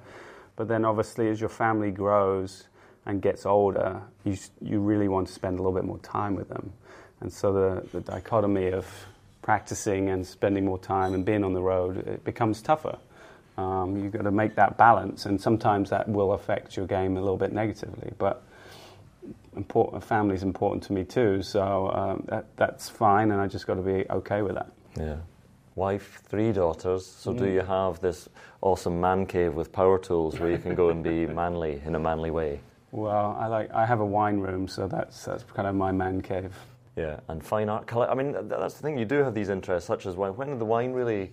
But 0.55 0.67
then 0.67 0.85
obviously, 0.85 1.29
as 1.29 1.39
your 1.39 1.49
family 1.49 1.91
grows 1.91 2.67
and 3.05 3.21
gets 3.21 3.45
older, 3.45 4.01
you, 4.23 4.37
you 4.61 4.79
really 4.79 5.07
want 5.09 5.27
to 5.27 5.33
spend 5.33 5.59
a 5.59 5.61
little 5.61 5.73
bit 5.73 5.83
more 5.83 5.99
time 5.99 6.35
with 6.35 6.47
them. 6.47 6.71
And 7.19 7.31
so 7.31 7.51
the, 7.53 7.87
the 7.91 8.01
dichotomy 8.01 8.71
of 8.71 8.85
practicing 9.43 10.09
and 10.09 10.25
spending 10.25 10.65
more 10.65 10.79
time 10.79 11.13
and 11.13 11.23
being 11.23 11.43
on 11.43 11.53
the 11.53 11.61
road, 11.61 11.97
it 12.07 12.23
becomes 12.23 12.61
tougher. 12.61 12.97
Um, 13.57 13.97
you've 13.97 14.11
got 14.11 14.23
to 14.23 14.31
make 14.31 14.55
that 14.55 14.77
balance, 14.77 15.27
and 15.27 15.39
sometimes 15.39 15.91
that 15.91 16.09
will 16.09 16.33
affect 16.33 16.75
your 16.75 16.87
game 16.87 17.17
a 17.17 17.21
little 17.21 17.37
bit 17.37 17.53
negatively. 17.53 18.11
But 18.17 18.41
important, 19.55 20.03
family 20.03 20.33
is 20.33 20.41
important 20.41 20.81
to 20.83 20.93
me 20.93 21.03
too, 21.03 21.43
so 21.43 21.91
um, 21.91 22.25
that, 22.29 22.47
that's 22.57 22.89
fine, 22.89 23.29
and 23.29 23.39
I 23.39 23.45
just 23.45 23.67
got 23.67 23.75
to 23.75 23.83
be 23.83 24.05
okay 24.09 24.41
with 24.41 24.55
that. 24.55 24.71
Yeah. 24.97 25.17
Wife, 25.75 26.21
three 26.25 26.51
daughters. 26.51 27.05
So 27.05 27.33
do 27.33 27.47
you 27.47 27.61
have 27.61 27.99
this 27.99 28.29
awesome 28.61 29.01
man 29.01 29.25
cave 29.25 29.55
with 29.55 29.71
power 29.71 29.97
tools 29.97 30.39
where 30.39 30.51
you 30.51 30.59
can 30.59 30.75
go 30.75 30.89
and 30.89 31.03
be 31.03 31.25
manly 31.41 31.81
in 31.85 31.95
a 31.95 31.99
manly 31.99 32.29
way? 32.29 32.59
Well, 32.91 33.35
I 33.39 33.47
like 33.47 33.71
I 33.73 33.87
have 33.87 33.99
a 33.99 34.05
wine 34.05 34.37
room, 34.37 34.67
so 34.67 34.87
that's 34.87 35.25
that's 35.25 35.43
kind 35.43 35.67
of 35.67 35.73
my 35.73 35.91
man 35.91 36.21
cave. 36.21 36.55
Yeah, 36.95 37.19
and 37.27 37.43
fine 37.43 37.69
art. 37.69 37.91
I 37.93 38.13
mean, 38.13 38.35
that's 38.47 38.75
the 38.75 38.83
thing. 38.83 38.97
You 38.97 39.05
do 39.05 39.23
have 39.23 39.33
these 39.33 39.49
interests, 39.49 39.87
such 39.87 40.05
as 40.05 40.15
wine. 40.15 40.35
When 40.35 40.49
did 40.49 40.59
the 40.59 40.65
wine 40.65 40.93
really 40.93 41.31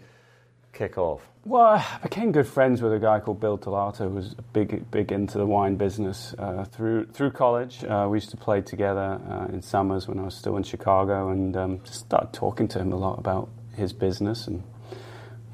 kick 0.72 0.96
off? 0.96 1.28
Well, 1.44 1.62
I 1.62 1.98
became 2.02 2.32
good 2.32 2.46
friends 2.46 2.80
with 2.82 2.92
a 2.92 2.98
guy 2.98 3.20
called 3.20 3.40
Bill 3.40 3.58
Terlato, 3.58 4.08
who 4.08 4.10
was 4.10 4.34
big, 4.52 4.90
big 4.90 5.12
into 5.12 5.38
the 5.38 5.46
wine 5.46 5.76
business 5.76 6.34
uh, 6.38 6.64
through 6.64 7.06
through 7.06 7.32
college. 7.32 7.84
Uh, 7.84 8.06
we 8.10 8.16
used 8.16 8.30
to 8.30 8.36
play 8.36 8.60
together 8.60 9.20
uh, 9.28 9.52
in 9.52 9.62
summers 9.62 10.08
when 10.08 10.18
I 10.18 10.22
was 10.22 10.34
still 10.34 10.56
in 10.56 10.62
Chicago, 10.62 11.30
and 11.30 11.56
um, 11.56 11.80
just 11.84 12.00
started 12.00 12.32
talking 12.32 12.68
to 12.68 12.78
him 12.78 12.92
a 12.92 12.96
lot 12.96 13.18
about 13.18 13.50
his 13.74 13.92
business. 13.92 14.46
And 14.46 14.62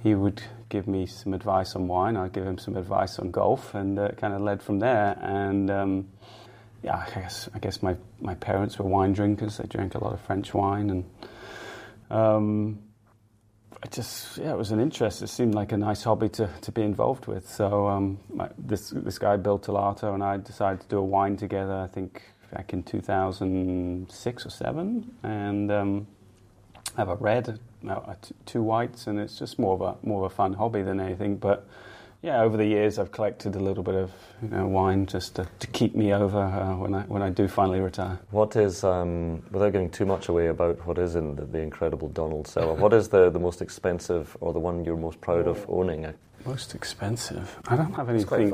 he 0.02 0.14
would 0.14 0.42
give 0.68 0.86
me 0.86 1.06
some 1.06 1.34
advice 1.34 1.74
on 1.74 1.88
wine. 1.88 2.16
I'd 2.16 2.32
give 2.32 2.46
him 2.46 2.58
some 2.58 2.76
advice 2.76 3.18
on 3.18 3.30
golf, 3.30 3.74
and 3.74 3.98
uh, 3.98 4.04
it 4.04 4.18
kind 4.18 4.34
of 4.34 4.40
led 4.40 4.62
from 4.62 4.78
there. 4.78 5.18
And 5.20 5.70
um, 5.70 6.08
yeah, 6.82 7.04
I 7.06 7.20
guess 7.20 7.48
I 7.54 7.58
guess 7.58 7.82
my, 7.82 7.96
my 8.20 8.34
parents 8.34 8.78
were 8.78 8.84
wine 8.84 9.12
drinkers. 9.12 9.58
They 9.58 9.66
drank 9.66 9.94
a 9.94 10.02
lot 10.02 10.12
of 10.12 10.20
French 10.20 10.54
wine, 10.54 10.90
and 10.90 11.04
um, 12.10 12.78
I 13.82 13.88
just 13.88 14.38
yeah, 14.38 14.52
it 14.52 14.58
was 14.58 14.70
an 14.70 14.80
interest. 14.80 15.22
It 15.22 15.28
seemed 15.28 15.54
like 15.54 15.72
a 15.72 15.76
nice 15.76 16.02
hobby 16.02 16.28
to, 16.30 16.48
to 16.62 16.72
be 16.72 16.82
involved 16.82 17.26
with. 17.26 17.48
So 17.48 17.88
um, 17.88 18.18
my, 18.32 18.48
this 18.58 18.90
this 18.90 19.18
guy 19.18 19.36
Bill 19.36 19.58
Terlato 19.58 20.14
and 20.14 20.22
I 20.22 20.36
decided 20.36 20.80
to 20.80 20.88
do 20.88 20.98
a 20.98 21.04
wine 21.04 21.36
together. 21.36 21.74
I 21.74 21.86
think 21.86 22.22
back 22.52 22.72
in 22.72 22.82
2006 22.82 24.46
or 24.46 24.50
seven, 24.50 25.12
and 25.22 25.72
um, 25.72 26.06
I 26.96 27.00
have 27.00 27.08
a 27.08 27.16
red, 27.16 27.58
no, 27.82 28.16
two 28.44 28.62
whites, 28.62 29.06
and 29.06 29.18
it's 29.18 29.38
just 29.38 29.58
more 29.58 29.74
of 29.74 29.80
a 29.82 30.06
more 30.06 30.24
of 30.24 30.32
a 30.32 30.34
fun 30.34 30.54
hobby 30.54 30.82
than 30.82 31.00
anything. 31.00 31.36
But 31.36 31.68
yeah, 32.22 32.40
over 32.40 32.56
the 32.56 32.64
years 32.64 32.98
I've 32.98 33.12
collected 33.12 33.54
a 33.54 33.60
little 33.60 33.82
bit 33.82 33.94
of 33.94 34.10
you 34.42 34.48
know, 34.48 34.66
wine 34.66 35.06
just 35.06 35.36
to, 35.36 35.48
to 35.60 35.66
keep 35.68 35.94
me 35.94 36.12
over 36.12 36.38
uh, 36.38 36.76
when 36.76 36.94
I 36.94 37.02
when 37.02 37.22
I 37.22 37.30
do 37.30 37.48
finally 37.48 37.80
retire. 37.80 38.18
What 38.30 38.56
is, 38.56 38.84
um, 38.84 39.42
without 39.50 39.72
giving 39.72 39.90
too 39.90 40.06
much 40.06 40.28
away 40.28 40.48
about 40.48 40.84
what 40.86 40.98
is 40.98 41.14
in 41.16 41.36
the, 41.36 41.44
the 41.44 41.58
incredible 41.60 42.08
Donald 42.08 42.48
cellar, 42.48 42.74
what 42.74 42.92
is 42.92 43.08
the, 43.08 43.30
the 43.30 43.38
most 43.38 43.62
expensive 43.62 44.36
or 44.40 44.52
the 44.52 44.58
one 44.58 44.84
you're 44.84 44.96
most 44.96 45.20
proud 45.20 45.46
of 45.46 45.64
owning? 45.68 46.12
Most 46.44 46.74
expensive? 46.74 47.58
I 47.66 47.76
don't 47.76 47.92
have 47.94 48.08
anything. 48.08 48.52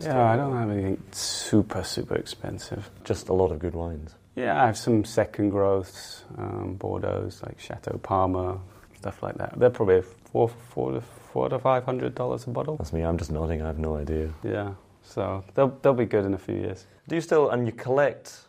Yeah, 0.00 0.30
I 0.30 0.36
don't 0.36 0.56
have 0.56 0.70
anything 0.70 1.02
super 1.12 1.82
super 1.84 2.16
expensive. 2.16 2.90
Just 3.04 3.28
a 3.28 3.32
lot 3.32 3.52
of 3.52 3.58
good 3.58 3.74
wines. 3.74 4.14
Yeah, 4.34 4.62
I 4.62 4.66
have 4.66 4.78
some 4.78 5.04
second 5.04 5.50
growths, 5.50 6.24
um, 6.38 6.76
Bordeaux's 6.78 7.42
like 7.42 7.60
Chateau 7.60 7.98
Palmer, 8.02 8.58
stuff 8.96 9.22
like 9.22 9.36
that. 9.36 9.58
They're 9.58 9.68
probably 9.68 10.02
four, 10.32 10.48
four 10.48 10.92
to 10.92 11.02
four 11.32 11.48
to 11.48 11.58
five 11.58 11.84
hundred 11.84 12.14
dollars 12.14 12.46
a 12.46 12.50
bottle. 12.50 12.76
That's 12.76 12.92
me. 12.92 13.02
I'm 13.02 13.18
just 13.18 13.32
nodding. 13.32 13.62
I 13.62 13.66
have 13.66 13.78
no 13.78 13.96
idea. 13.96 14.30
Yeah. 14.44 14.74
So 15.02 15.44
they'll 15.54 15.78
they'll 15.82 15.94
be 15.94 16.06
good 16.06 16.24
in 16.24 16.34
a 16.34 16.38
few 16.38 16.54
years. 16.54 16.86
Do 17.08 17.14
you 17.14 17.20
still 17.20 17.50
and 17.50 17.66
you 17.66 17.72
collect 17.72 18.42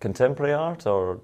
contemporary 0.00 0.54
art 0.54 0.86
or? 0.86 1.20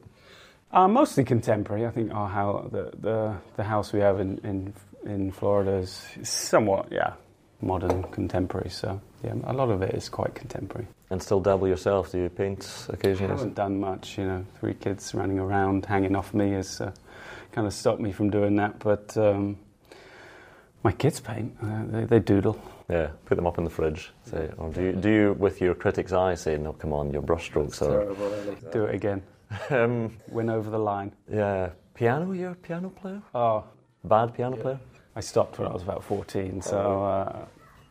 Uh, 0.73 0.87
mostly 0.87 1.25
contemporary. 1.25 1.85
I 1.87 1.91
think 1.91 2.15
our 2.15 2.29
how 2.29 2.69
the, 2.71 2.93
the 3.01 3.37
the 3.57 3.65
house 3.65 3.93
we 3.93 4.01
have 4.01 4.21
in 4.21 4.39
in 4.45 4.75
in 5.05 5.33
Florida 5.33 5.73
is 5.79 6.07
somewhat 6.23 6.93
yeah 6.93 7.15
modern 7.61 8.03
contemporary. 8.05 8.71
So 8.71 9.01
yeah, 9.25 9.35
a 9.45 9.53
lot 9.53 9.71
of 9.71 9.83
it 9.83 9.95
is 9.95 10.09
quite 10.09 10.35
contemporary. 10.35 10.87
And 11.11 11.21
still 11.23 11.41
dabble 11.41 11.69
yourself? 11.69 12.13
Do 12.13 12.19
you 12.19 12.29
paint 12.29 12.87
occasionally? 12.89 13.33
I 13.33 13.37
haven't 13.37 13.55
done 13.57 13.81
much. 13.81 14.17
You 14.19 14.27
know, 14.27 14.47
three 14.61 14.75
kids 14.75 15.15
running 15.15 15.41
around 15.41 15.87
hanging 15.87 16.15
off 16.15 16.33
me 16.33 16.53
has 16.53 16.81
uh, 16.81 16.93
kind 17.53 17.67
of 17.67 17.73
stopped 17.73 18.01
me 18.01 18.13
from 18.13 18.31
doing 18.31 18.57
that. 18.57 18.79
But 18.79 19.17
um, 19.17 19.59
my 20.83 20.93
kids 20.93 21.20
paint. 21.20 21.57
Uh, 21.62 21.85
they, 21.87 22.05
they, 22.05 22.18
doodle. 22.18 22.61
Yeah, 22.89 23.11
put 23.24 23.37
them 23.37 23.47
up 23.47 23.59
in 23.59 23.64
the 23.64 23.70
fridge. 23.70 24.11
Say, 24.24 24.51
or 24.57 24.70
do 24.70 24.83
you, 24.83 24.93
do 24.93 25.11
you, 25.11 25.33
with 25.39 25.61
your 25.61 25.74
critic's 25.74 26.12
eye, 26.12 26.35
say, 26.35 26.57
"No, 26.57 26.72
come 26.72 26.93
on, 26.93 27.12
your 27.12 27.22
brushstrokes 27.22 27.83
are." 27.83 28.01
Terrible, 28.05 28.28
really. 28.31 28.57
Do 28.72 28.85
it 28.85 28.95
again. 28.95 29.22
um, 29.70 30.16
Win 30.28 30.51
over 30.51 30.70
the 30.70 30.78
line. 30.78 31.12
Yeah, 31.31 31.70
piano. 31.95 32.33
You're 32.33 32.53
a 32.53 32.55
piano 32.55 32.91
player. 32.91 33.22
Oh, 33.35 33.64
bad 34.05 34.35
piano 34.35 34.57
yeah. 34.57 34.62
player. 34.62 34.81
I 35.16 35.20
stopped 35.20 35.59
when 35.59 35.68
I 35.68 35.72
was 35.72 35.83
about 35.83 36.03
fourteen. 36.05 36.62
So, 36.62 37.05
uh, 37.05 37.47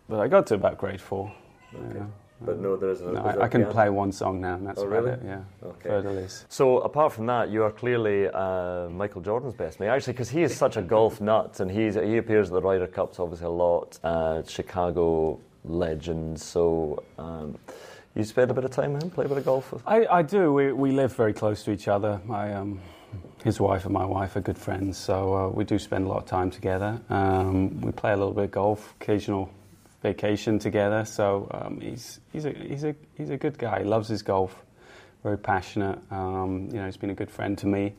but 0.07 0.19
I 0.19 0.27
got 0.27 0.47
to 0.47 0.55
about 0.55 0.77
grade 0.77 1.01
four. 1.01 1.31
Okay. 1.73 2.05
But 2.41 2.59
no, 2.59 2.77
there 2.77 2.89
isn't. 2.91 3.13
no, 3.13 3.21
there's 3.21 3.37
I, 3.37 3.43
I 3.43 3.47
can 3.47 3.65
play 3.65 3.89
one 3.89 4.11
song 4.11 4.39
now, 4.39 4.55
and 4.55 4.65
that's 4.65 4.79
oh, 4.79 4.87
about 4.87 5.03
really? 5.03 5.11
it. 5.11 5.21
Yeah. 5.25 5.67
Okay. 5.87 6.27
So 6.47 6.79
apart 6.79 7.11
from 7.11 7.25
that, 7.25 7.49
you 7.49 7.63
are 7.63 7.71
clearly 7.71 8.27
uh, 8.27 8.89
Michael 8.89 9.21
Jordan's 9.21 9.53
best 9.53 9.79
mate, 9.79 9.89
actually, 9.89 10.13
because 10.13 10.29
he 10.29 10.43
is 10.43 10.55
such 10.55 10.77
a 10.77 10.81
golf 10.81 11.19
nut, 11.29 11.59
and 11.59 11.69
he's 11.69 11.95
he 11.95 12.17
appears 12.17 12.47
at 12.47 12.53
the 12.53 12.61
Ryder 12.61 12.87
Cups 12.87 13.19
obviously 13.19 13.47
a 13.47 13.49
lot. 13.49 13.99
Uh, 14.03 14.43
Chicago 14.43 15.39
legend. 15.63 16.39
So. 16.39 17.03
Um, 17.17 17.57
you 18.15 18.23
spend 18.23 18.49
a 18.49 18.53
bit 18.53 18.65
of 18.65 18.71
time 18.71 18.93
with 18.93 19.03
him, 19.03 19.11
play 19.11 19.25
a 19.25 19.27
bit 19.27 19.37
of 19.37 19.45
golf 19.45 19.71
with? 19.71 19.83
I, 19.85 20.05
I 20.07 20.21
do. 20.23 20.51
We, 20.51 20.73
we 20.73 20.91
live 20.91 21.15
very 21.15 21.31
close 21.31 21.63
to 21.63 21.71
each 21.71 21.87
other. 21.87 22.19
My, 22.25 22.53
um, 22.53 22.81
his 23.43 23.61
wife 23.61 23.85
and 23.85 23.93
my 23.93 24.03
wife 24.03 24.35
are 24.35 24.41
good 24.41 24.57
friends, 24.57 24.97
so 24.97 25.33
uh, 25.35 25.49
we 25.49 25.63
do 25.63 25.79
spend 25.79 26.05
a 26.05 26.09
lot 26.09 26.17
of 26.17 26.25
time 26.25 26.51
together. 26.51 26.99
Um, 27.09 27.79
we 27.81 27.91
play 27.91 28.11
a 28.11 28.17
little 28.17 28.33
bit 28.33 28.45
of 28.45 28.51
golf, 28.51 28.95
occasional 28.99 29.49
vacation 30.01 30.59
together. 30.59 31.05
So 31.05 31.47
um, 31.51 31.81
he's 31.81 32.19
he's 32.31 32.45
a 32.45 32.51
he's 32.51 32.83
a 32.83 32.95
he's 33.15 33.29
a 33.29 33.37
good 33.37 33.57
guy. 33.57 33.79
He 33.79 33.85
loves 33.85 34.07
his 34.07 34.21
golf, 34.21 34.63
very 35.23 35.37
passionate. 35.37 35.99
Um, 36.11 36.69
you 36.71 36.77
know, 36.77 36.85
he's 36.85 36.97
been 36.97 37.09
a 37.09 37.15
good 37.15 37.31
friend 37.31 37.57
to 37.59 37.67
me, 37.67 37.93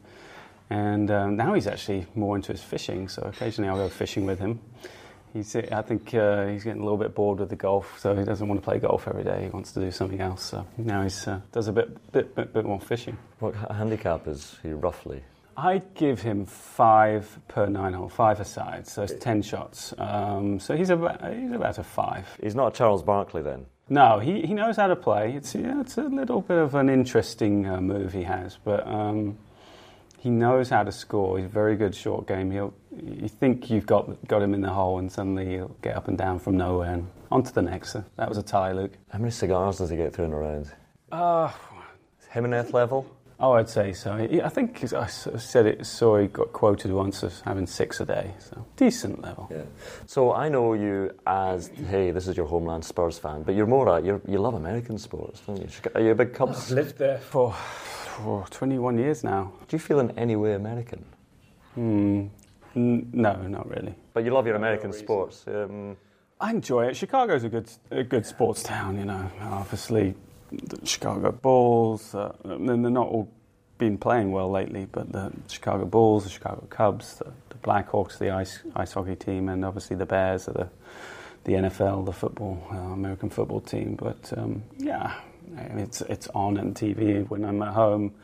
and 0.68 1.10
um, 1.10 1.36
now 1.36 1.54
he's 1.54 1.66
actually 1.66 2.06
more 2.14 2.36
into 2.36 2.52
his 2.52 2.62
fishing. 2.62 3.08
So 3.08 3.22
occasionally 3.22 3.68
I'll 3.68 3.76
go 3.76 3.88
fishing 3.88 4.26
with 4.26 4.38
him. 4.38 4.60
He's, 5.32 5.54
I 5.54 5.82
think 5.82 6.12
uh, 6.12 6.46
he's 6.48 6.64
getting 6.64 6.80
a 6.80 6.84
little 6.84 6.98
bit 6.98 7.14
bored 7.14 7.38
with 7.38 7.50
the 7.50 7.56
golf, 7.56 8.00
so 8.00 8.16
he 8.16 8.24
doesn't 8.24 8.48
want 8.48 8.60
to 8.60 8.64
play 8.64 8.80
golf 8.80 9.06
every 9.06 9.22
day. 9.22 9.44
He 9.44 9.48
wants 9.48 9.70
to 9.72 9.80
do 9.80 9.92
something 9.92 10.20
else. 10.20 10.42
So 10.42 10.66
now 10.76 11.02
he 11.06 11.30
uh, 11.30 11.38
does 11.52 11.68
a 11.68 11.72
bit, 11.72 12.10
bit, 12.10 12.34
bit, 12.34 12.52
bit 12.52 12.64
more 12.64 12.80
fishing. 12.80 13.16
What 13.38 13.54
handicap 13.54 14.26
is 14.26 14.56
he 14.64 14.72
roughly? 14.72 15.22
I 15.62 15.82
give 15.94 16.22
him 16.22 16.46
five 16.46 17.38
per 17.48 17.66
nine 17.66 17.92
hole, 17.92 18.08
five 18.08 18.40
aside, 18.40 18.86
so 18.86 19.02
it's 19.02 19.12
ten 19.12 19.42
shots. 19.42 19.92
Um, 19.98 20.58
so 20.58 20.74
he's 20.74 20.88
about 20.88 21.34
he's 21.34 21.52
about 21.52 21.76
a 21.76 21.82
five. 21.82 22.26
He's 22.42 22.54
not 22.54 22.72
Charles 22.72 23.02
Barkley 23.02 23.42
then. 23.42 23.66
No, 23.90 24.20
he, 24.20 24.40
he 24.40 24.54
knows 24.54 24.76
how 24.76 24.86
to 24.86 24.96
play. 24.96 25.34
It's 25.34 25.54
yeah, 25.54 25.82
it's 25.82 25.98
a 25.98 26.04
little 26.04 26.40
bit 26.40 26.56
of 26.56 26.74
an 26.76 26.88
interesting 26.88 27.66
uh, 27.66 27.80
move 27.80 28.14
he 28.14 28.22
has, 28.22 28.56
but 28.64 28.86
um, 28.86 29.36
he 30.18 30.30
knows 30.30 30.70
how 30.70 30.82
to 30.82 30.92
score. 30.92 31.36
He's 31.36 31.44
a 31.46 31.50
very 31.50 31.76
good 31.76 31.94
short 31.94 32.26
game. 32.26 32.50
He'll 32.50 32.72
you 32.96 33.28
think 33.28 33.68
you've 33.68 33.86
got 33.86 34.26
got 34.28 34.40
him 34.40 34.54
in 34.54 34.62
the 34.62 34.70
hole, 34.70 34.98
and 34.98 35.12
suddenly 35.12 35.44
he'll 35.46 35.76
get 35.82 35.94
up 35.94 36.08
and 36.08 36.16
down 36.16 36.38
from 36.38 36.56
nowhere 36.56 36.94
and 36.94 37.06
on 37.30 37.42
to 37.42 37.52
the 37.52 37.62
next. 37.62 37.92
So 37.92 38.02
that 38.16 38.30
was 38.30 38.38
a 38.38 38.42
tie, 38.42 38.72
Luke. 38.72 38.92
How 39.10 39.18
many 39.18 39.30
cigars 39.30 39.76
does 39.76 39.90
he 39.90 39.96
get 39.98 40.14
through 40.14 40.24
in 40.24 40.32
a 40.32 40.38
round? 40.38 40.72
Uh, 41.12 41.50
Jimenez 42.30 42.72
level. 42.72 43.06
Oh, 43.42 43.52
I'd 43.52 43.70
say 43.70 43.94
so. 43.94 44.12
I 44.12 44.48
think 44.50 44.92
I 44.92 45.06
said 45.06 45.64
it. 45.64 45.86
Sorry, 45.86 46.24
he 46.24 46.28
got 46.28 46.52
quoted 46.52 46.92
once 46.92 47.24
as 47.24 47.40
having 47.40 47.66
six 47.66 47.98
a 48.00 48.04
day, 48.04 48.34
so 48.38 48.66
decent 48.76 49.22
level. 49.22 49.48
Yeah. 49.50 49.62
So 50.06 50.34
I 50.34 50.50
know 50.50 50.74
you 50.74 51.12
as 51.26 51.68
hey, 51.88 52.10
this 52.10 52.28
is 52.28 52.36
your 52.36 52.44
homeland 52.46 52.84
Spurs 52.84 53.18
fan, 53.18 53.42
but 53.42 53.54
you're 53.54 53.66
more 53.66 53.88
a, 53.88 54.02
you're, 54.02 54.20
you 54.28 54.38
love 54.38 54.54
American 54.54 54.98
sports, 54.98 55.40
don't 55.46 55.58
you? 55.58 55.68
Are 55.94 56.02
you 56.02 56.10
a 56.10 56.14
big 56.14 56.34
Cubs? 56.34 56.70
I've 56.70 56.76
lived 56.76 56.98
there 56.98 57.18
for, 57.18 57.54
for 57.54 58.46
21 58.50 58.98
years 58.98 59.24
now. 59.24 59.52
Do 59.68 59.74
you 59.74 59.78
feel 59.80 60.00
in 60.00 60.10
any 60.18 60.36
way 60.36 60.52
American? 60.52 61.02
Hmm. 61.74 62.26
N- 62.76 63.08
no, 63.12 63.34
not 63.48 63.68
really. 63.70 63.94
But 64.12 64.24
you 64.24 64.32
love 64.32 64.46
your 64.46 64.56
American 64.56 64.92
sports. 64.92 65.44
Um, 65.46 65.96
I 66.40 66.50
enjoy 66.50 66.88
it. 66.88 66.96
Chicago's 66.96 67.44
a 67.44 67.48
good 67.48 67.70
a 67.90 68.02
good 68.02 68.26
sports 68.26 68.62
town, 68.62 68.98
you 68.98 69.04
know. 69.06 69.30
Obviously, 69.40 70.14
the 70.50 70.84
Chicago 70.86 71.32
Bulls. 71.32 72.14
Uh, 72.14 72.34
and 72.44 72.68
they're 72.68 72.76
not 72.76 73.08
all 73.08 73.30
been 73.78 73.98
playing 73.98 74.30
well 74.30 74.50
lately, 74.50 74.86
but 74.90 75.10
the 75.10 75.32
Chicago 75.48 75.86
Bulls, 75.86 76.24
the 76.24 76.30
Chicago 76.30 76.66
Cubs, 76.68 77.16
the, 77.18 77.32
the 77.48 77.56
Blackhawks, 77.56 78.18
the 78.18 78.30
ice 78.30 78.60
ice 78.76 78.92
hockey 78.92 79.16
team, 79.16 79.48
and 79.48 79.64
obviously 79.64 79.96
the 79.96 80.06
Bears 80.06 80.48
are 80.48 80.52
the 80.52 80.68
the 81.44 81.52
NFL, 81.54 82.04
the 82.04 82.12
football, 82.12 82.62
uh, 82.70 82.76
American 82.76 83.30
football 83.30 83.62
team. 83.62 83.96
But 83.96 84.32
um, 84.36 84.62
yeah, 84.76 85.14
it's 85.56 86.02
it's 86.02 86.28
on 86.28 86.58
on 86.58 86.74
TV 86.74 87.28
when 87.28 87.44
I'm 87.44 87.62
at 87.62 87.72
home. 87.72 88.14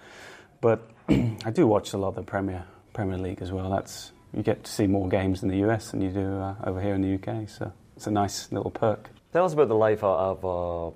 But 0.60 0.88
I 1.08 1.50
do 1.52 1.66
watch 1.66 1.92
a 1.94 1.98
lot 1.98 2.08
of 2.08 2.14
the 2.16 2.22
Premier 2.22 2.64
Premier 2.92 3.18
League 3.18 3.42
as 3.42 3.50
well. 3.50 3.70
That's 3.70 4.12
you 4.34 4.42
get 4.42 4.64
to 4.64 4.70
see 4.70 4.86
more 4.86 5.08
games 5.08 5.42
in 5.42 5.48
the 5.48 5.58
US 5.68 5.90
than 5.90 6.02
you 6.02 6.10
do 6.10 6.38
uh, 6.38 6.54
over 6.64 6.80
here 6.80 6.94
in 6.94 7.02
the 7.02 7.14
UK. 7.14 7.48
So 7.48 7.72
it's 7.96 8.06
a 8.06 8.10
nice 8.10 8.52
little 8.52 8.70
perk. 8.70 9.08
Tell 9.32 9.44
us 9.44 9.54
about 9.54 9.68
the 9.68 9.74
life 9.74 10.04
of 10.04 10.44
uh, 10.44 10.94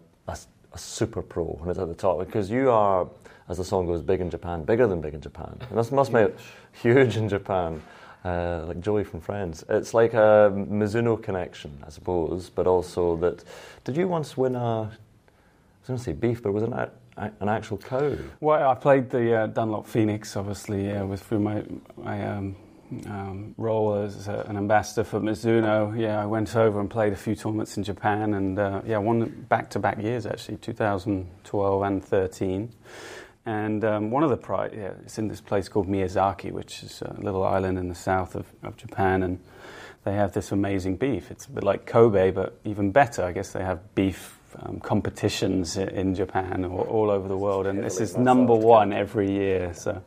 a, 0.72 0.78
super 0.78 1.22
pro 1.22 1.44
when 1.44 1.70
it's 1.70 1.78
at 1.78 1.88
the 1.88 1.94
top, 1.94 2.18
because 2.18 2.50
you 2.50 2.70
are, 2.70 3.08
as 3.48 3.56
the 3.56 3.64
song 3.64 3.86
goes, 3.86 4.02
big 4.02 4.20
in 4.20 4.30
Japan, 4.30 4.64
bigger 4.64 4.86
than 4.86 5.00
big 5.00 5.14
in 5.14 5.20
Japan. 5.20 5.58
And 5.68 5.78
this 5.78 5.90
must 5.90 6.12
make 6.12 6.28
it 6.28 6.38
huge 6.82 7.16
in 7.16 7.28
Japan. 7.28 7.82
Uh, 8.22 8.64
like 8.68 8.80
Joey 8.82 9.02
from 9.02 9.18
Friends. 9.18 9.64
It's 9.70 9.94
like 9.94 10.12
a 10.12 10.52
Mizuno 10.54 11.22
connection, 11.22 11.82
I 11.86 11.88
suppose, 11.88 12.50
but 12.50 12.66
also 12.66 13.16
that. 13.16 13.42
Did 13.84 13.96
you 13.96 14.08
once 14.08 14.36
win 14.36 14.56
a? 14.56 14.60
I 14.60 14.84
was 14.84 15.86
going 15.86 15.98
to 15.98 16.04
say 16.04 16.12
beef, 16.12 16.42
but 16.42 16.52
was 16.52 16.64
it 16.64 16.70
an, 16.70 17.32
an 17.40 17.48
actual 17.48 17.78
cow? 17.78 18.14
Well, 18.40 18.68
I 18.68 18.74
played 18.74 19.08
the 19.08 19.34
uh, 19.34 19.46
Dunlop 19.46 19.86
Phoenix, 19.86 20.36
obviously, 20.36 20.92
uh, 20.92 21.06
with 21.06 21.22
through 21.22 21.40
my 21.40 21.64
my 21.96 22.28
um, 22.28 22.56
um, 23.06 23.54
role 23.56 23.94
as 23.94 24.28
a, 24.28 24.44
an 24.48 24.56
ambassador 24.56 25.04
for 25.04 25.20
Mizuno, 25.20 25.98
yeah, 25.98 26.20
I 26.20 26.26
went 26.26 26.56
over 26.56 26.80
and 26.80 26.90
played 26.90 27.12
a 27.12 27.16
few 27.16 27.34
tournaments 27.34 27.76
in 27.76 27.84
Japan, 27.84 28.34
and 28.34 28.58
uh, 28.58 28.82
yeah, 28.86 28.98
won 28.98 29.46
back-to-back 29.48 30.02
years 30.02 30.26
actually, 30.26 30.58
2012 30.58 31.82
and 31.82 32.04
13. 32.04 32.72
And 33.46 33.84
um, 33.84 34.10
one 34.10 34.22
of 34.22 34.30
the 34.30 34.36
prize, 34.36 34.72
yeah, 34.76 34.92
it's 35.02 35.18
in 35.18 35.28
this 35.28 35.40
place 35.40 35.68
called 35.68 35.88
Miyazaki, 35.88 36.52
which 36.52 36.82
is 36.82 37.02
a 37.02 37.16
little 37.20 37.42
island 37.42 37.78
in 37.78 37.88
the 37.88 37.94
south 37.94 38.34
of, 38.34 38.46
of 38.62 38.76
Japan, 38.76 39.22
and 39.22 39.40
they 40.04 40.14
have 40.14 40.32
this 40.32 40.52
amazing 40.52 40.96
beef. 40.96 41.30
It's 41.30 41.46
a 41.46 41.50
bit 41.50 41.64
like 41.64 41.86
Kobe, 41.86 42.30
but 42.30 42.58
even 42.64 42.90
better. 42.90 43.24
I 43.24 43.32
guess 43.32 43.52
they 43.52 43.62
have 43.62 43.94
beef 43.94 44.38
um, 44.58 44.80
competitions 44.80 45.76
in 45.76 46.14
Japan 46.14 46.64
or 46.64 46.86
all 46.86 47.10
over 47.10 47.28
the 47.28 47.36
world, 47.36 47.66
and 47.66 47.82
this 47.82 48.00
is 48.00 48.16
number 48.16 48.54
one 48.54 48.92
every 48.92 49.30
year. 49.30 49.72
So 49.74 50.02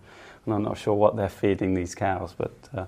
and 0.45 0.53
I'm 0.53 0.63
not 0.63 0.77
sure 0.77 0.93
what 0.93 1.15
they're 1.15 1.29
feeding 1.29 1.73
these 1.73 1.95
cows, 1.95 2.33
but 2.37 2.53
uh, 2.75 2.85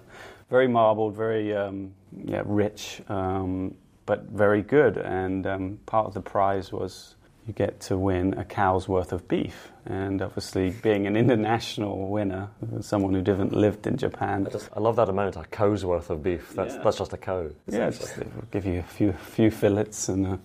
very 0.50 0.68
marbled, 0.68 1.16
very 1.16 1.56
um, 1.56 1.94
yeah, 2.24 2.44
rich, 2.46 3.02
um, 3.10 3.76
but 4.06 4.24
very 4.26 4.62
good. 4.62 4.98
And 4.98 5.46
um, 5.48 5.80
part 5.86 6.06
of 6.08 6.14
the 6.14 6.22
prize 6.22 6.72
was 6.72 7.16
you 7.48 7.54
get 7.54 7.80
to 7.80 7.98
win 7.98 8.34
a 8.40 8.44
cow's 8.44 8.88
worth 8.88 9.12
of 9.14 9.28
beef. 9.28 9.72
And 9.86 10.20
obviously, 10.22 10.72
being 10.72 11.06
an 11.06 11.16
international 11.16 12.10
winner, 12.10 12.50
someone 12.82 13.14
who 13.14 13.22
didn't 13.22 13.54
lived 13.54 13.86
in 13.86 13.98
Japan, 13.98 14.48
I, 14.48 14.50
just, 14.50 14.70
I 14.76 14.80
love 14.80 14.96
that 14.96 15.10
amount, 15.10 15.36
a 15.36 15.44
cow's 15.44 15.86
worth 15.86 16.10
of 16.10 16.24
beef. 16.24 16.54
That's 16.56 16.74
Yeah. 16.74 16.82
that's 16.84 16.98
just 16.98 17.14
a 17.14 17.18
cow. 17.18 17.50
yeah, 17.68 17.92
just, 17.92 18.18
it'll 18.18 18.32
give 18.52 18.66
you 18.66 18.80
a 18.80 18.84
few 18.84 19.14
few 19.14 19.52
fillets 19.52 20.10
and 20.10 20.26
a, 20.26 20.40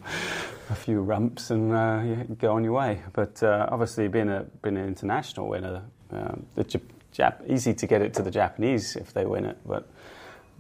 a 0.69 0.75
few 0.75 1.01
rumps, 1.01 1.51
and 1.51 1.73
uh, 1.73 2.03
you 2.05 2.37
go 2.39 2.53
on 2.53 2.65
your 2.65 2.75
way. 2.75 3.01
But 3.15 3.43
uh, 3.43 3.67
obviously, 3.71 4.09
being 4.09 4.29
a 4.29 4.45
being 4.63 4.77
an 4.77 4.87
international 4.87 5.49
winner, 5.49 5.85
um, 6.13 6.45
the 6.55 6.65
Jap- 7.15 7.49
easy 7.49 7.75
to 7.75 7.87
get 7.87 8.03
it 8.03 8.15
to 8.15 8.23
the 8.23 8.31
Japanese 8.31 8.97
if 8.97 9.13
they 9.13 9.25
win 9.25 9.45
it, 9.45 9.59
but. 9.67 9.89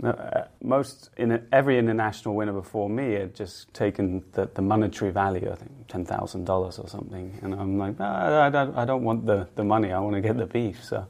No, 0.02 0.12
uh, 0.12 0.46
most 0.62 1.10
in 1.18 1.46
every 1.52 1.78
international 1.78 2.34
winner 2.34 2.54
before 2.54 2.88
me 2.88 3.12
had 3.12 3.34
just 3.34 3.74
taken 3.74 4.24
the, 4.32 4.48
the 4.54 4.62
monetary 4.62 5.10
value, 5.10 5.50
I 5.52 5.56
think 5.56 5.70
ten 5.88 6.06
thousand 6.06 6.46
dollars 6.46 6.78
or 6.78 6.88
something, 6.88 7.38
and 7.42 7.52
I'm 7.52 7.76
like, 7.76 7.98
no, 7.98 8.06
I, 8.06 8.46
I, 8.46 8.48
don't, 8.48 8.74
I 8.78 8.86
don't 8.86 9.04
want 9.04 9.26
the, 9.26 9.46
the 9.56 9.62
money, 9.64 9.92
I 9.92 9.98
want 9.98 10.14
to 10.14 10.22
get 10.22 10.38
the 10.38 10.46
beef. 10.46 10.82
So, 10.82 11.06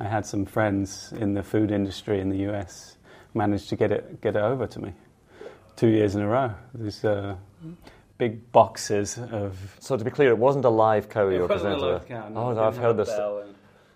I 0.00 0.04
had 0.08 0.26
some 0.26 0.46
friends 0.46 1.12
in 1.12 1.34
the 1.34 1.44
food 1.44 1.70
industry 1.70 2.18
in 2.20 2.28
the 2.28 2.50
US 2.50 2.96
managed 3.34 3.68
to 3.68 3.76
get 3.76 3.92
it 3.92 4.20
get 4.20 4.34
it 4.34 4.42
over 4.42 4.66
to 4.66 4.80
me 4.80 4.92
two 5.76 5.88
years 5.88 6.14
in 6.16 6.22
a 6.22 6.28
row. 6.28 6.54
These 6.74 7.04
uh, 7.04 7.36
big 8.18 8.50
boxes 8.52 9.18
of. 9.30 9.76
So 9.80 9.96
to 9.96 10.04
be 10.04 10.10
clear, 10.10 10.30
it 10.30 10.38
wasn't 10.38 10.64
a 10.64 10.70
live 10.70 11.08
cow 11.08 11.28
you 11.28 11.40
were 11.42 11.48
presenting. 11.62 11.80
Oh, 12.36 12.48
I've 12.66 12.76
heard 12.76 12.96
this. 12.96 13.10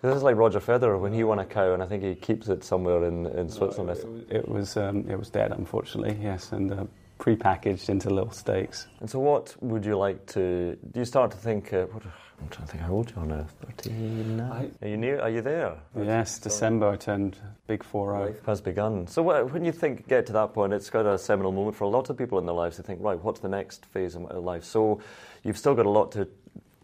This 0.01 0.15
is 0.15 0.23
like 0.23 0.37
Roger 0.37 0.61
Federer 0.61 0.97
when 0.97 1.11
he 1.11 1.25
won 1.25 1.39
a 1.39 1.45
cow, 1.45 1.73
and 1.73 1.83
I 1.83 1.85
think 1.85 2.03
he 2.03 2.15
keeps 2.15 2.47
it 2.47 2.63
somewhere 2.63 3.03
in, 3.03 3.25
in 3.25 3.49
Switzerland. 3.49 4.25
It 4.29 4.47
was 4.47 4.77
um, 4.77 5.05
it 5.09 5.19
was 5.19 5.29
dead, 5.29 5.51
unfortunately. 5.51 6.17
Yes, 6.21 6.53
and 6.53 6.71
uh, 6.71 6.85
pre-packaged 7.17 7.89
into 7.89 8.09
little 8.09 8.31
steaks. 8.31 8.87
And 9.01 9.09
so, 9.09 9.19
what 9.19 9.55
would 9.59 9.85
you 9.85 9.97
like 9.97 10.25
to? 10.27 10.77
Do 10.91 10.99
you 10.99 11.05
start 11.05 11.31
to 11.31 11.37
think? 11.37 11.73
Uh, 11.73 11.85
what, 11.87 12.03
I'm 12.41 12.47
trying 12.47 12.67
to 12.67 12.71
think. 12.71 12.83
How 12.83 12.93
old 12.93 13.11
you 13.11 13.21
are 13.21 13.25
now? 13.25 13.45
Thirty-nine. 13.65 14.77
Are 14.81 14.87
you 14.87 14.95
near? 14.95 15.19
Are 15.19 15.29
you 15.29 15.41
there? 15.41 15.75
Yes, 16.01 16.39
December 16.39 16.87
I 16.87 16.95
turned 16.95 17.35
big 17.67 17.83
four 17.83 18.13
zero. 18.13 18.27
Life 18.27 18.45
has 18.45 18.61
begun. 18.61 19.05
So, 19.07 19.21
what, 19.21 19.51
when 19.51 19.65
you 19.65 19.73
think 19.73 20.07
get 20.07 20.25
to 20.27 20.33
that 20.33 20.53
point, 20.53 20.71
it's 20.71 20.89
got 20.89 21.05
a 21.05 21.17
seminal 21.17 21.51
moment 21.51 21.75
for 21.75 21.83
a 21.83 21.89
lot 21.89 22.09
of 22.09 22.17
people 22.17 22.39
in 22.39 22.45
their 22.45 22.55
lives. 22.55 22.77
They 22.77 22.83
think, 22.83 23.03
right, 23.03 23.21
what's 23.21 23.41
the 23.41 23.49
next 23.49 23.85
phase 23.87 24.15
of 24.15 24.21
my 24.21 24.35
life? 24.35 24.63
So, 24.63 25.01
you've 25.43 25.57
still 25.57 25.75
got 25.75 25.85
a 25.85 25.89
lot 25.89 26.13
to. 26.13 26.29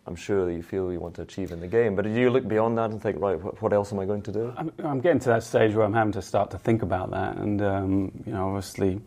I'm 0.08 0.16
sure 0.16 0.46
that 0.46 0.54
you 0.54 0.62
feel 0.62 0.92
you 0.92 1.00
want 1.00 1.16
to 1.16 1.24
achieve 1.24 1.52
in 1.52 1.60
the 1.60 1.68
game, 1.68 1.96
but 1.96 2.04
do 2.04 2.12
you 2.12 2.30
look 2.30 2.48
beyond 2.48 2.78
that 2.78 2.92
and 2.92 3.02
think, 3.02 3.20
right, 3.20 3.36
what, 3.62 3.74
else 3.74 3.92
am 3.92 4.00
I 4.00 4.06
going 4.06 4.22
to 4.24 4.32
do? 4.32 4.54
I'm, 4.56 4.72
I'm 4.84 5.02
getting 5.02 5.20
to 5.20 5.30
that 5.30 5.44
stage 5.44 5.74
where 5.74 5.84
I'm 5.84 5.94
having 5.94 6.14
to 6.14 6.22
start 6.22 6.52
to 6.52 6.60
think 6.60 6.84
about 6.84 7.12
that, 7.12 7.38
and 7.38 7.62
um, 7.62 8.12
you 8.26 8.34
know, 8.34 8.50
obviously, 8.50 9.02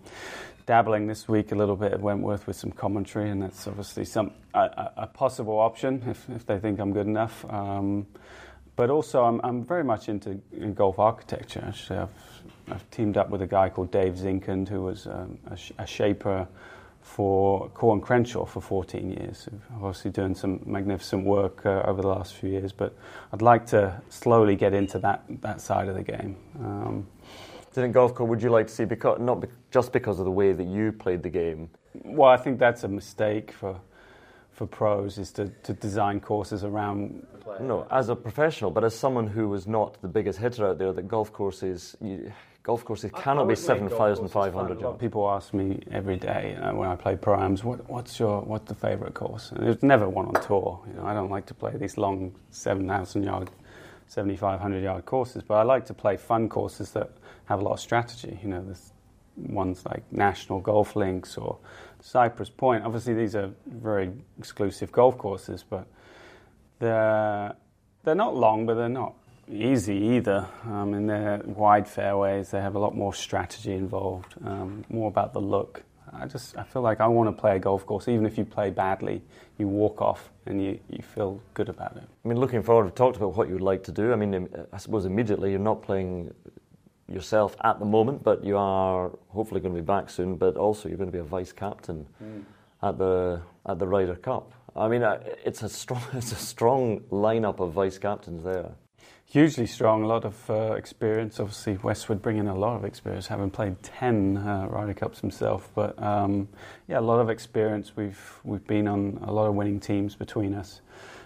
dabbling 0.66 1.06
this 1.06 1.28
week 1.28 1.52
a 1.52 1.54
little 1.54 1.76
bit 1.76 1.92
at 1.92 2.00
Wentworth 2.00 2.46
with 2.46 2.56
some 2.56 2.72
commentary, 2.72 3.30
and 3.30 3.42
that's 3.42 3.66
obviously 3.66 4.04
some 4.04 4.32
a, 4.54 4.58
a, 4.58 4.92
a 4.96 5.06
possible 5.06 5.58
option 5.58 6.02
if, 6.06 6.28
if 6.30 6.46
they 6.46 6.58
think 6.58 6.80
I'm 6.80 6.92
good 6.92 7.06
enough. 7.06 7.44
Um, 7.48 8.06
but 8.74 8.90
also, 8.90 9.24
I'm, 9.24 9.40
I'm 9.42 9.64
very 9.64 9.82
much 9.84 10.08
into 10.08 10.34
golf 10.74 10.98
architecture. 10.98 11.64
Actually, 11.66 12.00
I've, 12.00 12.42
I've 12.70 12.90
teamed 12.90 13.16
up 13.16 13.30
with 13.30 13.42
a 13.42 13.46
guy 13.46 13.70
called 13.70 13.90
Dave 13.90 14.14
Zinkand, 14.14 14.68
who 14.68 14.82
was 14.82 15.06
um, 15.06 15.38
a, 15.50 15.56
sh- 15.56 15.72
a 15.78 15.86
shaper 15.86 16.46
for 17.08 17.68
Coore 17.70 18.00
Crenshaw 18.02 18.44
for 18.44 18.60
14 18.60 19.10
years. 19.10 19.48
Obviously, 19.74 20.10
doing 20.10 20.34
some 20.34 20.60
magnificent 20.66 21.24
work 21.24 21.64
uh, 21.64 21.82
over 21.86 22.02
the 22.02 22.08
last 22.08 22.34
few 22.34 22.50
years, 22.50 22.70
but 22.70 22.96
I'd 23.32 23.42
like 23.42 23.66
to 23.68 24.00
slowly 24.10 24.56
get 24.56 24.74
into 24.74 24.98
that, 25.00 25.24
that 25.40 25.60
side 25.60 25.88
of 25.88 25.94
the 25.94 26.02
game. 26.02 26.36
Um, 26.60 27.06
think 27.72 27.94
golf 27.94 28.14
course 28.14 28.28
would 28.28 28.42
you 28.42 28.50
like 28.50 28.66
to 28.66 28.72
see 28.72 28.84
because 28.84 29.18
not 29.20 29.40
be, 29.40 29.48
just 29.70 29.92
because 29.92 30.18
of 30.18 30.24
the 30.24 30.30
way 30.30 30.52
that 30.52 30.66
you 30.66 30.92
played 30.92 31.22
the 31.22 31.30
game? 31.30 31.70
well, 32.04 32.30
I 32.30 32.36
think 32.36 32.58
that's 32.58 32.84
a 32.84 32.88
mistake 32.88 33.52
for 33.52 33.80
for 34.52 34.66
pros 34.66 35.18
is 35.18 35.30
to, 35.32 35.48
to 35.62 35.72
design 35.72 36.18
courses 36.20 36.64
around. 36.64 37.24
No, 37.60 37.86
as 37.90 38.08
a 38.08 38.16
professional, 38.16 38.72
but 38.72 38.82
as 38.82 38.94
someone 38.94 39.28
who 39.28 39.48
was 39.48 39.66
not 39.68 40.02
the 40.02 40.08
biggest 40.08 40.40
hitter 40.40 40.66
out 40.66 40.78
there, 40.78 40.92
that 40.92 41.06
golf 41.06 41.32
courses, 41.32 41.96
you, 42.00 42.32
golf 42.68 42.84
courses 42.84 43.10
cannot 43.24 43.48
be 43.48 43.54
seven 43.54 43.88
thousand 43.88 44.28
five 44.28 44.52
hundred 44.52 44.72
A 44.72 44.74
lot 44.74 44.76
of 44.76 44.80
yards. 44.82 45.00
people 45.00 45.22
ask 45.36 45.54
me 45.54 45.80
every 45.90 46.18
day 46.18 46.54
you 46.54 46.60
know, 46.60 46.74
when 46.74 46.88
I 46.94 46.96
play 46.96 47.16
proams, 47.16 47.64
what, 47.64 47.78
what's 47.88 48.20
your 48.20 48.42
what's 48.42 48.68
the 48.68 48.74
favourite 48.74 49.14
course? 49.14 49.52
And 49.52 49.66
there's 49.66 49.82
never 49.82 50.06
one 50.06 50.26
on 50.26 50.36
tour. 50.46 50.78
You 50.86 50.92
know, 50.94 51.06
I 51.06 51.14
don't 51.14 51.30
like 51.30 51.46
to 51.46 51.54
play 51.54 51.72
these 51.84 51.96
long 51.96 52.34
seven 52.50 52.86
thousand 52.86 53.22
yard, 53.22 53.48
seventy 54.06 54.36
five 54.36 54.60
hundred 54.60 54.82
yard 54.82 55.06
courses, 55.06 55.42
but 55.48 55.54
I 55.54 55.62
like 55.62 55.86
to 55.86 55.94
play 55.94 56.18
fun 56.18 56.50
courses 56.50 56.90
that 56.92 57.08
have 57.46 57.60
a 57.60 57.62
lot 57.62 57.72
of 57.72 57.80
strategy. 57.80 58.38
You 58.42 58.50
know, 58.50 58.62
there's 58.62 58.92
ones 59.36 59.86
like 59.86 60.02
National 60.12 60.60
Golf 60.60 60.94
Links 60.94 61.38
or 61.38 61.56
Cypress 62.00 62.50
Point. 62.50 62.84
Obviously, 62.84 63.14
these 63.14 63.34
are 63.34 63.50
very 63.66 64.12
exclusive 64.38 64.92
golf 64.92 65.16
courses, 65.16 65.64
but 65.74 65.86
they're 66.80 67.54
they're 68.04 68.14
not 68.26 68.36
long, 68.36 68.66
but 68.66 68.74
they're 68.74 68.96
not 69.04 69.14
easy 69.50 69.96
either. 69.96 70.46
Um, 70.64 70.94
and 70.94 71.08
they're 71.08 71.40
wide 71.44 71.88
fairways. 71.88 72.50
They 72.50 72.60
have 72.60 72.74
a 72.74 72.78
lot 72.78 72.94
more 72.94 73.14
strategy 73.14 73.72
involved, 73.72 74.34
um, 74.44 74.84
more 74.88 75.08
about 75.08 75.32
the 75.32 75.40
look. 75.40 75.82
I 76.12 76.26
just 76.26 76.56
I 76.56 76.62
feel 76.62 76.82
like 76.82 77.00
I 77.00 77.06
want 77.06 77.28
to 77.34 77.38
play 77.38 77.56
a 77.56 77.58
golf 77.58 77.84
course. 77.86 78.08
Even 78.08 78.26
if 78.26 78.38
you 78.38 78.44
play 78.44 78.70
badly, 78.70 79.22
you 79.58 79.68
walk 79.68 80.00
off 80.00 80.30
and 80.46 80.62
you, 80.62 80.78
you 80.88 81.02
feel 81.02 81.40
good 81.54 81.68
about 81.68 81.96
it. 81.96 82.04
I 82.24 82.28
mean, 82.28 82.38
looking 82.38 82.62
forward, 82.62 82.84
we've 82.84 82.94
talked 82.94 83.16
about 83.16 83.36
what 83.36 83.48
you 83.48 83.54
would 83.54 83.62
like 83.62 83.82
to 83.84 83.92
do. 83.92 84.12
I 84.12 84.16
mean, 84.16 84.48
I 84.72 84.76
suppose 84.78 85.04
immediately 85.04 85.50
you're 85.50 85.60
not 85.60 85.82
playing 85.82 86.32
yourself 87.08 87.56
at 87.62 87.78
the 87.78 87.84
moment, 87.84 88.22
but 88.22 88.44
you 88.44 88.56
are 88.56 89.10
hopefully 89.28 89.60
going 89.60 89.74
to 89.74 89.80
be 89.80 89.84
back 89.84 90.10
soon. 90.10 90.36
But 90.36 90.56
also, 90.56 90.88
you're 90.88 90.98
going 90.98 91.10
to 91.10 91.16
be 91.16 91.20
a 91.20 91.24
vice 91.24 91.52
captain 91.52 92.06
at 92.82 92.98
the 92.98 93.42
at 93.66 93.78
the 93.78 93.86
Ryder 93.86 94.16
Cup. 94.16 94.52
I 94.76 94.88
mean, 94.88 95.02
it's 95.44 95.62
a 95.62 95.68
strong 95.68 96.02
it's 96.12 96.32
a 96.32 96.36
strong 96.36 97.00
lineup 97.10 97.60
of 97.60 97.72
vice 97.72 97.98
captains 97.98 98.44
there. 98.44 98.72
Hugely 99.30 99.66
strong, 99.66 100.04
a 100.04 100.06
lot 100.06 100.24
of 100.24 100.48
uh, 100.48 100.72
experience. 100.72 101.38
Obviously, 101.38 101.76
Westwood 101.76 102.22
bringing 102.22 102.48
a 102.48 102.54
lot 102.54 102.76
of 102.76 102.86
experience, 102.86 103.26
having 103.26 103.50
played 103.50 103.82
ten 103.82 104.38
uh, 104.38 104.66
Ryder 104.70 104.94
Cups 104.94 105.20
himself. 105.20 105.68
But 105.74 106.02
um, 106.02 106.48
yeah, 106.86 106.98
a 106.98 107.02
lot 107.02 107.20
of 107.20 107.28
experience. 107.28 107.94
We've 107.94 108.18
we've 108.42 108.66
been 108.66 108.88
on 108.88 109.18
a 109.22 109.30
lot 109.30 109.46
of 109.46 109.54
winning 109.54 109.80
teams 109.80 110.14
between 110.14 110.54
us, 110.54 110.80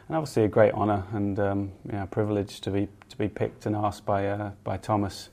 and 0.09 0.16
obviously 0.16 0.42
a 0.42 0.48
great 0.48 0.72
honour 0.74 1.05
and 1.12 1.38
um, 1.38 1.72
yeah, 1.92 2.05
privilege 2.07 2.61
to 2.62 2.72
be 2.72 2.88
to 3.09 3.16
be 3.16 3.28
picked 3.28 3.66
and 3.66 3.76
asked 3.76 4.05
by 4.05 4.26
uh, 4.26 4.50
by 4.64 4.78
Thomas. 4.78 5.28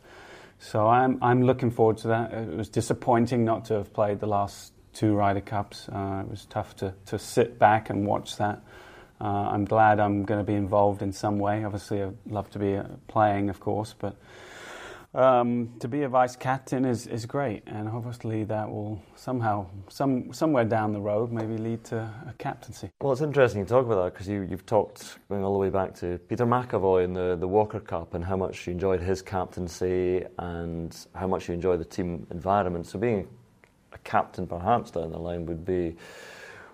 So 0.60 0.88
I'm 0.88 1.18
I'm 1.24 1.42
looking 1.42 1.72
forward 1.72 1.98
to 2.00 2.10
that. 2.10 2.32
It 2.32 2.56
was 2.56 2.70
disappointing 2.70 3.46
not 3.46 3.66
to 3.66 3.74
have 3.74 3.92
played 3.94 4.20
the 4.20 4.28
last 4.28 4.74
two 4.94 5.16
Ryder 5.16 5.42
Cups. 5.42 5.90
Uh, 5.90 6.22
it 6.24 6.30
was 6.30 6.46
tough 6.46 6.76
to 6.76 6.94
to 7.08 7.18
sit 7.18 7.58
back 7.58 7.90
and 7.90 8.06
watch 8.06 8.38
that. 8.38 8.62
Uh, 9.22 9.50
I'm 9.52 9.66
glad 9.66 10.00
I'm 10.00 10.24
going 10.24 10.40
to 10.40 10.46
be 10.46 10.56
involved 10.56 11.02
in 11.02 11.12
some 11.12 11.40
way. 11.40 11.64
Obviously, 11.64 12.02
I'd 12.04 12.16
love 12.30 12.50
to 12.52 12.60
be 12.60 12.76
uh, 12.76 12.84
playing, 13.08 13.50
of 13.50 13.60
course, 13.60 13.94
but 13.98 14.16
um, 15.14 15.74
to 15.80 15.88
be 15.88 16.04
a 16.04 16.10
vice 16.10 16.36
captain 16.36 16.86
is, 16.86 17.08
is 17.08 17.26
great, 17.26 17.64
and 17.66 17.90
obviously 17.90 18.44
that 18.44 18.70
will 18.70 19.02
somehow, 19.16 19.66
some 19.88 20.32
somewhere 20.32 20.64
down 20.64 20.94
the 20.94 21.02
road, 21.02 21.32
maybe 21.32 21.58
lead 21.58 21.84
to 21.86 21.98
a 21.98 22.34
captaincy. 22.38 22.92
Well, 23.02 23.12
it's 23.12 23.22
interesting 23.22 23.62
you 23.62 23.66
talk 23.66 23.86
about 23.86 24.04
that 24.04 24.14
because 24.14 24.28
you, 24.28 24.44
you've 24.44 24.68
talked 24.68 25.18
going 25.28 25.44
all 25.44 25.54
the 25.54 25.60
way 25.60 25.72
back 25.72 25.96
to 25.96 26.20
Peter 26.30 26.46
McEvoy 26.46 27.06
in 27.06 27.14
the, 27.14 27.36
the 27.36 27.48
Walker 27.48 27.80
Cup 27.80 28.14
and 28.14 28.24
how 28.24 28.38
much 28.38 28.68
you 28.68 28.72
enjoyed 28.72 29.02
his 29.02 29.22
captaincy 29.24 30.24
and 30.38 30.96
how 31.16 31.28
much 31.28 31.48
you 31.48 31.56
enjoy 31.56 31.76
the 31.76 31.86
team 31.86 32.28
environment. 32.30 32.86
So 32.86 33.00
being 33.00 33.28
a 33.92 33.98
captain 34.00 34.46
perhaps 34.46 34.92
down 34.92 35.12
the 35.12 35.18
line 35.18 35.48
would 35.48 35.66
be 35.66 35.96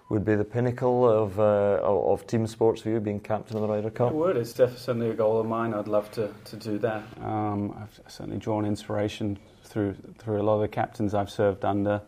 would 0.10 0.24
be 0.24 0.36
the 0.36 0.45
pinnacle 0.45 1.10
of, 1.10 1.39
uh, 1.39 1.80
of, 1.82 2.22
of 2.22 2.28
team 2.28 2.45
sports 2.45 2.82
for 2.82 2.89
you, 2.89 2.99
being 2.99 3.20
captain 3.20 3.56
of 3.58 3.64
the 3.64 3.68
Ryder 3.68 3.89
Cup. 3.89 4.12
It 4.12 4.16
would. 4.16 4.38
It's 4.38 4.53
definitely 4.53 5.10
a 5.10 5.14
goal 5.14 5.39
of 5.39 5.47
mine. 5.47 5.74
I'd 5.74 5.88
love 5.88 6.12
to, 6.12 6.32
to 6.45 6.56
do 6.56 6.78
that. 6.80 7.03
Um, 7.22 7.76
I've 7.82 7.99
certainly 8.08 8.38
drawn 8.38 8.66
inspiration 8.66 9.39
through 9.64 9.95
through 10.20 10.39
a 10.39 10.43
lot 10.43 10.56
of 10.56 10.62
the 10.62 10.68
captains 10.68 11.14
I've 11.14 11.32
served 11.32 11.66
under. 11.66 12.01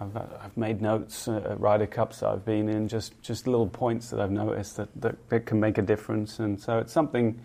I've, 0.00 0.16
uh, 0.16 0.22
I've 0.42 0.56
made 0.56 0.80
notes 0.82 1.28
uh, 1.28 1.36
at 1.50 1.60
Ryder 1.60 1.86
Cups 1.86 2.20
that 2.20 2.28
I've 2.28 2.44
been 2.44 2.68
in, 2.68 2.88
just, 2.88 3.20
just 3.22 3.46
little 3.46 3.68
points 3.68 4.10
that 4.10 4.20
I've 4.20 4.30
noticed 4.30 4.76
that, 4.76 4.88
that, 5.00 5.28
that 5.28 5.46
can 5.46 5.58
make 5.58 5.78
a 5.78 5.82
difference. 5.82 6.38
And 6.38 6.60
so 6.60 6.78
it's 6.78 6.92
something 6.92 7.40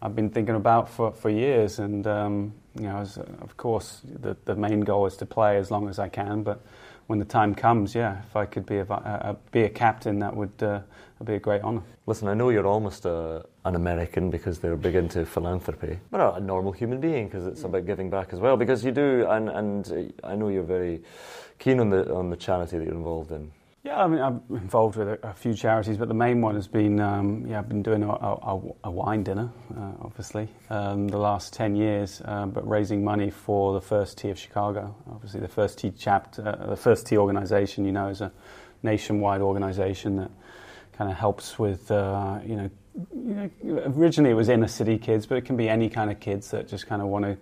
I've 0.00 0.16
been 0.16 0.30
thinking 0.30 0.54
about 0.54 0.88
for, 0.88 1.12
for 1.12 1.28
years. 1.30 1.78
And, 1.78 2.06
um, 2.06 2.54
you 2.78 2.84
know, 2.84 2.98
as, 2.98 3.18
of 3.18 3.56
course, 3.56 4.00
the, 4.04 4.36
the 4.44 4.54
main 4.54 4.80
goal 4.80 5.06
is 5.06 5.16
to 5.16 5.26
play 5.26 5.58
as 5.58 5.70
long 5.70 5.88
as 5.88 5.98
I 5.98 6.08
can. 6.08 6.42
But 6.42 6.62
when 7.08 7.18
the 7.18 7.24
time 7.24 7.54
comes, 7.54 7.94
yeah, 7.94 8.20
if 8.28 8.36
I 8.36 8.44
could 8.44 8.66
be 8.66 8.76
a, 8.76 8.84
a, 8.84 8.94
uh, 8.94 9.18
uh, 9.30 9.34
be 9.50 9.62
a 9.62 9.68
captain, 9.68 10.18
that 10.18 10.36
would 10.36 10.62
uh, 10.62 10.80
be 11.24 11.34
a 11.34 11.38
great 11.38 11.62
honour. 11.62 11.82
Listen, 12.06 12.28
I 12.28 12.34
know 12.34 12.50
you're 12.50 12.66
almost 12.66 13.06
a, 13.06 13.46
an 13.64 13.74
American 13.74 14.28
because 14.30 14.58
they're 14.58 14.76
big 14.76 14.94
into 14.94 15.24
philanthropy, 15.24 15.98
but 16.10 16.36
a 16.36 16.40
normal 16.40 16.70
human 16.70 17.00
being 17.00 17.26
because 17.26 17.46
it's 17.46 17.64
about 17.64 17.86
giving 17.86 18.10
back 18.10 18.34
as 18.34 18.40
well. 18.40 18.58
Because 18.58 18.84
you 18.84 18.92
do, 18.92 19.26
and, 19.30 19.48
and 19.48 20.12
I 20.22 20.36
know 20.36 20.48
you're 20.48 20.62
very 20.62 21.00
keen 21.58 21.80
on 21.80 21.88
the 21.88 22.14
on 22.14 22.28
the 22.28 22.36
charity 22.36 22.76
that 22.78 22.84
you're 22.84 22.94
involved 22.94 23.32
in. 23.32 23.50
Yeah, 23.84 24.02
I 24.02 24.08
mean, 24.08 24.20
I'm 24.20 24.42
involved 24.50 24.96
with 24.96 25.08
a, 25.08 25.28
a 25.28 25.32
few 25.32 25.54
charities, 25.54 25.96
but 25.96 26.08
the 26.08 26.14
main 26.14 26.40
one 26.40 26.56
has 26.56 26.66
been, 26.66 26.98
um, 26.98 27.46
yeah, 27.46 27.60
I've 27.60 27.68
been 27.68 27.82
doing 27.82 28.02
a, 28.02 28.10
a, 28.10 28.60
a 28.84 28.90
wine 28.90 29.22
dinner, 29.22 29.50
uh, 29.76 29.92
obviously, 30.02 30.48
um, 30.68 31.06
the 31.06 31.18
last 31.18 31.52
10 31.52 31.76
years, 31.76 32.20
uh, 32.24 32.46
but 32.46 32.68
raising 32.68 33.04
money 33.04 33.30
for 33.30 33.74
the 33.74 33.80
First 33.80 34.18
Tee 34.18 34.30
of 34.30 34.38
Chicago. 34.38 34.96
Obviously, 35.08 35.38
the 35.38 35.48
First 35.48 35.78
Tee 35.78 35.92
chapter, 35.96 36.48
uh, 36.48 36.70
the 36.70 36.76
First 36.76 37.06
Tee 37.06 37.16
organization, 37.16 37.84
you 37.84 37.92
know, 37.92 38.08
is 38.08 38.20
a 38.20 38.32
nationwide 38.82 39.40
organization 39.40 40.16
that 40.16 40.30
kind 40.92 41.10
of 41.10 41.16
helps 41.16 41.58
with 41.58 41.90
uh, 41.90 42.40
you 42.44 42.56
know. 42.56 42.70
You 43.14 43.50
know, 43.62 43.82
originally 43.96 44.32
it 44.32 44.34
was 44.34 44.48
inner 44.48 44.66
city 44.66 44.98
kids, 44.98 45.24
but 45.24 45.38
it 45.38 45.44
can 45.44 45.56
be 45.56 45.68
any 45.68 45.88
kind 45.88 46.10
of 46.10 46.18
kids 46.18 46.50
that 46.50 46.66
just 46.66 46.88
kind 46.88 47.00
of 47.00 47.06
want 47.06 47.26
to 47.26 47.38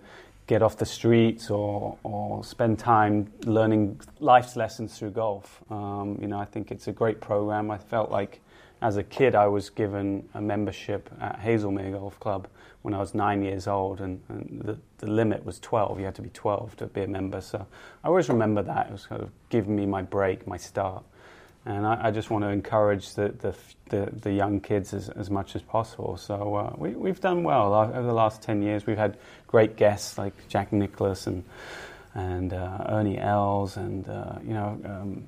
get 0.47 0.63
off 0.63 0.77
the 0.77 0.85
streets 0.85 1.49
or, 1.49 1.97
or 2.03 2.43
spend 2.43 2.79
time 2.79 3.31
learning 3.45 3.99
life's 4.19 4.55
lessons 4.55 4.97
through 4.97 5.11
golf. 5.11 5.61
Um, 5.69 6.17
you 6.21 6.27
know, 6.27 6.39
I 6.39 6.45
think 6.45 6.71
it's 6.71 6.87
a 6.87 6.93
great 6.93 7.19
program. 7.19 7.69
I 7.69 7.77
felt 7.77 8.09
like 8.09 8.39
as 8.81 8.95
a 8.95 9.03
kid 9.03 9.35
I 9.35 9.47
was 9.47 9.69
given 9.69 10.27
a 10.33 10.41
membership 10.41 11.09
at 11.19 11.39
Hazlemere 11.39 11.91
Golf 11.91 12.19
Club 12.19 12.47
when 12.81 12.93
I 12.93 12.99
was 12.99 13.13
nine 13.13 13.43
years 13.43 13.67
old, 13.67 13.99
and, 13.99 14.21
and 14.29 14.61
the, 14.63 14.77
the, 14.99 15.07
limit 15.07 15.43
was 15.43 15.59
12. 15.59 15.99
You 15.99 16.05
had 16.05 16.15
to 16.15 16.21
be 16.21 16.29
12 16.29 16.77
to 16.77 16.85
be 16.85 17.01
a 17.01 17.07
member. 17.07 17.41
So 17.41 17.65
I 18.03 18.07
always 18.07 18.29
remember 18.29 18.63
that. 18.63 18.87
It 18.87 18.91
was 18.93 19.05
kind 19.05 19.21
of 19.21 19.29
giving 19.49 19.75
me 19.75 19.85
my 19.85 20.03
break, 20.03 20.47
my 20.47 20.55
start. 20.55 21.03
And 21.67 21.85
I, 21.85 22.07
I 22.07 22.11
just 22.11 22.29
want 22.29 22.45
to 22.45 22.49
encourage 22.49 23.13
the, 23.15 23.27
the, 23.27 23.53
the, 23.89 24.09
the 24.21 24.31
young 24.31 24.61
kids 24.61 24.93
as, 24.93 25.09
as, 25.09 25.29
much 25.29 25.53
as 25.53 25.61
possible. 25.61 26.15
So 26.15 26.55
uh, 26.55 26.73
we, 26.77 26.91
we've 26.91 27.19
done 27.19 27.43
well. 27.43 27.73
Over 27.73 28.03
the 28.03 28.13
last 28.13 28.41
10 28.41 28.61
years, 28.61 28.85
we've 28.85 28.97
had 28.97 29.17
great 29.47 29.75
guests 29.75 30.17
like 30.17 30.47
Jack 30.47 30.71
Nicklaus 30.71 31.27
and, 31.27 31.43
and 32.15 32.53
uh, 32.53 32.85
Ernie 32.87 33.19
Els 33.19 33.75
and, 33.75 34.07
uh, 34.07 34.39
you 34.41 34.53
know, 34.53 34.79
um, 34.85 35.27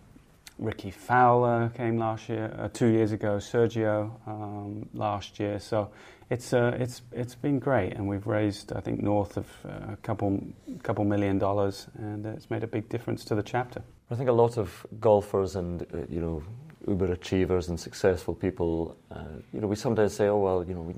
Rickie 0.57 0.91
Fowler 0.91 1.71
came 1.75 1.97
last 1.97 2.29
year, 2.29 2.55
uh, 2.57 2.69
two 2.71 2.87
years 2.87 3.11
ago, 3.11 3.35
Sergio 3.37 4.11
um, 4.25 4.87
last 4.93 5.41
year. 5.41 5.59
So 5.59 5.89
it's 6.29 6.53
uh, 6.53 6.75
it's 6.77 7.01
it's 7.13 7.33
been 7.33 7.59
great, 7.59 7.93
and 7.93 8.09
we've 8.09 8.27
raised 8.27 8.73
I 8.73 8.81
think 8.81 9.01
north 9.01 9.37
of 9.37 9.47
uh, 9.65 9.93
a 9.93 9.97
couple 10.03 10.43
couple 10.83 11.05
million 11.05 11.39
dollars, 11.39 11.87
and 11.97 12.25
it's 12.25 12.49
made 12.49 12.63
a 12.63 12.67
big 12.67 12.89
difference 12.89 13.23
to 13.25 13.35
the 13.35 13.43
chapter. 13.43 13.83
I 14.11 14.15
think 14.15 14.29
a 14.29 14.33
lot 14.33 14.57
of 14.57 14.85
golfers 14.99 15.55
and 15.55 15.83
uh, 15.93 15.97
you 16.09 16.19
know 16.19 16.43
uber 16.87 17.11
achievers 17.11 17.69
and 17.69 17.79
successful 17.79 18.33
people, 18.33 18.97
uh, 19.11 19.23
you 19.53 19.59
know, 19.59 19.67
we 19.67 19.75
sometimes 19.75 20.13
say, 20.13 20.27
oh 20.27 20.37
well, 20.37 20.63
you 20.63 20.73
know, 20.73 20.81
we 20.81 20.95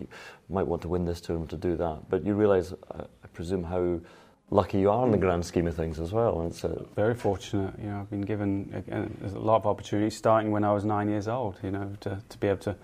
might 0.50 0.66
want 0.66 0.82
to 0.84 0.88
win 0.88 1.06
this 1.06 1.20
tournament 1.20 1.50
to 1.50 1.58
do 1.58 1.76
that, 1.76 2.10
but 2.10 2.26
you 2.26 2.34
realise, 2.34 2.72
uh, 2.72 3.04
I 3.24 3.28
presume, 3.34 3.64
how 3.64 4.00
lucky 4.52 4.80
you 4.80 4.90
are 4.90 5.06
in 5.06 5.12
the 5.12 5.18
grand 5.18 5.46
scheme 5.46 5.66
of 5.68 5.76
things 5.76 6.00
as 6.00 6.12
well. 6.12 6.46
It's 6.46 6.64
very 6.96 7.16
fortunate. 7.16 7.74
You 7.80 7.90
know, 7.90 8.02
I've 8.02 8.10
been 8.10 8.22
given 8.22 8.72
again, 8.74 9.18
a 9.24 9.40
lot 9.40 9.56
of 9.58 9.66
opportunities 9.66 10.16
starting 10.16 10.52
when 10.52 10.64
I 10.64 10.72
was 10.72 10.86
nine 10.86 11.10
years 11.10 11.28
old. 11.28 11.58
You 11.64 11.72
know, 11.72 11.96
to, 12.02 12.22
to 12.28 12.38
be 12.38 12.48
able 12.48 12.60
to 12.60 12.76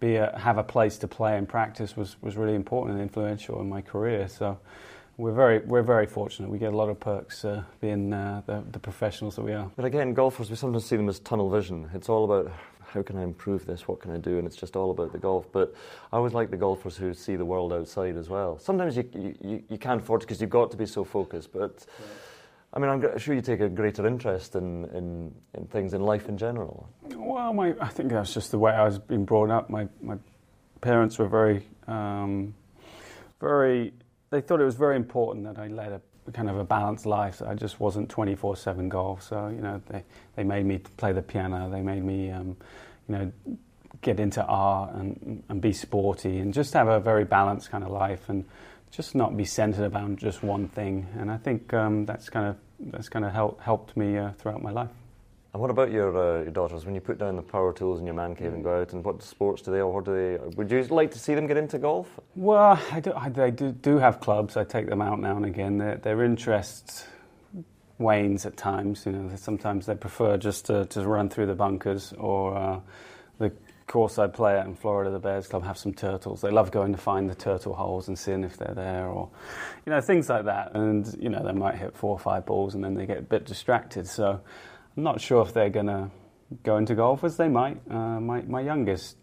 be 0.00 0.16
a, 0.16 0.36
have 0.38 0.58
a 0.58 0.64
place 0.64 0.98
to 0.98 1.08
play 1.08 1.38
and 1.38 1.48
practice 1.48 1.96
was, 1.96 2.16
was 2.22 2.36
really 2.36 2.54
important 2.54 2.94
and 2.94 3.02
influential 3.02 3.60
in 3.60 3.68
my 3.68 3.82
career. 3.82 4.26
So 4.26 4.58
we're 5.16 5.32
very 5.32 5.60
we're 5.60 5.82
very 5.82 6.06
fortunate. 6.06 6.50
We 6.50 6.58
get 6.58 6.72
a 6.72 6.76
lot 6.76 6.88
of 6.88 6.98
perks 7.00 7.44
uh, 7.44 7.64
being 7.80 8.12
uh, 8.12 8.42
the, 8.46 8.64
the, 8.70 8.78
professionals 8.78 9.36
that 9.36 9.42
we 9.42 9.52
are. 9.52 9.70
But 9.76 9.84
again, 9.84 10.14
golfers 10.14 10.50
we 10.50 10.56
sometimes 10.56 10.86
see 10.86 10.96
them 10.96 11.08
as 11.08 11.20
tunnel 11.20 11.50
vision. 11.50 11.90
It's 11.94 12.08
all 12.08 12.24
about 12.24 12.52
how 12.86 13.02
can 13.02 13.16
I 13.16 13.22
improve 13.22 13.64
this? 13.64 13.88
What 13.88 14.00
can 14.00 14.10
I 14.10 14.18
do? 14.18 14.38
And 14.38 14.46
it's 14.46 14.56
just 14.56 14.76
all 14.76 14.90
about 14.90 15.12
the 15.12 15.18
golf. 15.18 15.46
But 15.52 15.74
I 16.12 16.16
always 16.16 16.34
like 16.34 16.50
the 16.50 16.56
golfers 16.56 16.96
who 16.96 17.14
see 17.14 17.36
the 17.36 17.44
world 17.44 17.72
outside 17.72 18.16
as 18.16 18.28
well. 18.28 18.58
Sometimes 18.58 18.96
you 18.96 19.08
you, 19.14 19.62
you 19.68 19.78
can't 19.78 20.00
afford 20.00 20.22
it 20.22 20.26
because 20.26 20.40
you've 20.40 20.50
got 20.50 20.70
to 20.70 20.76
be 20.76 20.86
so 20.86 21.04
focused, 21.04 21.52
but. 21.52 21.86
Yeah 21.98 22.06
I 22.74 22.78
mean, 22.78 22.88
I'm 22.88 23.18
sure 23.18 23.34
you 23.34 23.42
take 23.42 23.60
a 23.60 23.68
greater 23.68 24.06
interest 24.06 24.56
in, 24.56 24.86
in, 24.94 25.34
in 25.52 25.66
things 25.66 25.92
in 25.92 26.00
life 26.00 26.28
in 26.28 26.38
general. 26.38 26.88
Well, 27.14 27.52
my, 27.52 27.74
I 27.78 27.88
think 27.88 28.10
that's 28.10 28.32
just 28.32 28.50
the 28.50 28.58
way 28.58 28.72
I 28.72 28.84
was 28.84 28.98
being 28.98 29.26
brought 29.26 29.50
up. 29.50 29.68
My, 29.68 29.88
my 30.00 30.16
parents 30.80 31.18
were 31.18 31.28
very, 31.28 31.66
um, 31.86 32.54
very, 33.40 33.92
they 34.32 34.40
thought 34.40 34.60
it 34.60 34.64
was 34.64 34.74
very 34.74 34.96
important 34.96 35.44
that 35.44 35.58
I 35.58 35.68
led 35.68 35.92
a 35.92 36.32
kind 36.32 36.50
of 36.50 36.58
a 36.58 36.64
balanced 36.64 37.06
life. 37.06 37.40
I 37.42 37.54
just 37.54 37.78
wasn't 37.78 38.08
24 38.08 38.56
7 38.56 38.88
golf. 38.88 39.22
So, 39.22 39.46
you 39.48 39.60
know, 39.60 39.80
they, 39.88 40.02
they 40.34 40.42
made 40.42 40.66
me 40.66 40.78
play 40.96 41.12
the 41.12 41.22
piano, 41.22 41.70
they 41.70 41.82
made 41.82 42.02
me, 42.02 42.30
um, 42.30 42.56
you 43.08 43.14
know, 43.14 43.32
get 44.00 44.18
into 44.18 44.44
art 44.44 44.94
and, 44.94 45.44
and 45.48 45.60
be 45.60 45.72
sporty 45.72 46.38
and 46.38 46.52
just 46.52 46.72
have 46.72 46.88
a 46.88 46.98
very 46.98 47.24
balanced 47.24 47.70
kind 47.70 47.84
of 47.84 47.90
life. 47.90 48.28
And, 48.28 48.44
just 48.92 49.14
not 49.14 49.36
be 49.36 49.44
centered 49.44 49.92
around 49.92 50.18
just 50.18 50.42
one 50.42 50.68
thing. 50.68 51.06
And 51.18 51.30
I 51.30 51.38
think 51.38 51.72
um, 51.72 52.04
that's 52.04 52.28
kind 52.28 52.46
of 52.46 52.56
that's 52.78 53.08
kind 53.08 53.24
of 53.24 53.32
help, 53.32 53.60
helped 53.60 53.96
me 53.96 54.18
uh, 54.18 54.32
throughout 54.32 54.62
my 54.62 54.70
life. 54.70 54.90
And 55.52 55.60
what 55.60 55.70
about 55.70 55.92
your, 55.92 56.16
uh, 56.16 56.42
your 56.42 56.50
daughters? 56.50 56.86
When 56.86 56.94
you 56.94 57.02
put 57.02 57.18
down 57.18 57.36
the 57.36 57.42
power 57.42 57.74
tools 57.74 58.00
in 58.00 58.06
your 58.06 58.14
man 58.14 58.34
cave 58.34 58.54
and 58.54 58.64
go 58.64 58.80
out, 58.80 58.94
and 58.94 59.04
what 59.04 59.22
sports 59.22 59.60
do 59.60 59.70
they, 59.70 59.80
or 59.80 59.92
what 59.92 60.06
do 60.06 60.14
they? 60.14 60.38
Would 60.56 60.70
you 60.70 60.82
like 60.84 61.10
to 61.10 61.18
see 61.18 61.34
them 61.34 61.46
get 61.46 61.58
into 61.58 61.78
golf? 61.78 62.08
Well, 62.34 62.80
I 62.90 63.00
do, 63.00 63.12
I, 63.14 63.28
they 63.28 63.50
do, 63.50 63.70
do 63.72 63.98
have 63.98 64.20
clubs. 64.20 64.56
I 64.56 64.64
take 64.64 64.88
them 64.88 65.02
out 65.02 65.20
now 65.20 65.36
and 65.36 65.44
again. 65.44 65.76
Their, 65.76 65.96
their 65.96 66.24
interest 66.24 67.06
wanes 67.98 68.46
at 68.46 68.56
times. 68.56 69.04
You 69.04 69.12
know, 69.12 69.36
sometimes 69.36 69.84
they 69.84 69.94
prefer 69.94 70.38
just 70.38 70.66
to, 70.66 70.86
to 70.86 71.06
run 71.06 71.28
through 71.28 71.46
the 71.46 71.54
bunkers, 71.54 72.14
or 72.16 72.56
uh, 72.56 72.80
the 73.38 73.52
course 73.86 74.18
I 74.18 74.28
play 74.28 74.58
at 74.58 74.64
in 74.64 74.74
Florida, 74.74 75.10
the 75.10 75.18
Bears 75.18 75.48
Club, 75.48 75.64
have 75.64 75.76
some 75.76 75.92
turtles. 75.92 76.40
They 76.40 76.50
love 76.50 76.70
going 76.70 76.92
to 76.92 76.98
find 76.98 77.28
the 77.28 77.34
turtle 77.34 77.74
holes 77.74 78.08
and 78.08 78.18
seeing 78.18 78.42
if 78.42 78.56
they're 78.56 78.74
there, 78.74 79.06
or 79.06 79.28
you 79.84 79.92
know 79.92 80.00
things 80.00 80.30
like 80.30 80.46
that. 80.46 80.74
And 80.74 81.14
you 81.20 81.28
know 81.28 81.44
they 81.44 81.52
might 81.52 81.74
hit 81.74 81.94
four 81.94 82.12
or 82.12 82.18
five 82.18 82.46
balls 82.46 82.74
and 82.74 82.82
then 82.82 82.94
they 82.94 83.04
get 83.04 83.18
a 83.18 83.22
bit 83.22 83.44
distracted. 83.44 84.06
So 84.06 84.40
I'm 84.96 85.02
not 85.02 85.20
sure 85.20 85.42
if 85.42 85.54
they're 85.54 85.70
to 85.86 86.10
go 86.62 86.76
into 86.76 86.94
golf 86.94 87.24
as 87.24 87.36
they 87.36 87.48
might. 87.48 87.80
Uh, 87.90 88.20
my 88.20 88.42
my 88.42 88.60
youngest 88.60 89.16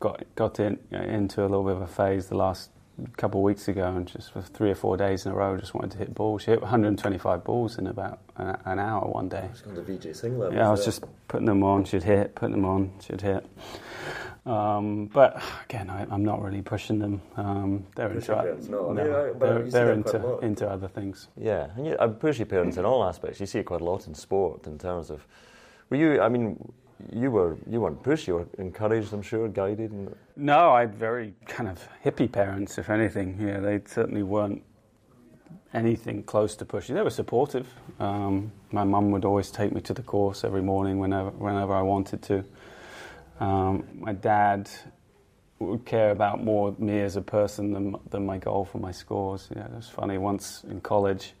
got 0.00 0.22
got 0.34 0.60
in, 0.60 0.78
into 0.90 1.40
a 1.40 1.48
little 1.48 1.64
bit 1.64 1.76
of 1.76 1.82
a 1.82 1.86
phase 1.86 2.26
the 2.28 2.36
last 2.36 2.70
couple 3.16 3.40
of 3.40 3.44
weeks 3.44 3.68
ago, 3.68 3.86
and 3.86 4.06
just 4.06 4.32
for 4.32 4.42
three 4.42 4.70
or 4.70 4.74
four 4.74 4.96
days 4.96 5.26
in 5.26 5.32
a 5.32 5.34
row, 5.34 5.56
just 5.56 5.74
wanted 5.74 5.92
to 5.92 5.98
hit 5.98 6.14
balls. 6.14 6.42
She 6.42 6.50
hit 6.50 6.60
125 6.60 7.44
balls 7.44 7.78
in 7.78 7.86
about 7.86 8.20
an 8.36 8.78
hour 8.78 9.06
one 9.08 9.28
day. 9.28 9.48
She's 9.52 9.62
gone 9.62 9.74
to 9.74 9.82
Vijay 9.82 10.14
Singh 10.14 10.38
level. 10.38 10.56
Yeah, 10.56 10.68
I 10.68 10.70
was 10.70 10.84
just 10.84 11.04
putting 11.28 11.46
them 11.46 11.62
on. 11.62 11.84
She'd 11.84 12.02
hit, 12.02 12.34
putting 12.34 12.52
them 12.52 12.64
on. 12.64 12.92
She'd 13.00 13.20
hit. 13.20 13.46
Um, 14.46 15.06
but 15.06 15.42
again, 15.64 15.90
I, 15.90 16.02
am 16.14 16.24
not 16.24 16.42
really 16.42 16.62
pushing 16.62 16.98
them. 16.98 17.20
Um, 17.36 17.86
they're 17.94 18.08
push 18.08 18.28
into, 18.30 18.70
no, 18.70 18.90
I 18.90 18.92
mean, 18.94 19.10
no, 19.10 19.34
they're, 19.34 19.62
they're 19.70 19.92
into, 19.92 20.38
into 20.38 20.66
other 20.66 20.88
things. 20.88 21.28
Yeah, 21.36 21.68
and 21.76 21.86
you, 21.86 21.96
I 22.00 22.06
push 22.06 22.38
your 22.38 22.46
parents 22.46 22.78
in 22.78 22.86
all 22.86 23.04
aspects. 23.04 23.40
You 23.40 23.46
see 23.46 23.58
it 23.58 23.64
quite 23.64 23.82
a 23.82 23.84
lot 23.84 24.06
in 24.06 24.14
sport 24.14 24.66
in 24.66 24.78
terms 24.78 25.10
of. 25.10 25.26
Were 25.90 25.98
you? 25.98 26.20
I 26.22 26.28
mean, 26.28 26.72
you 27.12 27.30
were 27.30 27.56
you 27.68 27.80
weren't 27.80 28.02
pushed. 28.02 28.28
You 28.28 28.34
were 28.34 28.48
encouraged, 28.58 29.12
I'm 29.12 29.22
sure, 29.22 29.48
guided. 29.48 29.92
And... 29.92 30.14
No, 30.36 30.70
I 30.72 30.80
had 30.80 30.94
very 30.94 31.34
kind 31.46 31.68
of 31.68 31.88
hippie 32.04 32.30
parents, 32.30 32.78
if 32.78 32.90
anything. 32.90 33.38
Yeah, 33.40 33.60
they 33.60 33.80
certainly 33.86 34.22
weren't 34.22 34.62
anything 35.72 36.22
close 36.22 36.56
to 36.56 36.64
pushing. 36.64 36.94
They 36.94 37.02
were 37.02 37.10
supportive. 37.10 37.68
Um, 38.00 38.52
my 38.72 38.84
mum 38.84 39.10
would 39.12 39.24
always 39.24 39.50
take 39.50 39.72
me 39.72 39.80
to 39.82 39.94
the 39.94 40.02
course 40.02 40.44
every 40.44 40.62
morning 40.62 40.98
whenever 40.98 41.30
whenever 41.30 41.74
I 41.74 41.82
wanted 41.82 42.22
to. 42.22 42.44
Um, 43.40 43.86
my 43.94 44.12
dad 44.12 44.68
would 45.60 45.84
care 45.84 46.10
about 46.10 46.42
more 46.42 46.74
me 46.78 47.00
as 47.00 47.16
a 47.16 47.22
person 47.22 47.72
than, 47.72 47.96
than 48.10 48.24
my 48.24 48.38
golf 48.38 48.74
or 48.74 48.78
my 48.78 48.92
scores. 48.92 49.48
Yeah, 49.54 49.64
it 49.64 49.72
was 49.72 49.88
funny. 49.88 50.18
Once 50.18 50.64
in 50.64 50.80
college, 50.80 51.34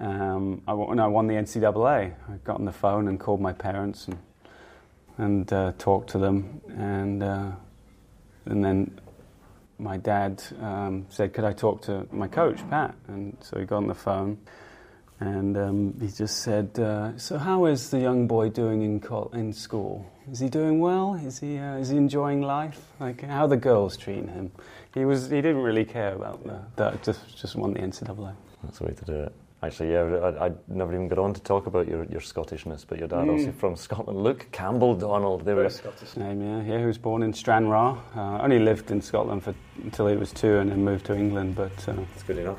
um, 0.00 0.62
I, 0.66 0.72
when 0.72 0.98
I 0.98 1.06
won 1.06 1.26
the 1.26 1.34
NCAA, 1.34 2.14
I 2.28 2.36
got 2.44 2.56
on 2.56 2.64
the 2.64 2.72
phone 2.72 3.08
and 3.08 3.18
called 3.20 3.40
my 3.40 3.52
parents 3.52 4.08
and 4.08 4.18
and 5.18 5.52
uh, 5.52 5.72
talked 5.78 6.10
to 6.10 6.18
them, 6.18 6.60
and 6.68 7.22
uh, 7.22 7.50
and 8.46 8.64
then 8.64 9.00
my 9.78 9.96
dad 9.96 10.42
um, 10.60 11.06
said, 11.10 11.32
"Could 11.32 11.44
I 11.44 11.52
talk 11.52 11.82
to 11.82 12.06
my 12.10 12.28
coach, 12.28 12.58
Pat?" 12.70 12.94
And 13.08 13.36
so 13.40 13.58
he 13.58 13.64
got 13.64 13.78
on 13.78 13.86
the 13.88 13.94
phone 13.94 14.38
and 15.22 15.56
um, 15.56 15.94
he 16.00 16.08
just 16.08 16.38
said, 16.38 16.78
uh, 16.78 17.16
"So 17.16 17.38
how 17.38 17.66
is 17.66 17.90
the 17.90 18.00
young 18.00 18.26
boy 18.26 18.48
doing 18.48 18.82
in 18.82 19.00
in 19.32 19.52
school? 19.52 20.04
Is 20.30 20.40
he 20.40 20.48
doing 20.48 20.80
well? 20.80 21.14
Is 21.14 21.38
he 21.38 21.58
uh, 21.58 21.76
is 21.76 21.90
he 21.90 21.96
enjoying 21.96 22.42
life? 22.42 22.80
Like 22.98 23.22
how 23.22 23.42
are 23.42 23.48
the 23.48 23.56
girls 23.56 23.96
treating 23.96 24.28
him?" 24.28 24.50
He 24.94 25.04
was 25.04 25.30
he 25.30 25.40
didn't 25.40 25.62
really 25.62 25.84
care 25.84 26.14
about 26.14 26.42
the, 26.44 26.58
that. 26.76 27.02
Just 27.02 27.20
just 27.40 27.54
won 27.54 27.74
the 27.74 27.80
NCAA. 27.80 28.34
That's 28.64 28.78
the 28.78 28.84
way 28.86 28.94
to 28.94 29.04
do 29.04 29.14
it. 29.14 29.32
Actually, 29.64 29.92
yeah, 29.92 30.02
I, 30.02 30.46
I 30.46 30.52
never 30.66 30.92
even 30.92 31.06
got 31.06 31.20
on 31.20 31.32
to 31.34 31.40
talk 31.40 31.66
about 31.66 31.86
your, 31.86 32.04
your 32.06 32.20
Scottishness, 32.20 32.84
but 32.84 32.98
your 32.98 33.06
dad 33.06 33.26
mm. 33.26 33.38
also 33.38 33.52
from 33.52 33.76
Scotland. 33.76 34.20
Luke 34.20 34.48
Campbell 34.50 34.96
Donald. 34.96 35.44
There 35.44 35.54
was 35.54 35.76
Scottish 35.76 36.16
name, 36.16 36.42
yeah. 36.42 36.72
Yeah, 36.72 36.80
he 36.80 36.84
was 36.84 36.98
born 36.98 37.22
in 37.22 37.32
Stranraer. 37.32 37.96
Uh, 38.16 38.42
only 38.42 38.58
lived 38.58 38.90
in 38.90 39.00
Scotland 39.00 39.44
for 39.44 39.54
until 39.84 40.08
he 40.08 40.16
was 40.16 40.32
two, 40.32 40.58
and 40.58 40.68
then 40.68 40.84
moved 40.84 41.06
to 41.06 41.16
England. 41.16 41.54
But 41.54 41.88
uh, 41.88 41.94
it's 42.12 42.24
good 42.24 42.38
enough. 42.38 42.58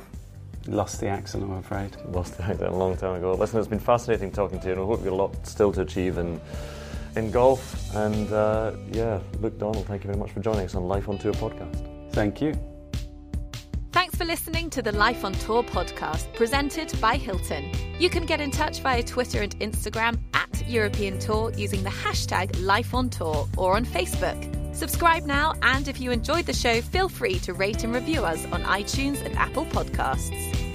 Lost 0.67 1.01
the 1.01 1.07
accent, 1.07 1.43
I'm 1.43 1.51
afraid. 1.51 1.97
Lost 2.05 2.37
the 2.37 2.43
accent 2.43 2.71
a 2.71 2.75
long 2.75 2.95
time 2.95 3.15
ago. 3.15 3.33
Listen, 3.33 3.59
it's 3.59 3.67
been 3.67 3.79
fascinating 3.79 4.31
talking 4.31 4.61
to 4.61 4.67
you, 4.67 4.71
and 4.71 4.81
I 4.81 4.85
hope 4.85 4.99
you've 4.99 5.09
got 5.09 5.13
a 5.13 5.15
lot 5.15 5.45
still 5.45 5.73
to 5.73 5.81
achieve 5.81 6.17
in, 6.17 6.39
in 7.17 7.31
golf. 7.31 7.93
And 7.95 8.31
uh, 8.31 8.71
yeah, 8.93 9.19
Luke 9.41 9.59
Donald, 9.59 9.85
thank 9.87 10.05
you 10.05 10.07
very 10.07 10.19
much 10.19 10.31
for 10.31 10.39
joining 10.39 10.63
us 10.65 10.75
on 10.75 10.87
Life 10.87 11.09
on 11.09 11.17
Tour 11.17 11.33
podcast. 11.33 11.85
Thank 12.13 12.41
you. 12.41 12.72
Thanks 13.93 14.15
for 14.15 14.25
listening 14.25 14.71
to 14.71 14.81
the 14.81 14.91
Life 14.91 15.23
on 15.23 15.33
Tour 15.33 15.61
podcast 15.61 16.33
presented 16.33 16.91
by 16.99 17.15
Hilton. 17.15 17.69
You 17.99 18.09
can 18.09 18.25
get 18.25 18.41
in 18.41 18.49
touch 18.49 18.79
via 18.79 19.03
Twitter 19.03 19.43
and 19.43 19.55
Instagram 19.59 20.17
at 20.33 20.67
European 20.67 21.19
Tour 21.19 21.53
using 21.55 21.83
the 21.83 21.91
hashtag 21.91 22.59
Life 22.59 22.95
on 22.95 23.11
Tour 23.11 23.47
or 23.55 23.75
on 23.75 23.85
Facebook. 23.85 24.75
Subscribe 24.75 25.25
now, 25.25 25.53
and 25.61 25.87
if 25.87 26.01
you 26.01 26.09
enjoyed 26.09 26.47
the 26.47 26.53
show, 26.53 26.81
feel 26.81 27.07
free 27.07 27.37
to 27.41 27.53
rate 27.53 27.83
and 27.83 27.93
review 27.93 28.25
us 28.25 28.43
on 28.45 28.63
iTunes 28.63 29.23
and 29.23 29.37
Apple 29.37 29.65
Podcasts. 29.67 30.72